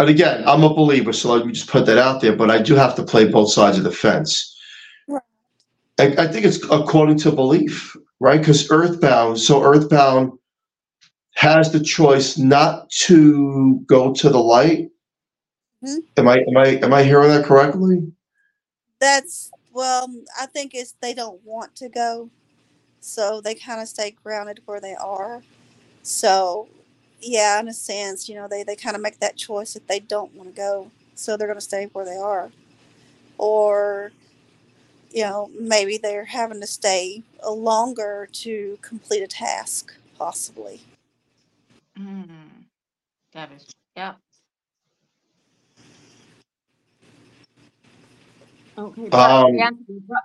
and 0.00 0.08
again, 0.08 0.42
I'm 0.46 0.64
a 0.64 0.72
believer, 0.72 1.12
so 1.12 1.34
let 1.34 1.46
me 1.46 1.52
just 1.52 1.68
put 1.68 1.84
that 1.84 1.98
out 1.98 2.22
there, 2.22 2.34
but 2.34 2.50
I 2.50 2.62
do 2.62 2.74
have 2.74 2.94
to 2.96 3.02
play 3.02 3.26
both 3.26 3.52
sides 3.52 3.76
of 3.76 3.84
the 3.84 3.92
fence. 3.92 4.56
Right. 5.06 5.22
I, 5.98 6.06
I 6.18 6.26
think 6.26 6.46
it's 6.46 6.64
according 6.70 7.18
to 7.18 7.30
belief, 7.30 7.94
right? 8.18 8.40
Because 8.40 8.70
earthbound, 8.70 9.38
so 9.38 9.62
earthbound 9.62 10.32
has 11.34 11.70
the 11.70 11.80
choice 11.80 12.38
not 12.38 12.88
to 12.90 13.82
go 13.86 14.14
to 14.14 14.30
the 14.30 14.38
light. 14.38 14.88
Mhm. 15.84 15.98
Am 16.16 16.28
I 16.28 16.38
am 16.38 16.56
I 16.56 16.66
am 16.82 16.94
I 16.94 17.02
hearing 17.02 17.28
that 17.28 17.44
correctly? 17.44 18.10
That's, 19.00 19.50
well, 19.72 20.08
I 20.40 20.46
think 20.46 20.74
it's 20.74 20.94
they 21.02 21.12
don't 21.12 21.42
want 21.44 21.76
to 21.76 21.90
go. 21.90 22.30
So 23.00 23.42
they 23.42 23.54
kind 23.54 23.82
of 23.82 23.88
stay 23.88 24.12
grounded 24.22 24.60
where 24.64 24.80
they 24.80 24.94
are. 24.94 25.42
So, 26.02 26.68
yeah, 27.20 27.60
in 27.60 27.68
a 27.68 27.72
sense, 27.72 28.28
you 28.28 28.34
know, 28.34 28.48
they, 28.48 28.62
they 28.62 28.76
kind 28.76 28.96
of 28.96 29.02
make 29.02 29.20
that 29.20 29.36
choice 29.36 29.76
if 29.76 29.86
they 29.86 30.00
don't 30.00 30.34
want 30.34 30.50
to 30.50 30.56
go. 30.56 30.90
So 31.14 31.36
they're 31.36 31.46
going 31.46 31.58
to 31.58 31.64
stay 31.64 31.88
where 31.92 32.04
they 32.04 32.16
are. 32.16 32.50
Or, 33.38 34.12
you 35.10 35.24
know, 35.24 35.50
maybe 35.58 35.98
they're 35.98 36.24
having 36.24 36.60
to 36.60 36.66
stay 36.66 37.22
a 37.42 37.50
longer 37.50 38.28
to 38.32 38.78
complete 38.82 39.22
a 39.22 39.26
task, 39.26 39.94
possibly. 40.18 40.82
Mm. 41.98 42.24
That 43.32 43.52
is, 43.52 43.66
yeah. 43.96 44.14
Okay, 48.78 49.08
but 49.10 49.18
Um, 49.20 49.54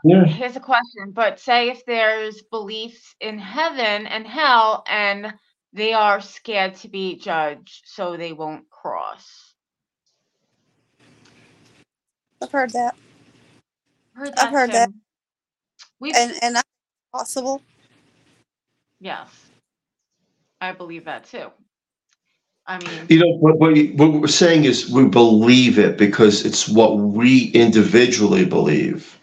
Yeah. 0.03 0.25
here's 0.25 0.55
a 0.55 0.61
question. 0.61 1.11
But 1.11 1.39
say 1.39 1.69
if 1.69 1.85
there's 1.85 2.41
beliefs 2.43 3.15
in 3.19 3.37
heaven 3.37 4.07
and 4.07 4.25
hell 4.25 4.83
and 4.87 5.33
they 5.75 5.93
are 5.93 6.21
scared 6.21 6.77
to 6.77 6.89
be 6.89 7.17
judged, 7.17 7.83
so 7.87 8.17
they 8.17 8.33
won't 8.33 8.69
cross. 8.71 9.55
I've 12.41 12.51
heard 12.51 12.73
that. 12.73 12.95
Heard 14.15 14.35
I've 14.37 14.49
that 14.49 14.51
heard 14.51 14.71
that. 14.73 14.91
We've, 15.99 16.15
And, 16.15 16.33
and 16.41 16.55
that's 16.57 16.69
possible. 17.13 17.61
yes, 18.99 19.29
I 20.61 20.73
believe 20.73 21.05
that 21.05 21.25
too. 21.25 21.51
I 22.67 22.79
mean, 22.79 23.07
You 23.09 23.19
know 23.19 23.37
what, 23.39 23.59
what, 23.59 23.75
you- 23.75 23.93
what 23.95 24.13
we're 24.13 24.27
saying 24.27 24.65
is 24.65 24.89
we 24.89 25.05
believe 25.07 25.79
it 25.79 25.97
because 25.97 26.45
it's 26.45 26.67
what 26.69 26.97
we 26.97 27.47
individually 27.51 28.45
believe. 28.45 29.19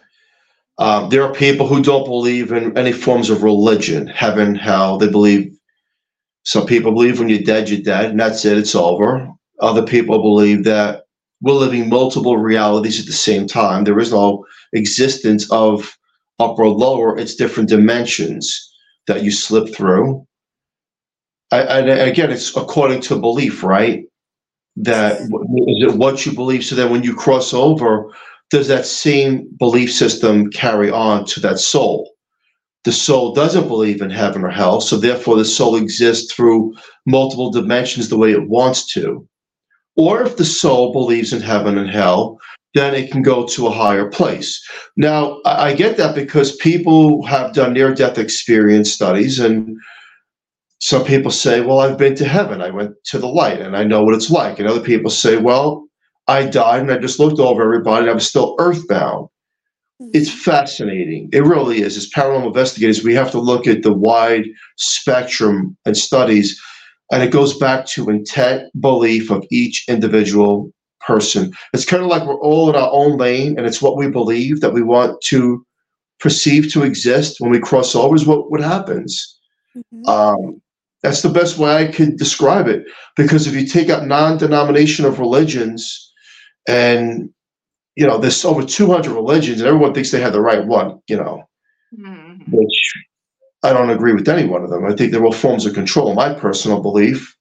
Um, 0.79 1.11
there 1.11 1.25
are 1.25 1.35
people 1.35 1.67
who 1.69 1.83
don't 1.83 2.05
believe 2.07 2.53
in 2.53 2.77
any 2.79 2.93
forms 2.93 3.31
of 3.31 3.43
religion, 3.45 4.07
heaven, 4.09 4.55
hell. 4.57 4.99
They 4.99 5.09
believe. 5.11 5.52
Some 6.45 6.67
people 6.67 6.93
believe 6.93 7.19
when 7.19 7.29
you're 7.29 7.39
dead, 7.43 7.69
you're 7.69 7.81
dead, 7.81 8.11
and 8.11 8.21
that's 8.21 8.45
it. 8.45 8.59
It's 8.59 8.75
over. 8.75 9.29
Other 9.61 9.83
people 9.85 10.21
believe 10.21 10.65
that 10.65 11.05
we're 11.41 11.55
living 11.55 11.89
multiple 11.89 12.37
realities 12.37 13.01
at 13.01 13.07
the 13.07 13.13
same 13.13 13.47
time. 13.47 13.85
There 13.85 13.99
is 13.99 14.13
no 14.13 14.45
existence 14.73 15.51
of 15.51 15.97
upper 16.39 16.65
or 16.65 16.69
lower. 16.69 17.19
It's 17.19 17.35
different 17.35 17.69
dimensions 17.69 18.73
that 19.07 19.23
you 19.23 19.31
slip 19.31 19.75
through. 19.75 20.27
And 21.51 21.91
again, 21.91 22.31
it's 22.31 22.57
according 22.57 23.03
to 23.03 23.19
belief, 23.19 23.63
right? 23.63 24.05
That 24.77 25.21
is 25.21 25.29
it 25.31 25.97
what 25.97 26.25
you 26.25 26.33
believe. 26.33 26.65
So 26.65 26.75
then 26.75 26.91
when 26.91 27.03
you 27.03 27.15
cross 27.15 27.53
over, 27.53 28.11
does 28.51 28.69
that 28.69 28.87
same 28.87 29.49
belief 29.59 29.93
system 29.93 30.51
carry 30.51 30.91
on 30.91 31.27
to 31.27 31.41
that 31.41 31.59
soul? 31.59 32.12
The 32.85 32.93
soul 32.93 33.33
doesn't 33.33 33.69
believe 33.69 34.03
in 34.03 34.11
heaven 34.11 34.43
or 34.43 34.51
hell, 34.51 34.81
so 34.81 34.97
therefore 34.97 35.37
the 35.37 35.45
soul 35.45 35.77
exists 35.77 36.33
through 36.33 36.75
multiple 37.07 37.51
dimensions 37.51 38.09
the 38.09 38.19
way 38.19 38.33
it 38.33 38.49
wants 38.49 38.93
to. 38.95 39.27
Or 39.97 40.23
if 40.23 40.37
the 40.37 40.45
soul 40.45 40.93
believes 40.93 41.33
in 41.33 41.43
heaven 41.43 41.79
and 41.79 41.89
hell, 41.89 42.39
then 42.75 42.95
it 42.95 43.11
can 43.13 43.23
go 43.23 43.47
to 43.47 43.67
a 43.67 43.71
higher 43.71 44.09
place. 44.09 44.61
Now, 44.97 45.41
I 45.45 45.75
get 45.75 45.97
that 45.99 46.15
because 46.15 46.57
people 46.57 47.25
have 47.27 47.53
done 47.53 47.75
near 47.75 47.95
death 47.95 48.19
experience 48.19 48.91
studies, 48.91 49.39
and 49.39 49.77
some 50.81 51.05
people 51.05 51.31
say, 51.31 51.61
Well, 51.61 51.81
I've 51.81 51.99
been 51.99 52.15
to 52.17 52.25
heaven, 52.25 52.63
I 52.63 52.71
went 52.71 52.95
to 53.07 53.19
the 53.19 53.29
light, 53.29 53.61
and 53.61 53.77
I 53.77 53.85
know 53.85 54.03
what 54.03 54.15
it's 54.15 54.31
like. 54.31 54.59
And 54.59 54.67
other 54.67 54.81
people 54.81 55.11
say, 55.11 55.37
Well, 55.37 55.87
I 56.27 56.47
died 56.47 56.83
and 56.83 56.91
I 56.91 56.99
just 56.99 57.19
looked 57.19 57.39
over 57.39 57.63
everybody, 57.63 58.03
and 58.03 58.11
I 58.11 58.15
was 58.15 58.27
still 58.27 58.57
earthbound. 58.59 59.29
It's 60.13 60.31
fascinating. 60.31 61.29
It 61.33 61.45
really 61.45 61.83
is. 61.83 61.97
As 61.97 62.11
paranormal 62.11 62.49
investigators, 62.49 63.05
we 63.05 63.15
have 63.15 63.31
to 63.31 63.41
look 63.41 63.67
at 63.67 63.83
the 63.83 63.93
wide 63.93 64.47
spectrum 64.77 65.77
and 65.87 65.97
studies, 65.97 66.61
and 67.13 67.23
it 67.23 67.31
goes 67.31 67.57
back 67.57 67.87
to 67.87 68.11
intent, 68.11 68.69
belief 68.81 69.31
of 69.31 69.47
each 69.51 69.85
individual 69.89 70.73
person. 71.01 71.53
It's 71.73 71.85
kind 71.85 72.03
of 72.03 72.09
like 72.09 72.25
we're 72.25 72.41
all 72.41 72.69
in 72.69 72.77
our 72.77 72.91
own 72.93 73.17
lane, 73.17 73.57
and 73.57 73.67
it's 73.67 73.83
what 73.83 73.97
we 73.97 74.09
believe 74.09 74.61
that 74.61 74.73
we 74.73 74.83
want 74.83 75.21
to 75.27 75.65
perceive 76.21 76.73
to 76.73 76.85
exist 76.85 77.41
when 77.41 77.51
we 77.51 77.59
cross 77.61 77.95
over 77.95 78.15
is 78.15 78.27
what, 78.27 78.51
what 78.51 78.61
happens. 78.61 79.39
Mhm. 79.77 80.09
Um, 80.09 80.63
that's 81.03 81.23
the 81.23 81.29
best 81.29 81.59
way 81.59 81.75
I 81.75 81.87
could 81.91 82.17
describe 82.17 82.69
it. 82.69 82.85
Because 83.17 83.47
if 83.47 83.55
you 83.55 83.67
take 83.67 83.91
out 83.91 84.07
non-denomination 84.07 85.05
of 85.05 85.19
religions, 85.19 86.13
and 86.69 87.31
you 87.97 88.07
know, 88.07 88.19
there's 88.19 88.45
over 88.45 88.65
200 88.65 89.13
religions, 89.13 89.61
and 89.61 89.69
everyone 89.69 89.95
thinks 89.95 90.11
they 90.11 90.21
have 90.21 90.33
the 90.33 90.41
right 90.41 90.67
one. 90.67 91.01
You 91.09 91.17
know, 91.17 91.45
mhm. 91.97 92.41
which 92.51 92.93
I 93.63 93.73
don't 93.73 93.91
agree 93.91 94.13
with 94.13 94.29
any 94.29 94.47
one 94.47 94.65
of 94.65 94.71
them. 94.71 94.85
I 94.85 94.95
think 94.95 95.13
they're 95.13 95.25
all 95.25 95.33
forms 95.33 95.67
of 95.67 95.75
control. 95.75 96.15
My 96.15 96.35
personal 96.35 96.81
belief, 96.81 97.37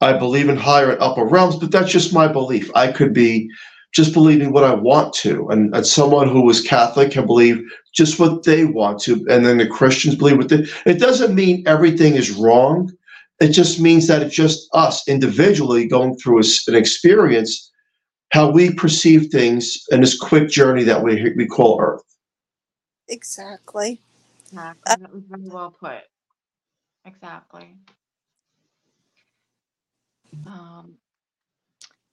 I 0.00 0.12
believe 0.14 0.48
in 0.48 0.56
higher 0.56 0.92
and 0.92 1.00
upper 1.00 1.24
realms, 1.24 1.56
but 1.56 1.70
that's 1.70 1.90
just 1.90 2.14
my 2.14 2.28
belief. 2.28 2.70
I 2.74 2.92
could 2.92 3.12
be 3.12 3.50
just 3.92 4.12
believing 4.12 4.52
what 4.52 4.64
I 4.64 4.74
want 4.74 5.12
to. 5.14 5.48
And, 5.48 5.74
and 5.74 5.86
someone 5.86 6.28
who 6.28 6.48
is 6.50 6.60
Catholic 6.60 7.10
can 7.12 7.26
believe 7.26 7.62
just 7.94 8.18
what 8.18 8.44
they 8.44 8.64
want 8.64 9.00
to. 9.02 9.14
And 9.28 9.44
then 9.44 9.58
the 9.58 9.66
Christians 9.66 10.14
believe 10.14 10.36
what 10.36 10.48
they, 10.48 10.66
it 10.86 10.98
doesn't 10.98 11.34
mean 11.34 11.64
everything 11.66 12.14
is 12.14 12.30
wrong. 12.30 12.92
It 13.40 13.48
just 13.48 13.80
means 13.80 14.06
that 14.08 14.22
it's 14.22 14.34
just 14.34 14.68
us 14.72 15.06
individually 15.08 15.86
going 15.86 16.16
through 16.16 16.40
a, 16.40 16.44
an 16.66 16.74
experience, 16.74 17.67
how 18.30 18.50
we 18.50 18.72
perceive 18.72 19.30
things 19.30 19.84
in 19.90 20.00
this 20.00 20.18
quick 20.18 20.48
journey 20.48 20.84
that 20.84 21.02
we, 21.02 21.32
we 21.36 21.46
call 21.46 21.80
Earth. 21.80 22.02
Exactly. 23.08 24.00
Yeah, 24.52 24.74
that 24.86 25.12
was 25.12 25.22
very 25.28 25.48
well 25.48 25.74
put. 25.78 26.02
Exactly. 27.06 27.76
Um, 30.46 30.96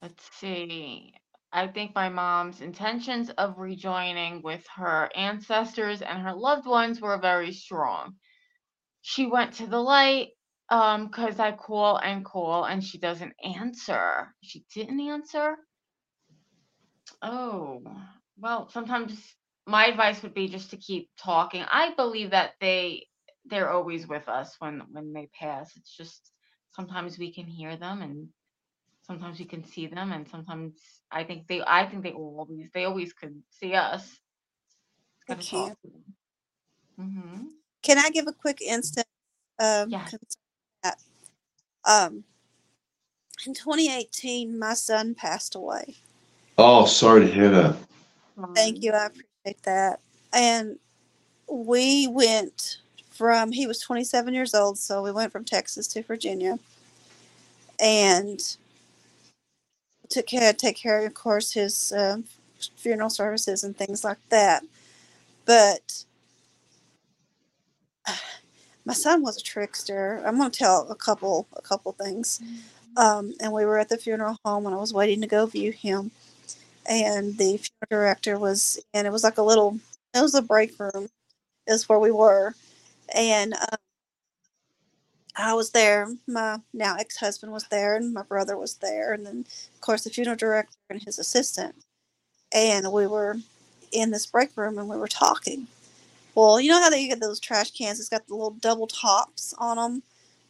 let's 0.01 0.29
see. 0.37 1.13
I 1.51 1.67
think 1.67 1.95
my 1.95 2.09
mom's 2.09 2.61
intentions 2.61 3.29
of 3.31 3.57
rejoining 3.57 4.41
with 4.41 4.65
her 4.75 5.09
ancestors 5.15 6.01
and 6.01 6.21
her 6.21 6.33
loved 6.33 6.65
ones 6.65 6.99
were 6.99 7.17
very 7.17 7.51
strong. 7.53 8.15
She 9.01 9.25
went 9.25 9.53
to 9.55 9.67
the 9.67 9.79
light 9.79 10.29
um 10.69 11.07
because 11.07 11.39
I 11.39 11.51
call 11.51 11.97
and 11.97 12.25
call 12.25 12.65
and 12.65 12.83
she 12.83 12.97
doesn't 12.97 13.33
answer. 13.43 14.33
She 14.41 14.65
didn't 14.73 14.99
answer. 14.99 15.55
Oh, 17.21 17.81
well, 18.37 18.69
sometimes 18.69 19.17
my 19.65 19.87
advice 19.87 20.21
would 20.23 20.33
be 20.33 20.47
just 20.47 20.71
to 20.71 20.77
keep 20.77 21.09
talking. 21.17 21.63
I 21.69 21.93
believe 21.95 22.31
that 22.31 22.51
they 22.59 23.07
they're 23.45 23.71
always 23.71 24.07
with 24.07 24.27
us 24.27 24.55
when 24.59 24.81
when 24.91 25.13
they 25.13 25.29
pass. 25.39 25.71
It's 25.75 25.95
just 25.95 26.31
sometimes 26.75 27.17
we 27.17 27.33
can 27.33 27.45
hear 27.45 27.77
them 27.77 28.01
and 28.01 28.29
sometimes 29.03 29.39
we 29.39 29.45
can 29.45 29.63
see 29.63 29.87
them 29.87 30.11
and 30.11 30.27
sometimes 30.27 30.73
I 31.11 31.23
think 31.23 31.47
they 31.47 31.61
I 31.65 31.85
think 31.85 32.03
they 32.03 32.11
always 32.11 32.69
they 32.73 32.85
always 32.85 33.13
could 33.13 33.41
see 33.49 33.73
us. 33.73 34.19
They 35.27 35.35
can. 35.35 35.75
Mm-hmm. 36.99 37.43
Can 37.81 37.97
I 37.99 38.09
give 38.09 38.27
a 38.27 38.33
quick 38.33 38.61
instance 38.61 39.07
um, 39.59 39.89
Yes. 39.91 40.15
that, 40.83 40.97
um, 41.83 42.23
in 43.45 43.53
2018, 43.53 44.57
my 44.57 44.73
son 44.73 45.13
passed 45.13 45.55
away. 45.55 45.97
Oh, 46.57 46.85
sorry 46.85 47.21
to 47.21 47.31
hear 47.31 47.49
that. 47.49 47.75
Thank 48.55 48.81
you. 48.81 48.91
I 48.93 49.07
appreciate 49.07 49.63
that. 49.63 49.99
And 50.33 50.79
we 51.49 52.07
went 52.07 52.77
from, 53.11 53.51
he 53.51 53.67
was 53.67 53.79
27 53.81 54.33
years 54.33 54.53
old, 54.53 54.77
so 54.77 55.03
we 55.03 55.11
went 55.11 55.31
from 55.31 55.45
Texas 55.45 55.87
to 55.87 56.03
Virginia 56.03 56.59
and 57.79 58.57
took 60.09 60.27
care, 60.27 60.53
take 60.53 60.77
care 60.77 60.99
of, 60.99 61.05
of 61.07 61.13
course, 61.13 61.53
his 61.53 61.91
uh, 61.91 62.17
funeral 62.77 63.09
services 63.09 63.63
and 63.63 63.77
things 63.77 64.03
like 64.03 64.17
that. 64.29 64.63
But 65.45 66.05
my 68.85 68.93
son 68.93 69.21
was 69.23 69.37
a 69.37 69.43
trickster. 69.43 70.23
I'm 70.25 70.37
going 70.37 70.51
to 70.51 70.57
tell 70.57 70.87
a 70.89 70.95
couple, 70.95 71.47
a 71.53 71.61
couple 71.61 71.91
things. 71.93 72.41
Um, 72.97 73.33
and 73.41 73.51
we 73.51 73.65
were 73.65 73.77
at 73.77 73.89
the 73.89 73.97
funeral 73.97 74.37
home 74.45 74.65
and 74.65 74.75
I 74.75 74.79
was 74.79 74.93
waiting 74.93 75.19
to 75.21 75.27
go 75.27 75.45
view 75.45 75.73
him 75.73 76.11
and 76.87 77.37
the 77.37 77.57
funeral 77.57 77.87
director 77.89 78.39
was 78.39 78.79
and 78.93 79.07
it 79.07 79.11
was 79.11 79.23
like 79.23 79.37
a 79.37 79.43
little 79.43 79.79
it 80.13 80.21
was 80.21 80.35
a 80.35 80.41
break 80.41 80.79
room 80.79 81.09
is 81.67 81.89
where 81.89 81.99
we 81.99 82.11
were. 82.11 82.55
And 83.13 83.53
um, 83.53 83.77
i 85.37 85.53
was 85.53 85.71
there. 85.71 86.07
My 86.27 86.59
now 86.73 86.95
ex-husband 86.99 87.51
was 87.51 87.65
there 87.69 87.95
and 87.95 88.13
my 88.13 88.23
brother 88.23 88.57
was 88.57 88.75
there. 88.75 89.13
And 89.13 89.25
then 89.25 89.45
of 89.75 89.81
course 89.81 90.03
the 90.03 90.09
funeral 90.09 90.37
director 90.37 90.77
and 90.89 91.01
his 91.03 91.19
assistant. 91.19 91.75
And 92.53 92.91
we 92.91 93.07
were 93.07 93.37
in 93.91 94.11
this 94.11 94.25
break 94.27 94.55
room 94.57 94.77
and 94.79 94.89
we 94.89 94.97
were 94.97 95.07
talking. 95.07 95.67
Well 96.35 96.59
you 96.61 96.69
know 96.69 96.81
how 96.81 96.89
they 96.89 97.07
get 97.07 97.21
those 97.21 97.39
trash 97.39 97.71
cans? 97.71 97.99
It's 97.99 98.09
got 98.09 98.27
the 98.27 98.35
little 98.35 98.51
double 98.51 98.87
tops 98.87 99.53
on 99.57 99.77
them 99.77 100.03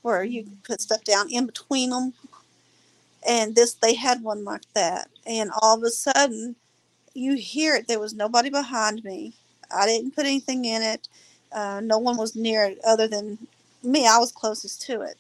where 0.04 0.24
you 0.24 0.44
can 0.44 0.60
put 0.64 0.82
stuff 0.82 1.04
down 1.04 1.30
in 1.32 1.46
between 1.46 1.92
them 1.92 2.14
and 3.28 3.56
this 3.56 3.74
they 3.76 3.96
had 3.96 4.24
one 4.24 4.44
like 4.44 4.64
that. 4.74 5.10
And 5.26 5.52
all 5.62 5.78
of 5.78 5.84
a 5.84 5.90
sudden 5.90 6.56
you 7.14 7.36
hear 7.36 7.76
it 7.76 7.88
there 7.88 8.00
was 8.00 8.14
nobody 8.14 8.50
behind 8.50 9.04
me. 9.04 9.34
I 9.76 9.86
didn't 9.88 10.16
put 10.16 10.26
anything 10.26 10.66
in 10.66 10.82
it. 10.82 11.08
Uh, 11.52 11.82
no 11.84 11.98
one 11.98 12.18
was 12.18 12.36
near 12.36 12.66
it 12.66 12.80
other 12.86 13.08
than 13.08 13.38
me. 13.84 14.08
I 14.08 14.18
was 14.18 14.32
closest 14.32 14.82
to 14.84 15.02
it. 15.02 15.18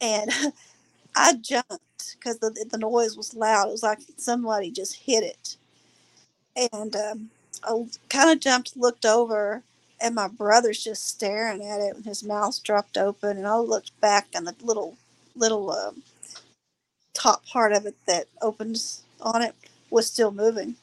And 0.00 0.30
i 1.16 1.34
jumped 1.34 2.16
because 2.18 2.38
the, 2.38 2.66
the 2.70 2.78
noise 2.78 3.16
was 3.16 3.34
loud. 3.34 3.68
It 3.68 3.72
was 3.72 3.82
like 3.82 4.00
somebody 4.16 4.70
just 4.70 4.96
hit 4.96 5.24
it. 5.24 5.56
And 6.72 6.94
um, 6.96 7.30
i 7.64 7.86
kind 8.08 8.30
of 8.30 8.40
jumped 8.40 8.76
looked 8.76 9.04
over 9.06 9.62
and 10.00 10.14
my 10.14 10.28
brother's 10.28 10.82
just 10.82 11.06
staring 11.08 11.64
at 11.64 11.80
it 11.80 11.96
and 11.96 12.04
his 12.04 12.22
mouth's 12.24 12.58
dropped 12.58 12.98
open 12.98 13.38
and 13.38 13.46
i 13.46 13.56
looked 13.56 13.98
back 14.00 14.26
and 14.34 14.46
the 14.46 14.54
little 14.62 14.96
little 15.36 15.70
um, 15.72 16.02
top 17.24 17.46
part 17.46 17.72
of 17.72 17.86
it 17.86 17.96
that 18.06 18.26
opens 18.42 19.02
on 19.22 19.42
it 19.42 19.54
was 19.90 20.06
still 20.06 20.32
moving. 20.32 20.76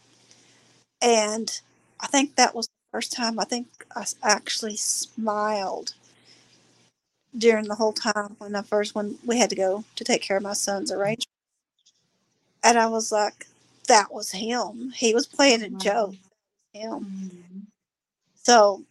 And 1.02 1.62
I 2.00 2.08
think 2.08 2.36
that 2.36 2.56
was 2.56 2.68
the 2.68 2.98
first 2.98 3.14
time 3.14 3.40
I 3.40 3.46
think 3.46 3.68
I 3.96 4.06
actually 4.24 4.78
smiled 4.78 5.94
during 7.38 7.68
the 7.68 7.76
whole 7.76 7.94
time 7.94 8.36
when 8.40 8.56
I 8.56 8.64
first 8.64 8.96
when 8.96 9.20
we 9.26 9.40
had 9.40 9.52
to 9.52 9.56
go 9.56 9.86
to 9.96 10.04
take 10.04 10.24
care 10.24 10.38
of 10.38 10.44
my 10.44 10.54
son's 10.54 10.92
arrangement. 10.92 11.28
And 12.64 12.78
I 12.80 12.88
was 12.88 13.12
like, 13.12 13.48
that 13.88 14.14
was 14.14 14.32
him. 14.32 14.92
He 14.96 15.14
was 15.14 15.28
playing 15.28 15.64
a 15.64 15.70
joke. 15.70 16.16
Him. 16.74 17.06
Mhm. 17.06 17.68
So 18.44 18.86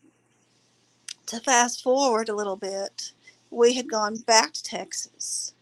to 1.26 1.40
fast 1.40 1.82
forward 1.82 2.28
a 2.28 2.34
little 2.36 2.56
bit, 2.56 3.12
we 3.50 3.74
had 3.74 3.90
gone 3.90 4.16
back 4.18 4.52
to 4.54 4.62
Texas 4.62 5.54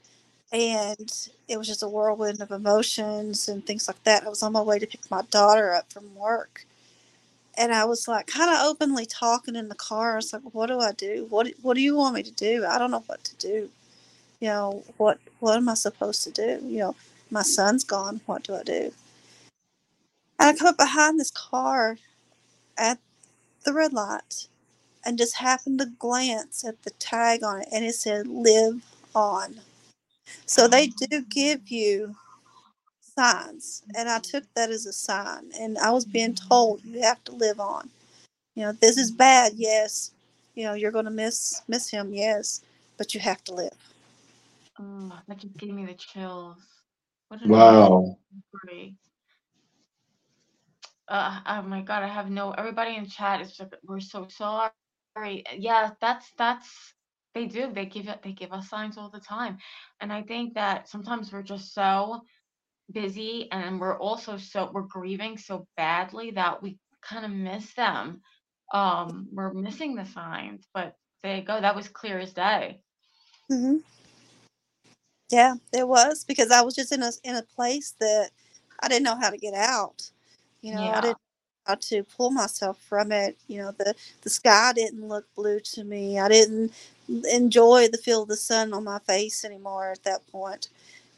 and 0.52 1.28
it 1.46 1.58
was 1.58 1.66
just 1.66 1.82
a 1.82 1.88
whirlwind 1.88 2.40
of 2.40 2.50
emotions 2.50 3.48
and 3.48 3.66
things 3.66 3.88
like 3.88 4.02
that. 4.04 4.24
I 4.24 4.28
was 4.28 4.42
on 4.42 4.52
my 4.52 4.62
way 4.62 4.78
to 4.78 4.86
pick 4.86 5.10
my 5.10 5.22
daughter 5.30 5.72
up 5.74 5.92
from 5.92 6.14
work. 6.14 6.64
And 7.56 7.72
I 7.72 7.84
was 7.84 8.06
like 8.08 8.26
kind 8.28 8.50
of 8.50 8.66
openly 8.66 9.04
talking 9.04 9.56
in 9.56 9.68
the 9.68 9.74
car. 9.74 10.12
I 10.14 10.16
was 10.16 10.32
like, 10.32 10.42
what 10.54 10.68
do 10.68 10.80
I 10.80 10.92
do? 10.92 11.26
What 11.28 11.48
what 11.62 11.74
do 11.74 11.82
you 11.82 11.96
want 11.96 12.14
me 12.14 12.22
to 12.22 12.30
do? 12.30 12.64
I 12.66 12.78
don't 12.78 12.92
know 12.92 13.04
what 13.06 13.24
to 13.24 13.36
do. 13.36 13.70
You 14.40 14.48
know, 14.48 14.84
what 14.96 15.18
what 15.40 15.56
am 15.56 15.68
I 15.68 15.74
supposed 15.74 16.24
to 16.24 16.30
do? 16.30 16.64
You 16.66 16.78
know, 16.78 16.96
my 17.30 17.42
son's 17.42 17.84
gone. 17.84 18.20
What 18.26 18.44
do 18.44 18.54
I 18.54 18.62
do? 18.62 18.92
And 20.38 20.50
I 20.50 20.54
come 20.54 20.68
up 20.68 20.78
behind 20.78 21.18
this 21.18 21.32
car 21.32 21.98
at 22.78 22.98
the 23.64 23.74
red 23.74 23.92
light 23.92 24.46
and 25.04 25.18
just 25.18 25.36
happened 25.36 25.80
to 25.80 25.86
glance 25.86 26.64
at 26.64 26.82
the 26.84 26.90
tag 26.90 27.42
on 27.42 27.62
it 27.62 27.68
and 27.72 27.84
it 27.84 27.94
said 27.94 28.26
live 28.28 28.82
on. 29.14 29.60
So 30.46 30.68
they 30.68 30.88
do 30.88 31.22
give 31.30 31.70
you 31.70 32.16
signs 33.00 33.82
and 33.96 34.08
I 34.08 34.20
took 34.20 34.44
that 34.54 34.70
as 34.70 34.86
a 34.86 34.92
sign 34.92 35.50
and 35.60 35.78
I 35.78 35.90
was 35.90 36.04
being 36.04 36.34
told 36.34 36.84
you 36.84 37.02
have 37.02 37.22
to 37.24 37.32
live 37.32 37.60
on. 37.60 37.90
You 38.56 38.64
know, 38.64 38.72
this 38.72 38.98
is 38.98 39.10
bad, 39.12 39.54
yes. 39.56 40.12
You 40.56 40.64
know, 40.64 40.74
you're 40.74 40.92
gonna 40.92 41.10
miss 41.10 41.62
miss 41.68 41.90
him, 41.90 42.14
yes, 42.14 42.62
but 42.98 43.14
you 43.14 43.20
have 43.20 43.44
to 43.44 43.54
live. 43.54 43.76
Oh, 44.80 45.12
that 45.28 45.38
just 45.38 45.56
gave 45.58 45.74
me 45.74 45.86
the 45.86 45.94
chills. 45.94 46.58
What 47.28 47.40
Wow. 47.44 48.18
story. 48.62 48.96
Uh, 51.08 51.40
oh 51.46 51.62
my 51.62 51.82
God, 51.82 52.02
I 52.02 52.08
have 52.08 52.30
no. 52.30 52.52
Everybody 52.52 52.96
in 52.96 53.06
chat 53.08 53.40
is 53.42 53.52
just, 53.56 53.74
we're 53.86 54.00
so 54.00 54.28
sorry. 54.30 54.72
Yeah, 55.56 55.92
that's 56.00 56.32
that's 56.38 56.68
they 57.38 57.46
do. 57.46 57.72
They 57.72 57.86
give 57.86 58.08
it. 58.08 58.22
They 58.22 58.32
give 58.32 58.52
us 58.52 58.68
signs 58.68 58.98
all 58.98 59.10
the 59.10 59.20
time, 59.20 59.58
and 60.00 60.12
I 60.12 60.22
think 60.22 60.54
that 60.54 60.88
sometimes 60.88 61.32
we're 61.32 61.42
just 61.42 61.72
so 61.72 62.22
busy, 62.92 63.48
and 63.52 63.80
we're 63.80 63.98
also 63.98 64.36
so 64.36 64.70
we're 64.72 64.82
grieving 64.82 65.38
so 65.38 65.66
badly 65.76 66.32
that 66.32 66.62
we 66.62 66.78
kind 67.00 67.24
of 67.24 67.30
miss 67.30 67.72
them. 67.74 68.20
Um, 68.74 69.28
we're 69.32 69.52
missing 69.52 69.94
the 69.94 70.04
signs, 70.04 70.66
but 70.74 70.94
there 71.22 71.36
you 71.36 71.42
go. 71.42 71.60
That 71.60 71.76
was 71.76 71.88
clear 71.88 72.18
as 72.18 72.32
day. 72.32 72.80
Mm-hmm. 73.50 73.76
Yeah, 75.30 75.54
there 75.72 75.86
was 75.86 76.24
because 76.24 76.50
I 76.50 76.62
was 76.62 76.74
just 76.74 76.92
in 76.92 77.02
a 77.02 77.12
in 77.22 77.36
a 77.36 77.42
place 77.42 77.94
that 78.00 78.30
I 78.82 78.88
didn't 78.88 79.04
know 79.04 79.18
how 79.20 79.30
to 79.30 79.38
get 79.38 79.54
out. 79.54 80.10
You 80.60 80.74
know, 80.74 80.88
I 80.88 81.00
didn't 81.00 81.12
know 81.12 81.27
how 81.68 81.76
to 81.76 82.04
pull 82.04 82.30
myself 82.32 82.78
from 82.88 83.12
it. 83.12 83.38
You 83.48 83.58
know, 83.62 83.72
the 83.72 83.94
the 84.22 84.30
sky 84.30 84.72
didn't 84.74 85.08
look 85.08 85.26
blue 85.36 85.60
to 85.60 85.84
me. 85.84 86.18
I 86.18 86.28
didn't 86.28 86.72
enjoy 87.32 87.88
the 87.88 87.98
feel 87.98 88.22
of 88.24 88.28
the 88.28 88.36
sun 88.36 88.74
on 88.74 88.84
my 88.84 89.00
face 89.00 89.44
anymore 89.44 89.92
at 89.92 90.04
that 90.04 90.26
point. 90.32 90.68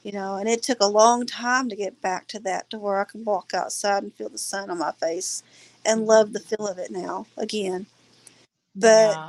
You 0.04 0.12
know, 0.12 0.36
and 0.36 0.48
it 0.48 0.62
took 0.62 0.80
a 0.80 0.86
long 0.88 1.26
time 1.26 1.68
to 1.70 1.76
get 1.76 2.00
back 2.02 2.28
to 2.28 2.40
that 2.40 2.70
to 2.70 2.78
where 2.78 3.00
I 3.00 3.04
can 3.04 3.24
walk 3.24 3.52
outside 3.54 4.02
and 4.04 4.14
feel 4.14 4.30
the 4.30 4.38
sun 4.38 4.70
on 4.70 4.78
my 4.78 4.92
face 4.92 5.42
and 5.86 6.06
love 6.06 6.32
the 6.34 6.40
feel 6.40 6.68
of 6.68 6.78
it 6.78 6.90
now 6.90 7.26
again. 7.38 7.86
But 8.76 9.20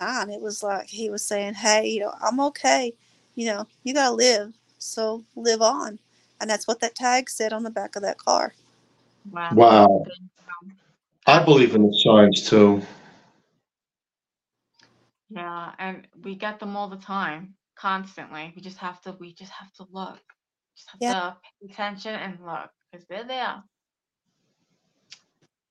Yeah. 0.00 0.26
It 0.30 0.40
was 0.40 0.62
like 0.62 0.88
he 0.88 1.10
was 1.10 1.24
saying, 1.24 1.54
"Hey, 1.54 1.88
you 1.88 2.00
know, 2.00 2.14
I'm 2.22 2.40
okay. 2.40 2.94
you 3.34 3.46
know, 3.46 3.66
you 3.84 3.94
got 3.94 4.10
to 4.10 4.14
live. 4.14 4.52
So 4.78 5.24
live 5.36 5.62
on. 5.62 5.98
And 6.40 6.50
that's 6.50 6.66
what 6.68 6.80
that 6.80 6.94
tag 6.96 7.30
said 7.30 7.52
on 7.52 7.62
the 7.62 7.70
back 7.70 7.96
of 7.96 8.02
that 8.02 8.18
car. 8.18 8.54
Wow. 9.30 9.50
Wow. 9.54 10.04
I 11.26 11.44
believe 11.44 11.74
in 11.74 11.86
the 11.86 11.94
signs 12.04 12.48
too. 12.48 12.82
Yeah, 15.30 15.72
and 15.78 16.06
we 16.22 16.34
get 16.34 16.58
them 16.60 16.76
all 16.76 16.88
the 16.88 16.96
time, 16.96 17.54
constantly. 17.76 18.52
We 18.54 18.60
just 18.62 18.78
have 18.78 19.00
to 19.02 19.16
we 19.18 19.32
just 19.32 19.52
have 19.52 19.72
to 19.74 19.86
look. 19.90 20.20
Just 20.76 20.90
have 20.90 21.00
Yeah. 21.00 21.12
to 21.14 21.36
pay 21.42 21.72
attention 21.72 22.14
and 22.14 22.38
look 22.44 22.70
because 22.90 23.06
they're 23.06 23.24
there. 23.24 23.62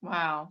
Wow. 0.01 0.49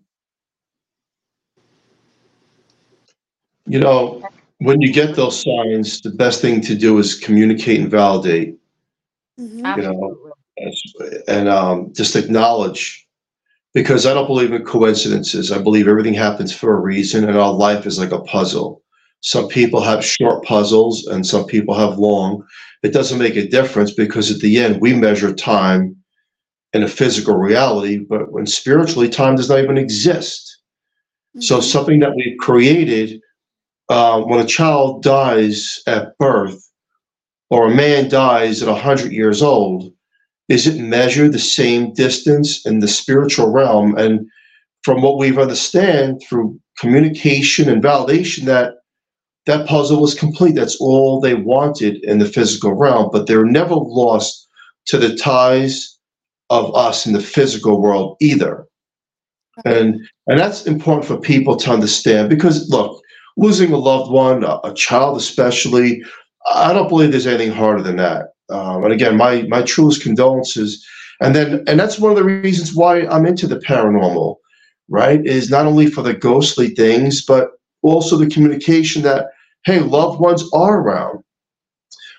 You 3.66 3.80
know, 3.80 4.22
when 4.59 4.80
you 4.80 4.92
get 4.92 5.16
those 5.16 5.42
signs, 5.42 6.01
the 6.01 6.11
best 6.11 6.40
thing 6.40 6.61
to 6.62 6.74
do 6.74 6.98
is 6.98 7.14
communicate 7.14 7.80
and 7.80 7.90
validate. 7.90 8.59
Mhm. 9.38 9.76
You 9.76 9.82
know, 9.82 9.90
Absolutely. 9.90 10.30
As- 10.32 10.39
and 11.28 11.48
um, 11.48 11.92
just 11.94 12.16
acknowledge 12.16 13.07
because 13.72 14.07
I 14.07 14.14
don't 14.14 14.26
believe 14.26 14.53
in 14.53 14.64
coincidences. 14.64 15.53
I 15.53 15.59
believe 15.59 15.88
everything 15.88 16.14
happens 16.14 16.53
for 16.55 16.74
a 16.74 16.80
reason, 16.80 17.28
and 17.28 17.38
our 17.38 17.53
life 17.53 17.86
is 17.86 17.98
like 17.98 18.12
a 18.12 18.20
puzzle. 18.20 18.82
Some 19.20 19.48
people 19.48 19.80
have 19.80 20.05
short 20.05 20.44
puzzles, 20.44 21.07
and 21.07 21.26
some 21.26 21.44
people 21.44 21.74
have 21.74 21.98
long. 21.98 22.44
It 22.82 22.92
doesn't 22.92 23.18
make 23.18 23.36
a 23.36 23.46
difference 23.46 23.92
because 23.92 24.30
at 24.30 24.40
the 24.40 24.59
end, 24.59 24.80
we 24.80 24.94
measure 24.94 25.32
time 25.34 25.96
in 26.72 26.82
a 26.82 26.88
physical 26.88 27.36
reality, 27.36 27.98
but 27.98 28.32
when 28.32 28.46
spiritually, 28.46 29.09
time 29.09 29.36
does 29.36 29.48
not 29.48 29.59
even 29.59 29.76
exist. 29.76 30.59
So 31.38 31.59
Mhm. 31.59 31.62
something 31.62 32.01
that 32.01 32.14
we've 32.14 32.38
created, 32.38 33.20
uh, 33.88 34.20
when 34.22 34.40
a 34.40 34.46
child 34.46 35.03
dies 35.03 35.80
at 35.86 36.16
birth, 36.18 36.64
or 37.51 37.66
a 37.66 37.74
man 37.74 38.09
dies 38.09 38.62
at 38.62 38.68
hundred 38.78 39.12
years 39.12 39.42
old, 39.42 39.92
is 40.51 40.66
it 40.66 40.82
measure 40.82 41.28
the 41.28 41.38
same 41.38 41.94
distance 41.94 42.66
in 42.66 42.80
the 42.80 42.88
spiritual 42.88 43.51
realm? 43.51 43.96
And 43.96 44.28
from 44.82 45.01
what 45.01 45.16
we've 45.16 45.38
understand 45.38 46.20
through 46.28 46.61
communication 46.76 47.68
and 47.68 47.82
validation, 47.82 48.44
that 48.46 48.74
that 49.46 49.66
puzzle 49.66 50.01
was 50.01 50.12
complete. 50.12 50.57
That's 50.57 50.76
all 50.80 51.20
they 51.20 51.34
wanted 51.34 52.03
in 52.05 52.18
the 52.18 52.26
physical 52.26 52.74
realm, 52.74 53.11
but 53.12 53.26
they're 53.26 53.44
never 53.44 53.74
lost 53.74 54.48
to 54.86 54.98
the 54.98 55.16
ties 55.16 55.96
of 56.51 56.74
us 56.74 57.07
in 57.07 57.12
the 57.12 57.22
physical 57.22 57.80
world 57.80 58.16
either. 58.20 58.66
And 59.64 60.01
and 60.26 60.38
that's 60.38 60.66
important 60.66 61.07
for 61.07 61.20
people 61.20 61.57
to 61.57 61.70
understand 61.70 62.28
because 62.28 62.68
look, 62.70 63.01
losing 63.36 63.72
a 63.72 63.78
loved 63.78 64.11
one, 64.11 64.42
a, 64.42 64.59
a 64.64 64.74
child 64.74 65.16
especially, 65.16 66.03
I 66.53 66.72
don't 66.72 66.88
believe 66.88 67.12
there's 67.12 67.26
anything 67.26 67.53
harder 67.53 67.82
than 67.82 67.96
that. 67.96 68.30
Um, 68.51 68.84
and 68.84 68.92
again, 68.92 69.16
my 69.16 69.42
my 69.42 69.62
truest 69.62 70.03
condolences. 70.03 70.86
And 71.20 71.34
then 71.34 71.64
and 71.66 71.78
that's 71.78 71.98
one 71.98 72.11
of 72.12 72.16
the 72.16 72.24
reasons 72.24 72.74
why 72.74 73.07
I'm 73.07 73.26
into 73.26 73.46
the 73.46 73.59
paranormal, 73.59 74.36
right? 74.88 75.24
Is 75.24 75.51
not 75.51 75.66
only 75.66 75.86
for 75.86 76.03
the 76.03 76.14
ghostly 76.14 76.70
things, 76.70 77.24
but 77.24 77.53
also 77.82 78.16
the 78.16 78.28
communication 78.28 79.03
that 79.03 79.28
hey, 79.64 79.80
loved 79.80 80.20
ones 80.20 80.44
are 80.55 80.80
around. 80.80 81.22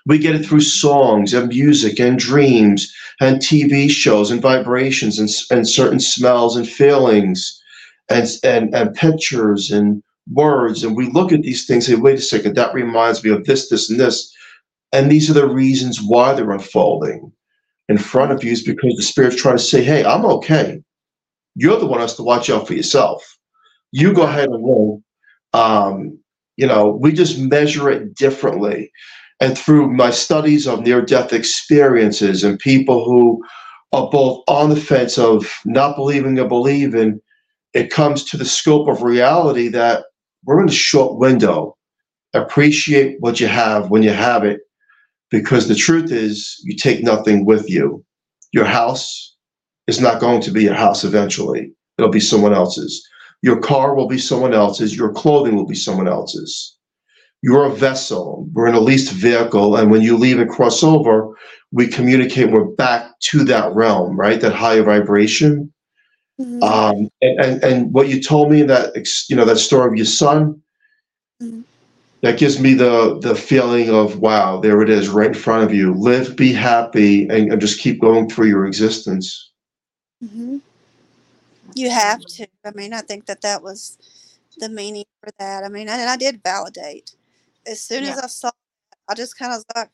We 0.05 0.17
get 0.17 0.35
it 0.35 0.45
through 0.45 0.61
songs 0.61 1.33
and 1.33 1.49
music 1.49 1.99
and 1.99 2.17
dreams 2.17 2.91
and 3.19 3.37
TV 3.37 3.89
shows 3.89 4.31
and 4.31 4.41
vibrations 4.41 5.19
and, 5.19 5.29
and 5.51 5.67
certain 5.67 5.99
smells 5.99 6.55
and 6.55 6.67
feelings 6.67 7.61
and, 8.09 8.27
and, 8.43 8.73
and 8.73 8.95
pictures 8.95 9.71
and 9.71 10.01
words. 10.31 10.83
And 10.83 10.95
we 10.95 11.07
look 11.07 11.31
at 11.31 11.43
these 11.43 11.65
things, 11.65 11.85
say, 11.85 11.95
wait 11.95 12.17
a 12.17 12.21
second, 12.21 12.55
that 12.55 12.73
reminds 12.73 13.23
me 13.23 13.29
of 13.29 13.45
this, 13.45 13.69
this, 13.69 13.89
and 13.89 13.99
this. 13.99 14.35
And 14.93 15.09
these 15.09 15.29
are 15.29 15.33
the 15.33 15.47
reasons 15.47 16.01
why 16.01 16.33
they're 16.33 16.51
unfolding 16.51 17.31
in 17.87 17.97
front 17.97 18.31
of 18.31 18.43
you 18.43 18.51
is 18.51 18.63
because 18.63 18.95
the 18.95 19.03
spirit's 19.03 19.41
trying 19.41 19.57
to 19.57 19.63
say, 19.63 19.83
hey, 19.83 20.03
I'm 20.05 20.25
okay. 20.25 20.81
You're 21.55 21.79
the 21.79 21.85
one 21.85 21.99
who 21.99 22.03
has 22.03 22.15
to 22.15 22.23
watch 22.23 22.49
out 22.49 22.67
for 22.67 22.73
yourself. 22.73 23.37
You 23.91 24.13
go 24.13 24.23
ahead 24.23 24.49
and 24.49 24.63
live. 24.63 25.01
Um, 25.53 26.17
you 26.57 26.65
know, 26.65 26.89
we 26.89 27.11
just 27.11 27.39
measure 27.39 27.89
it 27.89 28.15
differently. 28.15 28.91
And 29.41 29.57
through 29.57 29.91
my 29.91 30.11
studies 30.11 30.67
of 30.67 30.81
near 30.81 31.01
death 31.01 31.33
experiences 31.33 32.43
and 32.43 32.59
people 32.59 33.03
who 33.03 33.43
are 33.91 34.09
both 34.09 34.43
on 34.47 34.69
the 34.69 34.75
fence 34.75 35.17
of 35.17 35.51
not 35.65 35.95
believing 35.95 36.39
or 36.39 36.47
believing, 36.47 37.19
it 37.73 37.89
comes 37.89 38.23
to 38.25 38.37
the 38.37 38.45
scope 38.45 38.87
of 38.87 39.01
reality 39.01 39.67
that 39.69 40.05
we're 40.45 40.61
in 40.61 40.69
a 40.69 40.71
short 40.71 41.17
window. 41.17 41.75
Appreciate 42.33 43.17
what 43.19 43.39
you 43.39 43.47
have 43.47 43.89
when 43.89 44.03
you 44.03 44.11
have 44.11 44.43
it, 44.43 44.61
because 45.31 45.67
the 45.67 45.75
truth 45.75 46.11
is, 46.11 46.59
you 46.63 46.75
take 46.75 47.03
nothing 47.03 47.45
with 47.45 47.69
you. 47.69 48.03
Your 48.51 48.65
house 48.65 49.35
is 49.87 49.99
not 49.99 50.19
going 50.19 50.41
to 50.41 50.51
be 50.51 50.63
your 50.63 50.75
house 50.75 51.03
eventually, 51.03 51.73
it'll 51.97 52.11
be 52.11 52.19
someone 52.19 52.53
else's. 52.53 53.07
Your 53.41 53.59
car 53.59 53.95
will 53.95 54.07
be 54.07 54.19
someone 54.19 54.53
else's. 54.53 54.95
Your 54.95 55.11
clothing 55.11 55.55
will 55.55 55.65
be 55.65 55.73
someone 55.75 56.07
else's. 56.07 56.77
You're 57.41 57.65
a 57.65 57.73
vessel. 57.73 58.47
We're 58.53 58.67
in 58.67 58.75
a 58.75 58.79
leased 58.79 59.11
vehicle. 59.11 59.75
And 59.75 59.89
when 59.89 60.01
you 60.03 60.15
leave 60.15 60.39
and 60.39 60.47
cross 60.49 60.83
over, 60.83 61.35
we 61.71 61.87
communicate. 61.87 62.51
We're 62.51 62.65
back 62.65 63.19
to 63.31 63.43
that 63.45 63.73
realm, 63.73 64.15
right? 64.15 64.39
That 64.39 64.53
higher 64.53 64.83
vibration. 64.83 65.73
Mhm. 66.39 66.61
Um, 66.61 67.09
and, 67.23 67.39
and, 67.39 67.63
and 67.63 67.93
what 67.93 68.09
you 68.09 68.21
told 68.21 68.51
me 68.51 68.61
that, 68.61 68.93
you 69.27 69.35
know, 69.35 69.45
that 69.45 69.57
story 69.57 69.87
of 69.87 69.95
your 69.95 70.05
son, 70.05 70.61
Mhm. 71.41 71.63
That 72.21 72.37
gives 72.37 72.59
me 72.59 72.73
the, 72.73 73.19
the 73.19 73.35
feeling 73.35 73.89
of, 73.89 74.19
wow, 74.19 74.59
there 74.59 74.81
it 74.81 74.89
is 74.89 75.09
right 75.09 75.27
in 75.27 75.33
front 75.33 75.63
of 75.63 75.73
you. 75.73 75.93
Live, 75.93 76.35
be 76.35 76.53
happy, 76.53 77.27
and, 77.27 77.51
and 77.51 77.59
just 77.59 77.79
keep 77.79 77.99
going 77.99 78.29
through 78.29 78.47
your 78.47 78.65
existence. 78.65 79.51
hmm 80.23 80.57
You 81.75 81.89
have 81.89 82.23
to. 82.25 82.47
I 82.63 82.71
mean, 82.71 82.93
I 82.93 83.01
think 83.01 83.25
that 83.25 83.41
that 83.41 83.63
was 83.63 83.97
the 84.57 84.69
meaning 84.69 85.05
for 85.23 85.31
that. 85.39 85.63
I 85.63 85.67
mean, 85.67 85.89
and 85.89 86.09
I 86.09 86.15
did 86.15 86.43
validate. 86.43 87.15
As 87.65 87.81
soon 87.81 88.03
as 88.03 88.17
I 88.19 88.27
saw, 88.27 88.49
it, 88.49 88.97
I 89.07 89.15
just 89.15 89.37
kind 89.37 89.53
of 89.53 89.63
like, 89.75 89.89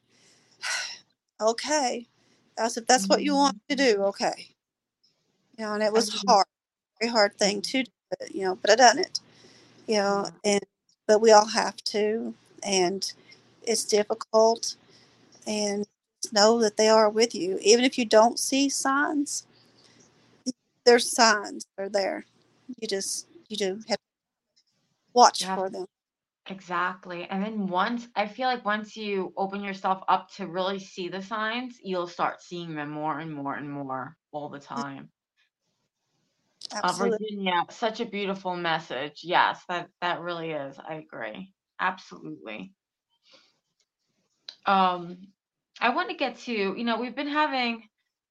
okay. 1.41 2.07
I 2.59 2.67
said, 2.69 2.87
that's 2.87 3.07
what 3.07 3.21
you 3.21 3.35
want 3.35 3.57
to 3.69 3.75
do, 3.75 4.03
okay. 4.05 4.47
You 5.57 5.65
know, 5.65 5.73
and 5.73 5.83
it 5.83 5.93
was 5.93 6.23
hard, 6.27 6.47
very 6.99 7.11
hard 7.11 7.37
thing 7.37 7.61
to 7.61 7.83
do, 7.83 7.91
but, 8.09 8.33
you 8.33 8.43
know, 8.45 8.55
but 8.55 8.71
I 8.71 8.75
done 8.75 8.99
it. 8.99 9.19
You 9.87 9.97
know, 9.97 10.29
and 10.43 10.61
but 11.07 11.21
we 11.21 11.31
all 11.31 11.47
have 11.47 11.77
to, 11.77 12.33
and 12.63 13.13
it's 13.63 13.85
difficult, 13.85 14.75
and 15.45 15.85
know 16.31 16.59
that 16.61 16.77
they 16.77 16.89
are 16.89 17.09
with 17.09 17.33
you, 17.33 17.57
even 17.61 17.85
if 17.85 17.97
you 17.97 18.05
don't 18.05 18.39
see 18.39 18.69
signs. 18.69 19.45
There's 20.85 21.09
signs. 21.09 21.65
They're 21.77 21.89
there. 21.89 22.25
You 22.79 22.87
just 22.87 23.27
you 23.49 23.57
do 23.57 23.79
have 23.87 23.97
to 23.97 24.03
watch 25.13 25.43
have 25.43 25.57
for 25.57 25.69
them. 25.69 25.85
Exactly. 26.49 27.27
And 27.29 27.43
then 27.43 27.67
once, 27.67 28.07
I 28.15 28.25
feel 28.27 28.47
like 28.47 28.63
once 28.63 28.95
you 28.95 29.33
open 29.35 29.63
yourself 29.63 30.01
up 30.07 30.31
to 30.35 30.47
really 30.47 30.79
see 30.79 31.09
the 31.09 31.21
signs, 31.21 31.77
you'll 31.83 32.07
start 32.07 32.41
seeing 32.41 32.73
them 32.73 32.89
more 32.89 33.19
and 33.19 33.33
more 33.33 33.55
and 33.55 33.69
more 33.69 34.15
all 34.31 34.47
the 34.49 34.59
mm. 34.59 34.81
time. 34.81 35.09
Uh, 36.73 36.81
Absolutely. 36.83 37.17
Virginia, 37.19 37.63
such 37.69 37.99
a 38.01 38.05
beautiful 38.05 38.55
message. 38.55 39.21
Yes, 39.23 39.63
that 39.69 39.89
that 40.01 40.21
really 40.21 40.51
is. 40.51 40.77
I 40.77 40.95
agree. 40.95 41.53
Absolutely. 41.79 42.73
Um, 44.65 45.17
I 45.79 45.89
want 45.89 46.09
to 46.09 46.15
get 46.15 46.39
to, 46.39 46.51
you 46.51 46.83
know, 46.83 46.99
we've 46.99 47.15
been 47.15 47.27
having 47.27 47.83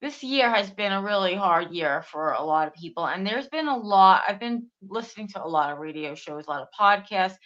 this 0.02 0.22
year 0.22 0.50
has 0.50 0.70
been 0.70 0.92
a 0.92 1.02
really 1.02 1.34
hard 1.34 1.72
year 1.72 2.02
for 2.02 2.32
a 2.32 2.42
lot 2.42 2.68
of 2.68 2.74
people, 2.74 3.06
and 3.06 3.26
there's 3.26 3.48
been 3.48 3.68
a 3.68 3.76
lot. 3.76 4.22
I've 4.28 4.38
been 4.38 4.66
listening 4.86 5.28
to 5.28 5.42
a 5.42 5.48
lot 5.48 5.72
of 5.72 5.78
radio 5.78 6.14
shows, 6.14 6.46
a 6.46 6.50
lot 6.50 6.62
of 6.62 6.68
podcasts. 6.78 7.36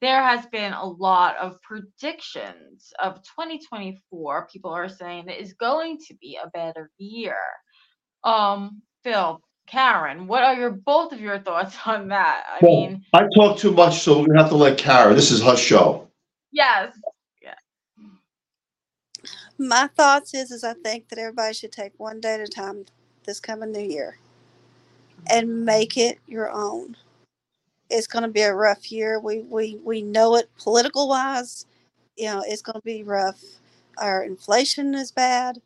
There 0.00 0.22
has 0.22 0.44
been 0.46 0.72
a 0.72 0.84
lot 0.84 1.36
of 1.36 1.60
predictions 1.62 2.92
of 2.98 3.16
2024. 3.38 4.48
People 4.52 4.72
are 4.72 4.88
saying 4.88 5.28
it 5.28 5.40
is 5.40 5.52
going 5.54 5.98
to 6.08 6.14
be 6.20 6.36
a 6.42 6.48
better 6.48 6.90
year. 6.98 7.38
Um, 8.24 8.82
Phil, 9.04 9.40
Karen, 9.70 10.26
what 10.26 10.42
are 10.42 10.54
your 10.54 10.70
both 10.70 11.12
of 11.12 11.20
your 11.20 11.38
thoughts 11.38 11.76
on 11.86 12.08
that? 12.08 12.44
I 12.48 12.58
Well, 12.62 12.80
mean, 12.80 13.04
I 13.12 13.22
talk 13.36 13.58
too 13.58 13.70
much, 13.72 14.00
so 14.00 14.18
we're 14.18 14.26
gonna 14.26 14.42
have 14.42 14.50
to 14.50 14.56
let 14.56 14.78
Kara. 14.78 15.14
This 15.14 15.30
is 15.30 15.42
her 15.42 15.56
show. 15.56 16.08
yes, 16.52 16.96
My 19.58 19.88
thoughts 19.94 20.34
is 20.34 20.50
is 20.50 20.64
I 20.64 20.74
think 20.74 21.08
that 21.08 21.18
everybody 21.18 21.54
should 21.54 21.72
take 21.72 21.92
one 21.98 22.20
day 22.20 22.34
at 22.34 22.40
a 22.40 22.46
time 22.46 22.86
this 23.24 23.40
coming 23.40 23.72
new 23.72 23.80
year 23.80 24.16
and 25.30 25.66
make 25.66 25.98
it 25.98 26.18
your 26.26 26.50
own. 26.50 26.96
It's 27.90 28.06
going 28.06 28.22
to 28.22 28.30
be 28.30 28.40
a 28.40 28.54
rough 28.54 28.90
year. 28.90 29.20
We 29.20 29.40
we 29.40 29.78
we 29.84 30.02
know 30.02 30.36
it 30.36 30.48
political 30.58 31.08
wise. 31.08 31.66
You 32.16 32.26
know, 32.26 32.42
it's 32.46 32.62
going 32.62 32.80
to 32.80 32.84
be 32.84 33.02
rough. 33.02 33.42
Our 33.98 34.24
inflation 34.24 34.94
is 34.94 35.12
bad. 35.12 35.60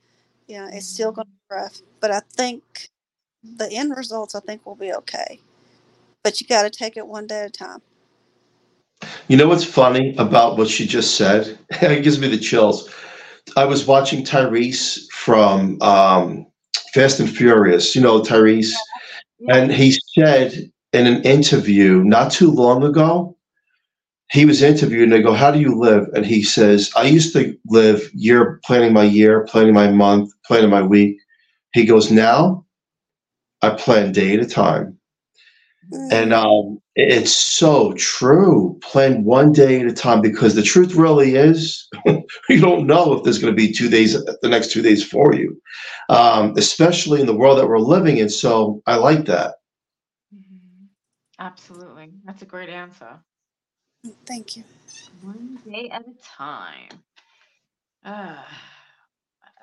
You 0.48 0.58
know, 0.58 0.68
it's 0.72 0.86
still 0.86 1.10
mm-hmm. 1.10 1.16
going 1.16 1.26
to 1.26 1.32
be 1.32 1.56
rough. 1.56 1.80
But 2.00 2.10
I 2.10 2.20
think 2.32 2.90
the 3.56 3.70
end 3.72 3.96
results 3.96 4.34
I 4.34 4.40
think 4.40 4.64
will 4.64 4.74
be 4.74 4.92
okay. 4.92 5.40
But 6.22 6.40
you 6.40 6.46
got 6.46 6.62
to 6.62 6.70
take 6.70 6.96
it 6.96 7.06
one 7.06 7.26
day 7.26 7.40
at 7.40 7.46
a 7.46 7.50
time. 7.50 7.82
You 9.28 9.36
know 9.36 9.48
what's 9.48 9.64
funny 9.64 10.14
about 10.16 10.56
what 10.56 10.68
she 10.68 10.86
just 10.86 11.16
said? 11.16 11.58
it 11.70 12.02
gives 12.02 12.18
me 12.18 12.28
the 12.28 12.38
chills. 12.38 12.88
I 13.56 13.64
was 13.64 13.86
watching 13.86 14.24
Tyrese 14.24 15.06
from 15.12 15.80
um, 15.82 16.46
Fast 16.94 17.20
and 17.20 17.28
Furious. 17.28 17.94
You 17.94 18.00
know 18.02 18.22
Tyrese, 18.22 18.72
Yeah. 19.38 19.56
and 19.56 19.72
he 19.72 19.98
said 20.14 20.70
in 20.92 21.06
an 21.06 21.22
interview 21.22 22.02
not 22.04 22.32
too 22.32 22.50
long 22.50 22.82
ago, 22.84 23.36
he 24.30 24.46
was 24.46 24.62
interviewed 24.62 25.04
and 25.04 25.12
they 25.12 25.22
go, 25.22 25.34
How 25.34 25.50
do 25.50 25.60
you 25.60 25.78
live? 25.78 26.08
And 26.14 26.24
he 26.24 26.42
says, 26.42 26.90
I 26.96 27.04
used 27.04 27.32
to 27.34 27.56
live 27.66 28.10
year 28.14 28.60
planning 28.64 28.92
my 28.92 29.04
year, 29.04 29.44
planning 29.44 29.74
my 29.74 29.90
month, 29.90 30.32
planning 30.46 30.70
my 30.70 30.82
week. 30.82 31.18
He 31.74 31.84
goes, 31.84 32.10
Now 32.10 32.63
I 33.64 33.76
plan 33.76 34.12
day 34.12 34.34
at 34.34 34.40
a 34.40 34.46
time. 34.46 34.98
Mm, 35.92 36.10
And 36.10 36.32
um, 36.32 36.80
it's 36.94 37.34
so 37.34 37.92
true. 37.96 38.78
Plan 38.82 39.24
one 39.24 39.52
day 39.52 39.80
at 39.80 39.86
a 39.86 39.92
time 39.92 40.20
because 40.20 40.54
the 40.54 40.62
truth 40.62 40.94
really 40.94 41.34
is 41.36 41.88
you 42.48 42.60
don't 42.60 42.86
know 42.86 43.14
if 43.14 43.24
there's 43.24 43.38
going 43.38 43.52
to 43.52 43.56
be 43.56 43.72
two 43.72 43.88
days, 43.88 44.14
the 44.42 44.48
next 44.48 44.72
two 44.72 44.82
days 44.82 45.04
for 45.04 45.34
you, 45.34 45.60
um, 46.08 46.54
especially 46.56 47.20
in 47.20 47.26
the 47.26 47.36
world 47.36 47.58
that 47.58 47.68
we're 47.68 47.78
living 47.78 48.18
in. 48.18 48.28
So 48.28 48.82
I 48.86 48.96
like 48.96 49.26
that. 49.26 49.54
Mhm. 50.34 50.88
Absolutely. 51.38 52.12
That's 52.24 52.42
a 52.42 52.46
great 52.46 52.68
answer. 52.70 53.24
Thank 54.26 54.56
you. 54.56 54.64
One 55.20 55.58
day 55.64 55.88
at 55.90 56.06
a 56.06 56.14
time. 56.22 57.04
Uh, 58.04 58.42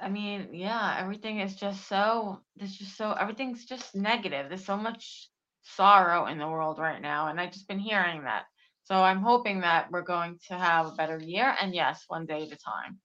I 0.02 0.10
mean, 0.10 0.50
yeah, 0.54 0.98
everything 1.00 1.40
is 1.42 1.56
just 1.56 1.88
so, 1.88 2.42
there's 2.58 2.76
just 2.76 2.98
so, 2.98 3.14
everything's 3.14 3.66
just 3.66 3.96
negative. 3.96 4.48
There's 4.50 4.66
so 4.66 4.78
much 4.78 5.30
sorrow 5.64 6.26
in 6.26 6.40
the 6.40 6.48
world 6.48 6.80
right 6.80 7.02
now. 7.02 7.28
And 7.28 7.40
I've 7.40 7.54
just 7.54 7.68
been 7.68 7.80
hearing 7.80 8.24
that. 8.24 8.46
So 8.86 8.96
I'm 8.96 9.22
hoping 9.22 9.62
that 9.62 9.92
we're 9.92 10.02
going 10.02 10.40
to 10.48 10.56
have 10.56 10.88
a 10.88 10.92
better 10.96 11.20
year. 11.20 11.56
And 11.62 11.74
yes, 11.76 12.04
one 12.08 12.26
day 12.26 12.44
at 12.44 12.52
a 12.52 12.58
time. 12.58 13.00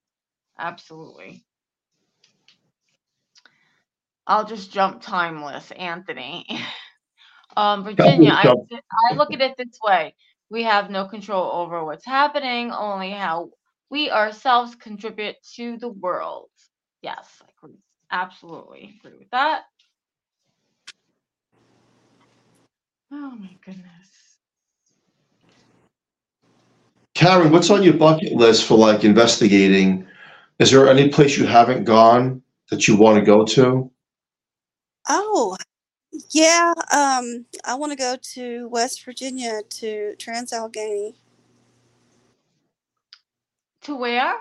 Absolutely. 0.59 1.45
I'll 4.27 4.47
just 4.47 4.73
jump 4.73 5.03
timeless, 5.03 5.71
Anthony. 5.73 6.47
um, 7.57 7.85
Virginia, 7.85 8.33
I. 8.33 8.55
I 9.13 9.15
look 9.17 9.33
at 9.33 9.41
it 9.41 9.55
this 9.57 9.79
way. 9.87 10.15
We 10.51 10.65
have 10.65 10.91
no 10.91 11.07
control 11.07 11.51
over 11.53 11.85
what's 11.85 12.07
happening, 12.07 12.73
only 12.73 13.11
how 13.11 13.51
we 13.91 14.11
ourselves 14.11 14.75
contribute 14.75 15.37
to 15.57 15.77
the 15.79 15.89
world. 15.89 16.51
Yes, 17.07 17.41
I 17.41 17.47
agree. 17.57 17.79
Absolutely 18.11 18.99
agree 18.99 19.17
with 19.17 19.31
that. 19.31 19.67
Oh 23.13 23.31
my 23.31 23.57
goodness. 23.65 24.39
Karen, 27.15 27.53
what's 27.53 27.71
on 27.71 27.85
your 27.85 27.95
bucket 27.95 28.33
list 28.33 28.67
for 28.67 28.77
like 28.77 29.05
investigating? 29.05 30.05
Is 30.59 30.73
there 30.73 30.89
any 30.89 31.09
place 31.09 31.39
you 31.39 31.47
haven't 31.47 31.85
gone 31.85 32.43
that 32.71 32.89
you 32.89 32.97
want 32.97 33.21
to 33.21 33.25
go 33.25 33.45
to? 33.45 33.89
Oh, 35.09 35.57
yeah. 36.33 36.75
Um, 36.93 37.47
I 37.65 37.77
want 37.77 37.93
to 37.93 37.97
go 37.97 38.17
to 38.35 38.69
West 38.69 39.05
Virginia 39.05 39.61
to 39.63 40.17
Trans 40.17 40.53
Allegheny. 40.53 41.15
To 43.83 43.95
where? 43.95 44.39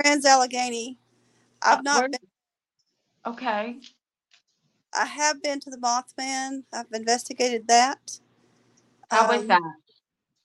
Trans 0.00 0.24
Allegheny. 0.24 1.00
I've 1.62 1.78
Uh, 1.78 1.82
not 1.82 2.00
where- 2.00 2.08
been. 2.08 2.20
Okay. 3.26 3.80
I 4.94 5.04
have 5.04 5.42
been 5.42 5.60
to 5.60 5.70
the 5.70 5.76
Mothman. 5.76 6.64
I've 6.72 6.90
investigated 6.92 7.68
that. 7.68 8.20
How 9.10 9.28
was 9.28 9.42
Um, 9.42 9.48
that? 9.48 9.62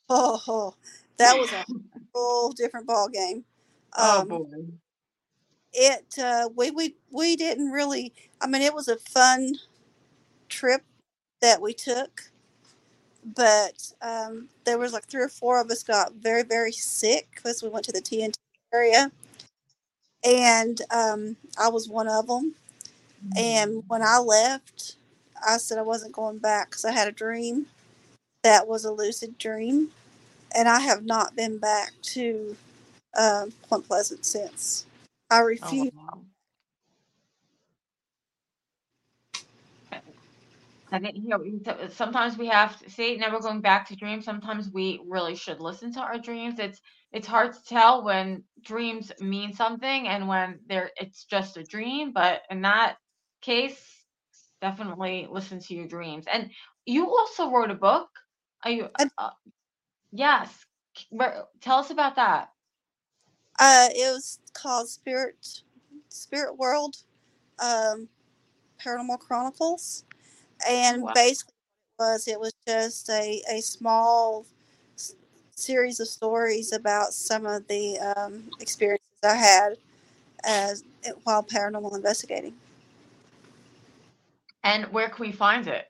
Oh, 0.09 0.41
oh, 0.47 0.75
that 1.17 1.37
was 1.37 1.51
a 1.51 1.65
whole 2.13 2.51
different 2.51 2.85
ball 2.87 3.07
game. 3.07 3.45
oh 3.97 4.21
Um, 4.21 4.27
boy. 4.27 4.65
it 5.71 6.19
uh, 6.19 6.49
we 6.55 6.71
we 6.71 6.95
we 7.09 7.35
didn't 7.35 7.71
really. 7.71 8.13
I 8.41 8.47
mean, 8.47 8.61
it 8.61 8.73
was 8.73 8.87
a 8.89 8.97
fun 8.97 9.55
trip 10.49 10.83
that 11.41 11.61
we 11.61 11.73
took, 11.73 12.31
but 13.23 13.93
um, 14.01 14.49
there 14.65 14.77
was 14.77 14.91
like 14.93 15.05
three 15.05 15.23
or 15.23 15.29
four 15.29 15.59
of 15.59 15.71
us 15.71 15.83
got 15.83 16.13
very 16.15 16.43
very 16.43 16.71
sick 16.73 17.29
because 17.35 17.63
we 17.63 17.69
went 17.69 17.85
to 17.85 17.91
the 17.93 18.01
TNT 18.01 18.35
area, 18.73 19.11
and 20.25 20.81
um, 20.91 21.37
I 21.59 21.69
was 21.69 21.89
one 21.89 22.09
of 22.09 22.27
them. 22.27 22.55
And 23.37 23.83
when 23.87 24.03
I 24.03 24.19
left, 24.19 24.97
I 25.47 25.57
said 25.57 25.77
I 25.79 25.83
wasn't 25.83 26.13
going 26.13 26.39
back 26.39 26.69
because 26.71 26.85
I 26.85 26.91
had 26.93 27.07
a 27.09 27.13
dream 27.13 27.67
that 28.43 28.67
was 28.67 28.85
a 28.85 28.91
lucid 28.91 29.37
dream, 29.37 29.89
and 30.55 30.69
I 30.69 30.81
have 30.81 31.05
not 31.05 31.35
been 31.35 31.57
back 31.59 31.93
to 32.03 32.57
uh, 33.17 33.47
Point 33.69 33.87
Pleasant 33.87 34.25
since. 34.25 34.85
I 35.31 35.39
Oh, 35.61 35.75
refuse. 35.75 35.93
wow. 35.93 36.21
I 40.91 40.99
didn't 40.99 41.23
hear 41.23 41.37
what 41.37 41.47
you 41.47 41.61
said. 41.65 41.91
Sometimes 41.93 42.37
we 42.37 42.47
have 42.47 42.79
to 42.81 42.89
see, 42.89 43.17
never 43.17 43.39
going 43.39 43.61
back 43.61 43.87
to 43.89 43.95
dreams. 43.95 44.25
Sometimes 44.25 44.69
we 44.71 45.01
really 45.07 45.35
should 45.35 45.59
listen 45.61 45.93
to 45.93 46.01
our 46.01 46.17
dreams. 46.19 46.59
It's 46.59 46.79
it's 47.13 47.27
hard 47.27 47.53
to 47.53 47.63
tell 47.65 48.03
when 48.03 48.43
dreams 48.63 49.11
mean 49.21 49.53
something 49.53 50.07
and 50.09 50.27
when 50.27 50.59
they're 50.67 50.91
it's 50.97 51.25
just 51.25 51.57
a 51.57 51.63
dream. 51.63 52.13
But 52.13 52.41
in 52.51 52.63
that 52.63 52.97
case, 53.41 53.81
definitely 54.61 55.27
listen 55.31 55.59
to 55.61 55.75
your 55.75 55.87
dreams. 55.87 56.25
And 56.31 56.51
you 56.85 57.09
also 57.09 57.51
wrote 57.51 57.71
a 57.71 57.75
book. 57.75 58.09
Are 58.65 58.71
you? 58.71 58.89
Uh, 59.17 59.31
yes. 60.11 60.65
Tell 61.61 61.79
us 61.79 61.91
about 61.91 62.15
that. 62.17 62.49
Uh, 63.59 63.89
it 63.95 64.11
was 64.13 64.39
called 64.53 64.89
Spirit 64.89 65.63
Spirit 66.09 66.57
World 66.57 66.97
um, 67.59 68.09
Paranormal 68.83 69.19
Chronicles, 69.19 70.05
and 70.67 71.03
Wow. 71.03 71.13
basically 71.13 71.53
it 71.99 72.03
was 72.03 72.27
it 72.27 72.39
was 72.39 72.53
just 72.67 73.09
a 73.09 73.41
a 73.51 73.61
small 73.61 74.45
series 75.55 75.99
of 75.99 76.07
stories 76.07 76.73
about 76.73 77.13
some 77.13 77.45
of 77.45 77.67
the 77.67 77.99
um, 77.99 78.49
experiences 78.59 79.07
I 79.23 79.35
had 79.35 79.77
as 80.43 80.83
while 81.23 81.43
paranormal 81.43 81.95
investigating. 81.95 82.53
And 84.63 84.85
where 84.85 85.09
can 85.09 85.25
we 85.25 85.31
find 85.31 85.67
it? 85.67 85.85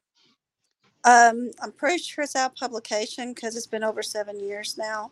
Um, 1.05 1.51
I'm 1.61 1.71
pretty 1.71 2.01
sure 2.01 2.23
it's 2.23 2.35
out 2.35 2.51
of 2.51 2.55
publication 2.57 3.33
because 3.33 3.55
it's 3.55 3.67
been 3.67 3.83
over 3.83 4.01
seven 4.01 4.39
years 4.39 4.77
now. 4.77 5.11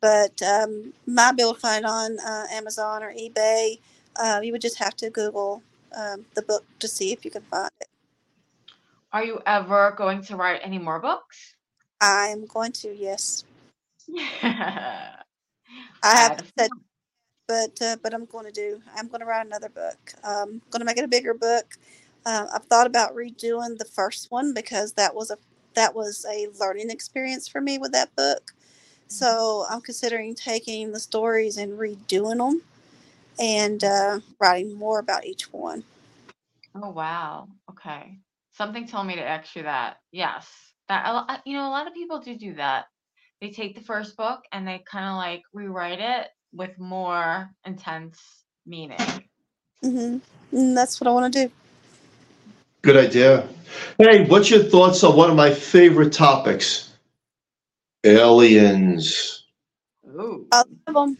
But 0.00 0.40
um, 0.42 0.92
might 1.06 1.36
be 1.36 1.42
able 1.42 1.54
to 1.54 1.60
find 1.60 1.84
it 1.84 1.90
on 1.90 2.18
uh, 2.20 2.46
Amazon 2.52 3.02
or 3.02 3.12
eBay. 3.12 3.78
Uh, 4.16 4.40
you 4.42 4.52
would 4.52 4.60
just 4.60 4.78
have 4.78 4.94
to 4.96 5.10
Google 5.10 5.62
um, 5.96 6.24
the 6.34 6.42
book 6.42 6.64
to 6.78 6.88
see 6.88 7.12
if 7.12 7.24
you 7.24 7.30
can 7.30 7.42
find 7.42 7.70
it. 7.80 7.88
Are 9.12 9.24
you 9.24 9.40
ever 9.46 9.94
going 9.96 10.22
to 10.22 10.36
write 10.36 10.60
any 10.62 10.78
more 10.78 11.00
books? 11.00 11.54
I'm 12.04 12.44
going 12.46 12.72
to, 12.72 12.94
yes. 12.94 13.44
I 14.42 15.14
I 16.02 16.16
haven't 16.16 16.52
said, 16.58 16.70
but 17.48 17.80
uh, 17.80 17.96
but 18.02 18.12
I'm 18.12 18.26
going 18.26 18.44
to 18.44 18.52
do. 18.52 18.82
I'm 18.94 19.08
going 19.08 19.20
to 19.20 19.26
write 19.26 19.46
another 19.46 19.70
book. 19.70 19.96
Um, 20.22 20.60
going 20.70 20.80
to 20.80 20.84
make 20.84 20.98
it 20.98 21.04
a 21.04 21.08
bigger 21.08 21.32
book. 21.32 21.78
Uh, 22.26 22.46
I've 22.54 22.64
thought 22.64 22.86
about 22.86 23.14
redoing 23.14 23.78
the 23.78 23.86
first 23.86 24.30
one 24.30 24.52
because 24.52 24.92
that 24.92 25.14
was 25.14 25.30
a 25.30 25.38
that 25.74 25.94
was 25.94 26.26
a 26.30 26.48
learning 26.60 26.90
experience 26.90 27.48
for 27.48 27.62
me 27.62 27.78
with 27.78 27.92
that 27.92 28.14
book. 28.16 28.52
So 29.08 29.64
I'm 29.70 29.80
considering 29.80 30.34
taking 30.34 30.92
the 30.92 31.00
stories 31.00 31.56
and 31.56 31.78
redoing 31.78 32.38
them, 32.38 32.62
and 33.38 33.82
uh, 33.82 34.20
writing 34.38 34.74
more 34.74 34.98
about 34.98 35.24
each 35.24 35.52
one. 35.52 35.84
Oh 36.74 36.90
wow. 36.90 37.48
Okay. 37.70 38.18
Something 38.52 38.86
told 38.86 39.06
me 39.06 39.16
to 39.16 39.22
ask 39.22 39.56
you 39.56 39.62
that. 39.62 39.96
Yes. 40.12 40.73
That 40.88 41.06
a 41.06 41.12
lo- 41.12 41.24
uh, 41.28 41.38
you 41.46 41.56
know 41.56 41.68
a 41.68 41.70
lot 41.70 41.86
of 41.86 41.94
people 41.94 42.20
do 42.20 42.36
do 42.36 42.54
that. 42.54 42.86
They 43.40 43.50
take 43.50 43.74
the 43.74 43.84
first 43.84 44.16
book 44.16 44.40
and 44.52 44.66
they 44.66 44.82
kind 44.90 45.06
of 45.06 45.16
like 45.16 45.42
rewrite 45.52 46.00
it 46.00 46.28
with 46.52 46.78
more 46.78 47.50
intense 47.64 48.20
meaning. 48.66 48.98
hmm 49.82 50.18
And 50.52 50.76
that's 50.76 51.00
what 51.00 51.08
I 51.08 51.10
want 51.10 51.32
to 51.32 51.46
do. 51.46 51.52
Good 52.82 52.96
idea. 52.96 53.48
Hey, 53.98 54.26
what's 54.26 54.50
your 54.50 54.62
thoughts 54.62 55.02
on 55.04 55.16
one 55.16 55.30
of 55.30 55.36
my 55.36 55.52
favorite 55.52 56.12
topics? 56.12 56.92
Aliens. 58.04 59.46
Ooh. 60.06 60.46
I 60.52 60.62
love 60.86 60.94
them. 60.94 61.18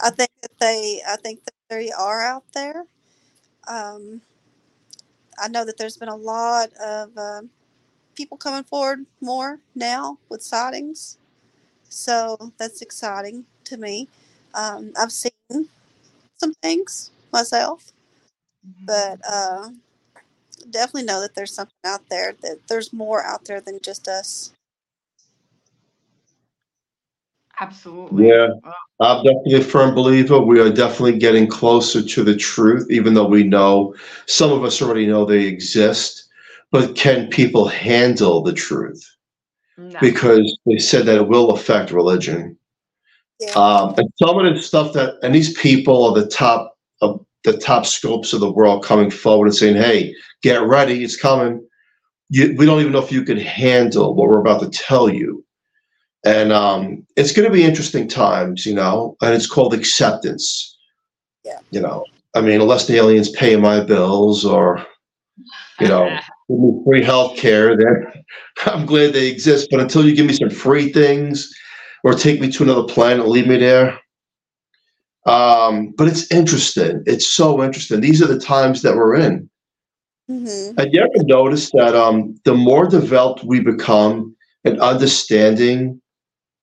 I 0.00 0.10
think 0.10 0.30
that 0.42 0.52
they, 0.60 1.02
I 1.08 1.16
think 1.16 1.42
that 1.44 1.54
they 1.70 1.90
are 1.90 2.22
out 2.22 2.44
there. 2.52 2.84
Um, 3.66 4.20
I 5.38 5.48
know 5.48 5.64
that 5.64 5.78
there's 5.78 5.96
been 5.96 6.08
a 6.08 6.16
lot 6.16 6.72
of 6.74 7.16
um 7.16 7.50
people 8.16 8.36
coming 8.36 8.64
forward 8.64 9.06
more 9.20 9.60
now 9.74 10.18
with 10.28 10.42
sightings, 10.42 11.18
so 11.88 12.52
that's 12.58 12.82
exciting 12.82 13.44
to 13.64 13.76
me. 13.76 14.08
Um, 14.54 14.92
I've 14.98 15.12
seen 15.12 15.68
some 16.36 16.54
things 16.62 17.10
myself, 17.32 17.92
Mhm. 18.66 18.86
but 18.86 19.20
uh, 19.28 19.70
definitely 20.70 21.04
know 21.04 21.20
that 21.20 21.34
there's 21.34 21.52
something 21.52 21.74
out 21.84 22.08
there. 22.08 22.34
That 22.42 22.66
there's 22.68 22.92
more 22.92 23.22
out 23.22 23.44
there 23.44 23.60
than 23.60 23.78
just 23.80 24.08
us. 24.08 24.52
Absolutely. 27.60 28.28
Yeah. 28.28 28.48
I'm 29.00 29.22
definitely 29.24 29.54
a 29.54 29.60
firm 29.62 29.94
believer. 29.94 30.40
We 30.40 30.60
are 30.60 30.70
definitely 30.70 31.18
getting 31.18 31.46
closer 31.46 32.02
to 32.02 32.24
the 32.24 32.34
truth, 32.36 32.86
even 32.90 33.14
though 33.14 33.26
we 33.26 33.44
know 33.44 33.94
some 34.26 34.52
of 34.52 34.64
us 34.64 34.80
already 34.80 35.06
know 35.06 35.24
they 35.24 35.44
exist. 35.44 36.25
But 36.72 36.96
can 36.96 37.28
people 37.28 37.68
handle 37.68 38.42
the 38.42 38.52
truth? 38.52 39.02
no. 39.78 39.98
Because 40.00 40.58
they 40.66 40.78
said 40.78 41.06
that 41.06 41.16
it 41.16 41.28
will 41.28 41.50
affect 41.50 41.90
religion. 41.90 42.56
Yeah. 43.40 43.50
Um, 43.50 43.94
and 43.98 44.10
some 44.16 44.38
of 44.38 44.54
the 44.54 44.60
stuff 44.60 44.94
that, 44.94 45.16
and 45.22 45.34
these 45.34 45.52
people 45.58 46.04
are 46.04 46.14
the 46.14 46.28
top 46.28 46.76
of 47.02 47.24
the 47.44 47.56
top 47.58 47.84
scopes 47.84 48.32
of 48.32 48.40
the 48.40 48.50
world 48.50 48.82
coming 48.82 49.10
forward 49.10 49.46
and 49.46 49.54
saying, 49.54 49.76
"Hey, 49.76 50.14
get 50.42 50.62
ready, 50.62 51.04
it's 51.04 51.16
coming." 51.16 51.66
You, 52.30 52.54
we 52.56 52.64
don't 52.64 52.80
even 52.80 52.92
know 52.92 53.02
if 53.02 53.12
you 53.12 53.22
can 53.22 53.38
handle 53.38 54.14
what 54.14 54.28
we're 54.28 54.40
about 54.40 54.62
to 54.62 54.70
tell 54.70 55.10
you, 55.10 55.44
and 56.24 56.50
um, 56.50 57.06
it's 57.16 57.32
going 57.32 57.46
to 57.46 57.52
be 57.52 57.62
interesting 57.62 58.08
times, 58.08 58.64
you 58.64 58.74
know. 58.74 59.16
And 59.20 59.34
it's 59.34 59.46
called 59.46 59.74
acceptance. 59.74 60.76
Yeah. 61.44 61.60
You 61.70 61.80
know, 61.80 62.04
I 62.34 62.40
mean, 62.40 62.60
unless 62.60 62.86
the 62.86 62.96
aliens 62.96 63.30
pay 63.30 63.56
my 63.56 63.80
bills 63.80 64.44
or, 64.44 64.84
you 65.78 65.88
know, 65.88 66.18
give 66.48 66.58
me 66.58 66.82
free 66.84 67.02
health 67.02 67.36
care, 67.36 67.76
then 67.76 68.06
I'm 68.66 68.86
glad 68.86 69.12
they 69.12 69.28
exist. 69.28 69.68
But 69.70 69.80
until 69.80 70.04
you 70.06 70.14
give 70.14 70.26
me 70.26 70.32
some 70.32 70.50
free 70.50 70.92
things 70.92 71.52
or 72.04 72.14
take 72.14 72.40
me 72.40 72.50
to 72.52 72.62
another 72.62 72.84
planet 72.84 73.28
leave 73.28 73.46
me 73.46 73.58
there. 73.58 73.98
Um, 75.26 75.92
but 75.96 76.06
it's 76.06 76.30
interesting. 76.30 77.02
It's 77.04 77.26
so 77.26 77.62
interesting. 77.62 78.00
These 78.00 78.22
are 78.22 78.28
the 78.28 78.38
times 78.38 78.82
that 78.82 78.94
we're 78.94 79.16
in. 79.16 79.50
hmm 80.28 80.70
And 80.78 80.92
you 80.92 81.00
ever 81.00 81.24
notice 81.24 81.70
that 81.72 81.96
um, 81.96 82.38
the 82.44 82.54
more 82.54 82.86
developed 82.86 83.42
we 83.44 83.60
become 83.60 84.36
in 84.64 84.80
understanding 84.80 86.00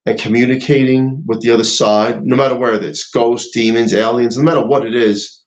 and 0.06 0.20
communicating 0.20 1.24
with 1.26 1.42
the 1.42 1.52
other 1.52 1.64
side, 1.64 2.26
no 2.26 2.36
matter 2.36 2.56
where 2.56 2.74
it's 2.74 3.10
ghosts, 3.10 3.52
demons, 3.52 3.94
aliens, 3.94 4.38
no 4.38 4.44
matter 4.44 4.66
what 4.66 4.86
it 4.86 4.96
is, 4.96 5.43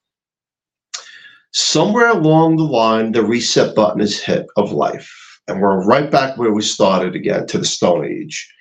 somewhere 1.57 2.11
along 2.11 2.57
the 2.57 2.65
line, 2.65 3.13
the 3.13 3.25
reset 3.25 3.75
button 3.75 4.01
is 4.01 4.23
hit 4.23 4.47
of 4.57 4.73
life. 4.73 5.11
And 5.49 5.61
we're 5.61 5.85
right 5.85 6.11
back 6.11 6.37
where 6.37 6.53
we 6.53 6.63
started 6.63 7.15
again 7.15 7.47
to 7.47 7.59
the 7.59 7.65
Stone 7.65 8.05
Age. 8.05 8.53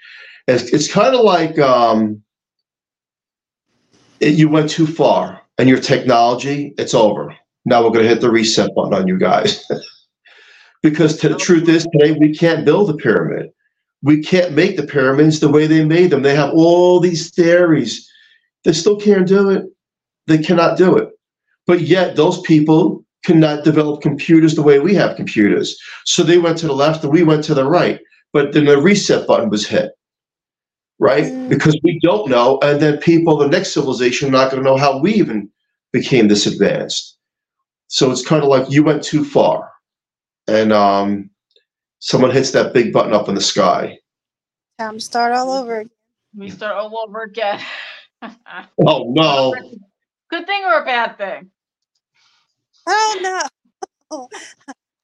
It's, 0.48 0.72
it's 0.72 0.92
kind 0.92 1.14
of 1.14 1.22
like 1.22 1.60
um, 1.60 2.22
it, 4.22 4.36
you 4.36 4.48
went 4.48 4.70
too 4.70 4.88
far 4.88 5.42
and 5.58 5.68
your 5.68 5.80
technology, 5.80 6.74
it's 6.78 6.94
over. 6.94 7.36
Now 7.66 7.84
we're 7.84 7.90
going 7.90 8.04
to 8.04 8.10
hit 8.10 8.22
the 8.22 8.32
reset 8.32 8.74
button 8.76 8.94
on 8.94 9.08
you 9.08 9.18
guys. 9.18 9.66
because 10.84 11.20
the 11.20 11.36
truth 11.36 11.68
is, 11.68 11.86
today 11.92 12.14
we 12.14 12.34
can't 12.34 12.64
build 12.64 12.90
a 12.90 12.94
pyramid. 12.94 13.50
We 14.04 14.22
can't 14.22 14.54
make 14.54 14.78
the 14.78 14.88
pyramids 14.88 15.40
the 15.40 15.50
way 15.50 15.68
they 15.68 15.84
made 15.84 16.12
them. 16.12 16.22
They 16.22 16.36
have 16.36 16.54
all 16.54 17.00
these 17.02 17.32
theories. 17.32 18.10
They 18.64 18.72
still 18.72 18.98
can't 18.98 19.28
do 19.28 19.50
it. 19.50 19.66
They 20.28 20.38
cannot 20.38 20.78
do 20.78 20.96
it. 20.96 21.05
But 21.68 21.82
yet, 21.82 22.16
those 22.16 22.42
people 22.42 23.04
cannot 23.26 23.64
develop 23.64 24.02
computers 24.02 24.56
the 24.56 24.62
way 24.62 24.80
we 24.80 24.94
have 24.94 25.16
computers. 25.16 25.78
So 26.06 26.24
they 26.24 26.38
went 26.38 26.58
to 26.60 26.68
the 26.68 26.74
left 26.74 27.04
and 27.04 27.12
we 27.12 27.24
went 27.24 27.44
to 27.46 27.54
the 27.54 27.68
right. 27.68 28.00
But 28.34 28.54
then 28.54 28.66
the 28.66 28.78
reset 28.78 29.28
button 29.28 29.50
was 29.50 29.68
hit, 29.68 29.92
right? 31.00 31.26
Mm. 31.26 31.50
Because 31.50 31.78
we 31.84 32.00
don't 32.02 32.30
know. 32.30 32.60
And 32.62 32.80
then 32.82 32.98
people, 32.98 33.38
the 33.38 33.48
next 33.48 33.74
civilization, 33.74 34.30
are 34.30 34.32
not 34.32 34.52
going 34.52 34.64
to 34.64 34.70
know 34.70 34.78
how 34.78 35.00
we 35.00 35.14
even 35.16 35.50
became 35.92 36.28
this 36.28 36.46
advanced. 36.46 37.18
So 37.88 38.12
it's 38.12 38.26
kind 38.26 38.44
of 38.44 38.50
like 38.50 38.70
you 38.70 38.84
went 38.84 39.04
too 39.04 39.24
far. 39.24 39.72
And 40.48 40.72
um, 40.72 41.30
someone 42.00 42.32
hits 42.32 42.52
that 42.52 42.74
big 42.74 42.94
button 42.94 43.14
up 43.14 43.30
in 43.30 43.36
the 43.36 43.42
sky. 43.42 43.98
Time 44.78 44.96
to 44.96 45.00
start 45.00 45.32
all 45.34 45.52
over. 45.52 45.80
again. 45.80 45.92
we 46.36 46.50
start 46.50 46.76
all 46.76 46.96
over 46.98 47.24
again. 47.24 47.60
Oh, 48.84 49.12
no. 49.14 49.54
Good 50.32 50.48
thing 50.48 50.64
or 50.66 50.82
a 50.82 50.86
bad 50.86 51.18
thing? 51.18 51.52
I 52.88 53.48
don't. 54.12 54.34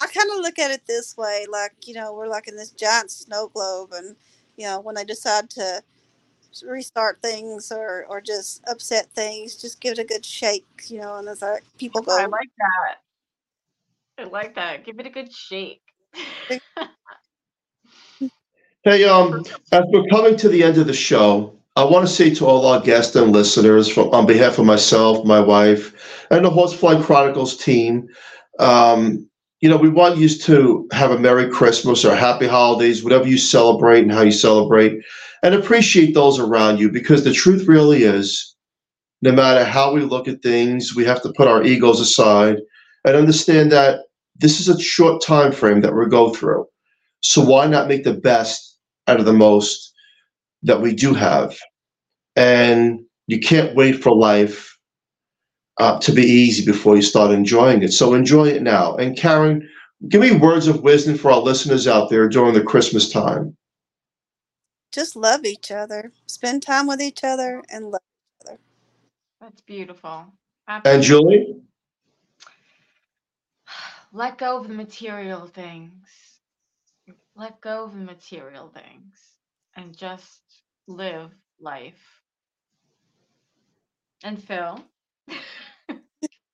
I 0.01 0.07
kind 0.07 0.29
of 0.31 0.37
look 0.37 0.57
at 0.59 0.71
it 0.71 0.81
this 0.87 1.15
way, 1.17 1.45
like 1.49 1.87
you 1.87 1.93
know, 1.93 2.13
we're 2.13 2.27
like 2.27 2.47
in 2.47 2.55
this 2.55 2.71
giant 2.71 3.11
snow 3.11 3.49
globe, 3.53 3.91
and 3.93 4.15
you 4.57 4.65
know, 4.65 4.79
when 4.79 4.95
they 4.95 5.03
decide 5.03 5.49
to 5.51 5.81
restart 6.63 7.21
things 7.21 7.71
or 7.71 8.05
or 8.09 8.21
just 8.21 8.63
upset 8.67 9.11
things, 9.13 9.55
just 9.55 9.79
give 9.79 9.93
it 9.93 9.99
a 9.99 10.03
good 10.03 10.25
shake, 10.25 10.65
you 10.87 10.99
know, 10.99 11.17
and 11.17 11.27
it's 11.27 11.41
like 11.41 11.63
people 11.77 12.01
go, 12.01 12.17
I 12.17 12.25
like 12.25 12.49
that. 12.57 12.97
I 14.17 14.23
like 14.25 14.55
that. 14.55 14.85
Give 14.85 14.99
it 14.99 15.07
a 15.07 15.09
good 15.09 15.33
shake. 15.33 15.81
Hey, 18.83 19.03
um, 19.03 19.45
as 19.71 19.83
we're 19.89 20.07
coming 20.07 20.35
to 20.37 20.49
the 20.49 20.63
end 20.63 20.79
of 20.79 20.87
the 20.87 20.93
show, 20.93 21.55
I 21.75 21.83
want 21.83 22.07
to 22.07 22.11
say 22.11 22.33
to 22.33 22.47
all 22.47 22.65
our 22.65 22.79
guests 22.79 23.15
and 23.15 23.31
listeners, 23.31 23.87
from, 23.87 24.09
on 24.09 24.25
behalf 24.25 24.57
of 24.57 24.65
myself, 24.65 25.23
my 25.23 25.39
wife, 25.39 26.20
and 26.31 26.45
the 26.45 26.49
Horsefly 26.49 27.03
Chronicles 27.03 27.57
team, 27.57 28.07
um, 28.59 29.29
you 29.59 29.69
know, 29.69 29.77
we 29.77 29.89
want 29.89 30.17
you 30.17 30.29
to 30.29 30.87
have 30.91 31.11
a 31.11 31.19
Merry 31.19 31.49
Christmas 31.49 32.03
or 32.03 32.15
Happy 32.15 32.47
Holidays, 32.47 33.03
whatever 33.03 33.27
you 33.27 33.37
celebrate 33.37 34.01
and 34.01 34.11
how 34.11 34.21
you 34.21 34.31
celebrate, 34.31 35.03
and 35.43 35.53
appreciate 35.53 36.13
those 36.13 36.39
around 36.39 36.79
you 36.79 36.89
because 36.89 37.23
the 37.23 37.33
truth 37.33 37.67
really 37.67 38.03
is, 38.03 38.55
no 39.21 39.31
matter 39.31 39.63
how 39.63 39.93
we 39.93 40.01
look 40.01 40.27
at 40.27 40.41
things, 40.41 40.95
we 40.95 41.05
have 41.05 41.21
to 41.21 41.33
put 41.33 41.47
our 41.47 41.63
egos 41.63 41.99
aside 41.99 42.57
and 43.05 43.15
understand 43.15 43.71
that 43.71 43.99
this 44.37 44.59
is 44.59 44.69
a 44.69 44.81
short 44.81 45.21
time 45.21 45.51
frame 45.51 45.81
that 45.81 45.93
we 45.93 46.07
go 46.07 46.33
through. 46.33 46.65
So 47.19 47.43
why 47.43 47.67
not 47.67 47.87
make 47.87 48.03
the 48.03 48.13
best 48.13 48.77
out 49.07 49.19
of 49.19 49.25
the 49.25 49.33
most 49.33 49.93
that 50.63 50.81
we 50.81 50.95
do 50.95 51.13
have? 51.13 51.55
And 52.35 53.01
you 53.27 53.39
can't 53.39 53.75
wait 53.75 54.01
for 54.01 54.15
life 54.15 54.70
uh, 55.81 55.97
to 55.99 56.11
be 56.11 56.21
easy 56.21 56.63
before 56.63 56.95
you 56.95 57.01
start 57.01 57.31
enjoying 57.31 57.81
it. 57.81 57.91
So 57.91 58.13
enjoy 58.13 58.49
it 58.49 58.61
now. 58.61 58.95
And 58.97 59.17
Karen, 59.17 59.67
give 60.09 60.21
me 60.21 60.31
words 60.31 60.67
of 60.67 60.83
wisdom 60.83 61.17
for 61.17 61.31
our 61.31 61.39
listeners 61.39 61.87
out 61.87 62.07
there 62.11 62.29
during 62.29 62.53
the 62.53 62.61
Christmas 62.61 63.09
time. 63.09 63.57
just 64.91 65.15
love 65.15 65.43
each 65.43 65.71
other, 65.71 66.11
spend 66.27 66.61
time 66.61 66.85
with 66.85 67.01
each 67.01 67.23
other, 67.23 67.63
and 67.71 67.89
love. 67.89 68.01
Each 68.43 68.49
other. 68.49 68.59
That's 69.39 69.61
beautiful. 69.61 70.27
And 70.67 71.01
Julie, 71.01 71.55
Let 74.13 74.37
go 74.37 74.57
of 74.57 74.67
the 74.67 74.75
material 74.75 75.47
things. 75.47 76.39
Let 77.35 77.59
go 77.59 77.85
of 77.85 77.93
the 77.93 78.03
material 78.03 78.69
things 78.69 79.17
and 79.75 79.97
just 79.97 80.41
live 80.85 81.31
life. 81.59 82.21
And 84.23 84.43
Phil. 84.43 84.85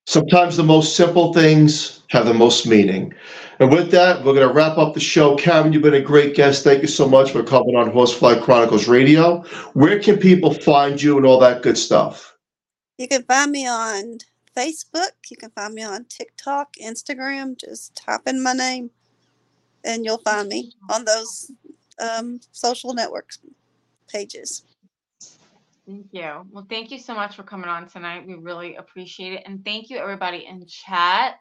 sometimes 0.07 0.55
the 0.55 0.63
most 0.63 0.95
simple 0.95 1.33
things 1.33 2.01
have 2.09 2.25
the 2.25 2.33
most 2.33 2.65
meaning. 2.65 3.13
And 3.59 3.71
with 3.71 3.91
that, 3.91 4.23
we're 4.23 4.33
going 4.33 4.47
to 4.47 4.53
wrap 4.53 4.77
up 4.77 4.93
the 4.93 4.99
show. 4.99 5.35
Karen, 5.35 5.73
you've 5.73 5.81
been 5.81 5.93
a 5.93 6.01
great 6.01 6.33
guest. 6.33 6.63
Thank 6.63 6.81
you 6.81 6.87
so 6.87 7.07
much 7.07 7.31
for 7.31 7.43
coming 7.43 7.75
on 7.75 7.91
Horsefly 7.91 8.41
Chronicles 8.41 8.87
Radio. 8.87 9.41
Where 9.73 9.99
can 9.99 10.17
people 10.17 10.53
find 10.53 11.01
you 11.01 11.17
and 11.17 11.25
all 11.25 11.39
that 11.39 11.61
good 11.61 11.77
stuff? 11.77 12.35
You 12.97 13.07
can 13.07 13.23
find 13.23 13.51
me 13.51 13.67
on 13.67 14.19
Facebook. 14.55 15.11
You 15.29 15.37
can 15.37 15.51
find 15.51 15.73
me 15.73 15.83
on 15.83 16.05
TikTok, 16.05 16.75
Instagram. 16.81 17.59
Just 17.59 17.95
type 17.95 18.21
in 18.27 18.41
my 18.41 18.53
name, 18.53 18.89
and 19.83 20.05
you'll 20.05 20.19
find 20.19 20.47
me 20.47 20.73
on 20.89 21.05
those 21.05 21.51
um, 21.99 22.39
social 22.53 22.93
networks 22.93 23.39
pages. 24.07 24.63
Thank 25.87 26.07
you. 26.11 26.45
Well, 26.51 26.67
thank 26.69 26.91
you 26.91 26.99
so 26.99 27.15
much 27.15 27.37
for 27.37 27.43
coming 27.43 27.69
on 27.69 27.87
tonight. 27.87 28.27
We 28.27 28.33
really 28.33 28.75
appreciate 28.75 29.33
it. 29.33 29.43
And 29.45 29.63
thank 29.63 29.89
you 29.89 29.97
everybody 29.97 30.45
in 30.45 30.65
chat. 30.67 31.35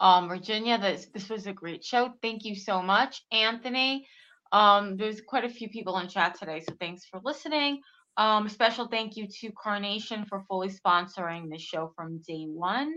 Um, 0.00 0.28
Virginia, 0.28 0.76
this 0.76 1.06
this 1.14 1.28
was 1.28 1.46
a 1.46 1.52
great 1.52 1.84
show. 1.84 2.12
Thank 2.20 2.44
you 2.44 2.56
so 2.56 2.82
much. 2.82 3.22
Anthony. 3.30 4.06
Um, 4.50 4.96
there's 4.96 5.20
quite 5.20 5.44
a 5.44 5.48
few 5.48 5.68
people 5.68 5.98
in 5.98 6.08
chat 6.08 6.38
today, 6.38 6.60
so 6.60 6.74
thanks 6.78 7.06
for 7.06 7.20
listening. 7.24 7.80
Um, 8.16 8.48
special 8.48 8.88
thank 8.88 9.16
you 9.16 9.26
to 9.40 9.52
Carnation 9.52 10.26
for 10.28 10.44
fully 10.48 10.68
sponsoring 10.68 11.48
this 11.48 11.62
show 11.62 11.92
from 11.96 12.20
day 12.26 12.44
one. 12.44 12.94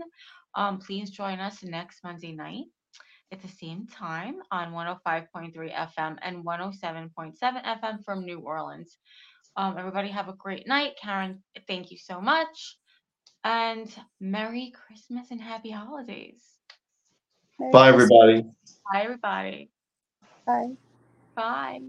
Um, 0.54 0.78
please 0.78 1.10
join 1.10 1.38
us 1.38 1.62
next 1.62 2.04
Monday 2.04 2.32
night 2.32 2.64
at 3.32 3.40
the 3.40 3.48
same 3.48 3.86
time 3.86 4.36
on 4.50 4.72
105.3 4.72 5.54
FM 5.54 6.16
and 6.20 6.44
107.7 6.44 7.10
FM 7.42 8.04
from 8.04 8.24
New 8.24 8.40
Orleans. 8.40 8.98
Um, 9.56 9.78
everybody 9.78 10.08
have 10.08 10.28
a 10.28 10.34
great 10.34 10.66
night. 10.68 10.92
Karen, 11.02 11.42
thank 11.66 11.90
you 11.90 11.96
so 11.98 12.20
much. 12.20 12.76
And 13.44 13.92
Merry 14.20 14.72
Christmas 14.74 15.30
and 15.30 15.40
Happy 15.40 15.70
Holidays. 15.70 16.42
Merry 17.58 17.72
Bye, 17.72 17.92
Christmas. 17.92 18.10
everybody. 18.12 18.42
Bye, 18.92 19.02
everybody. 19.02 19.70
Bye. 20.46 20.74
Bye. 21.34 21.80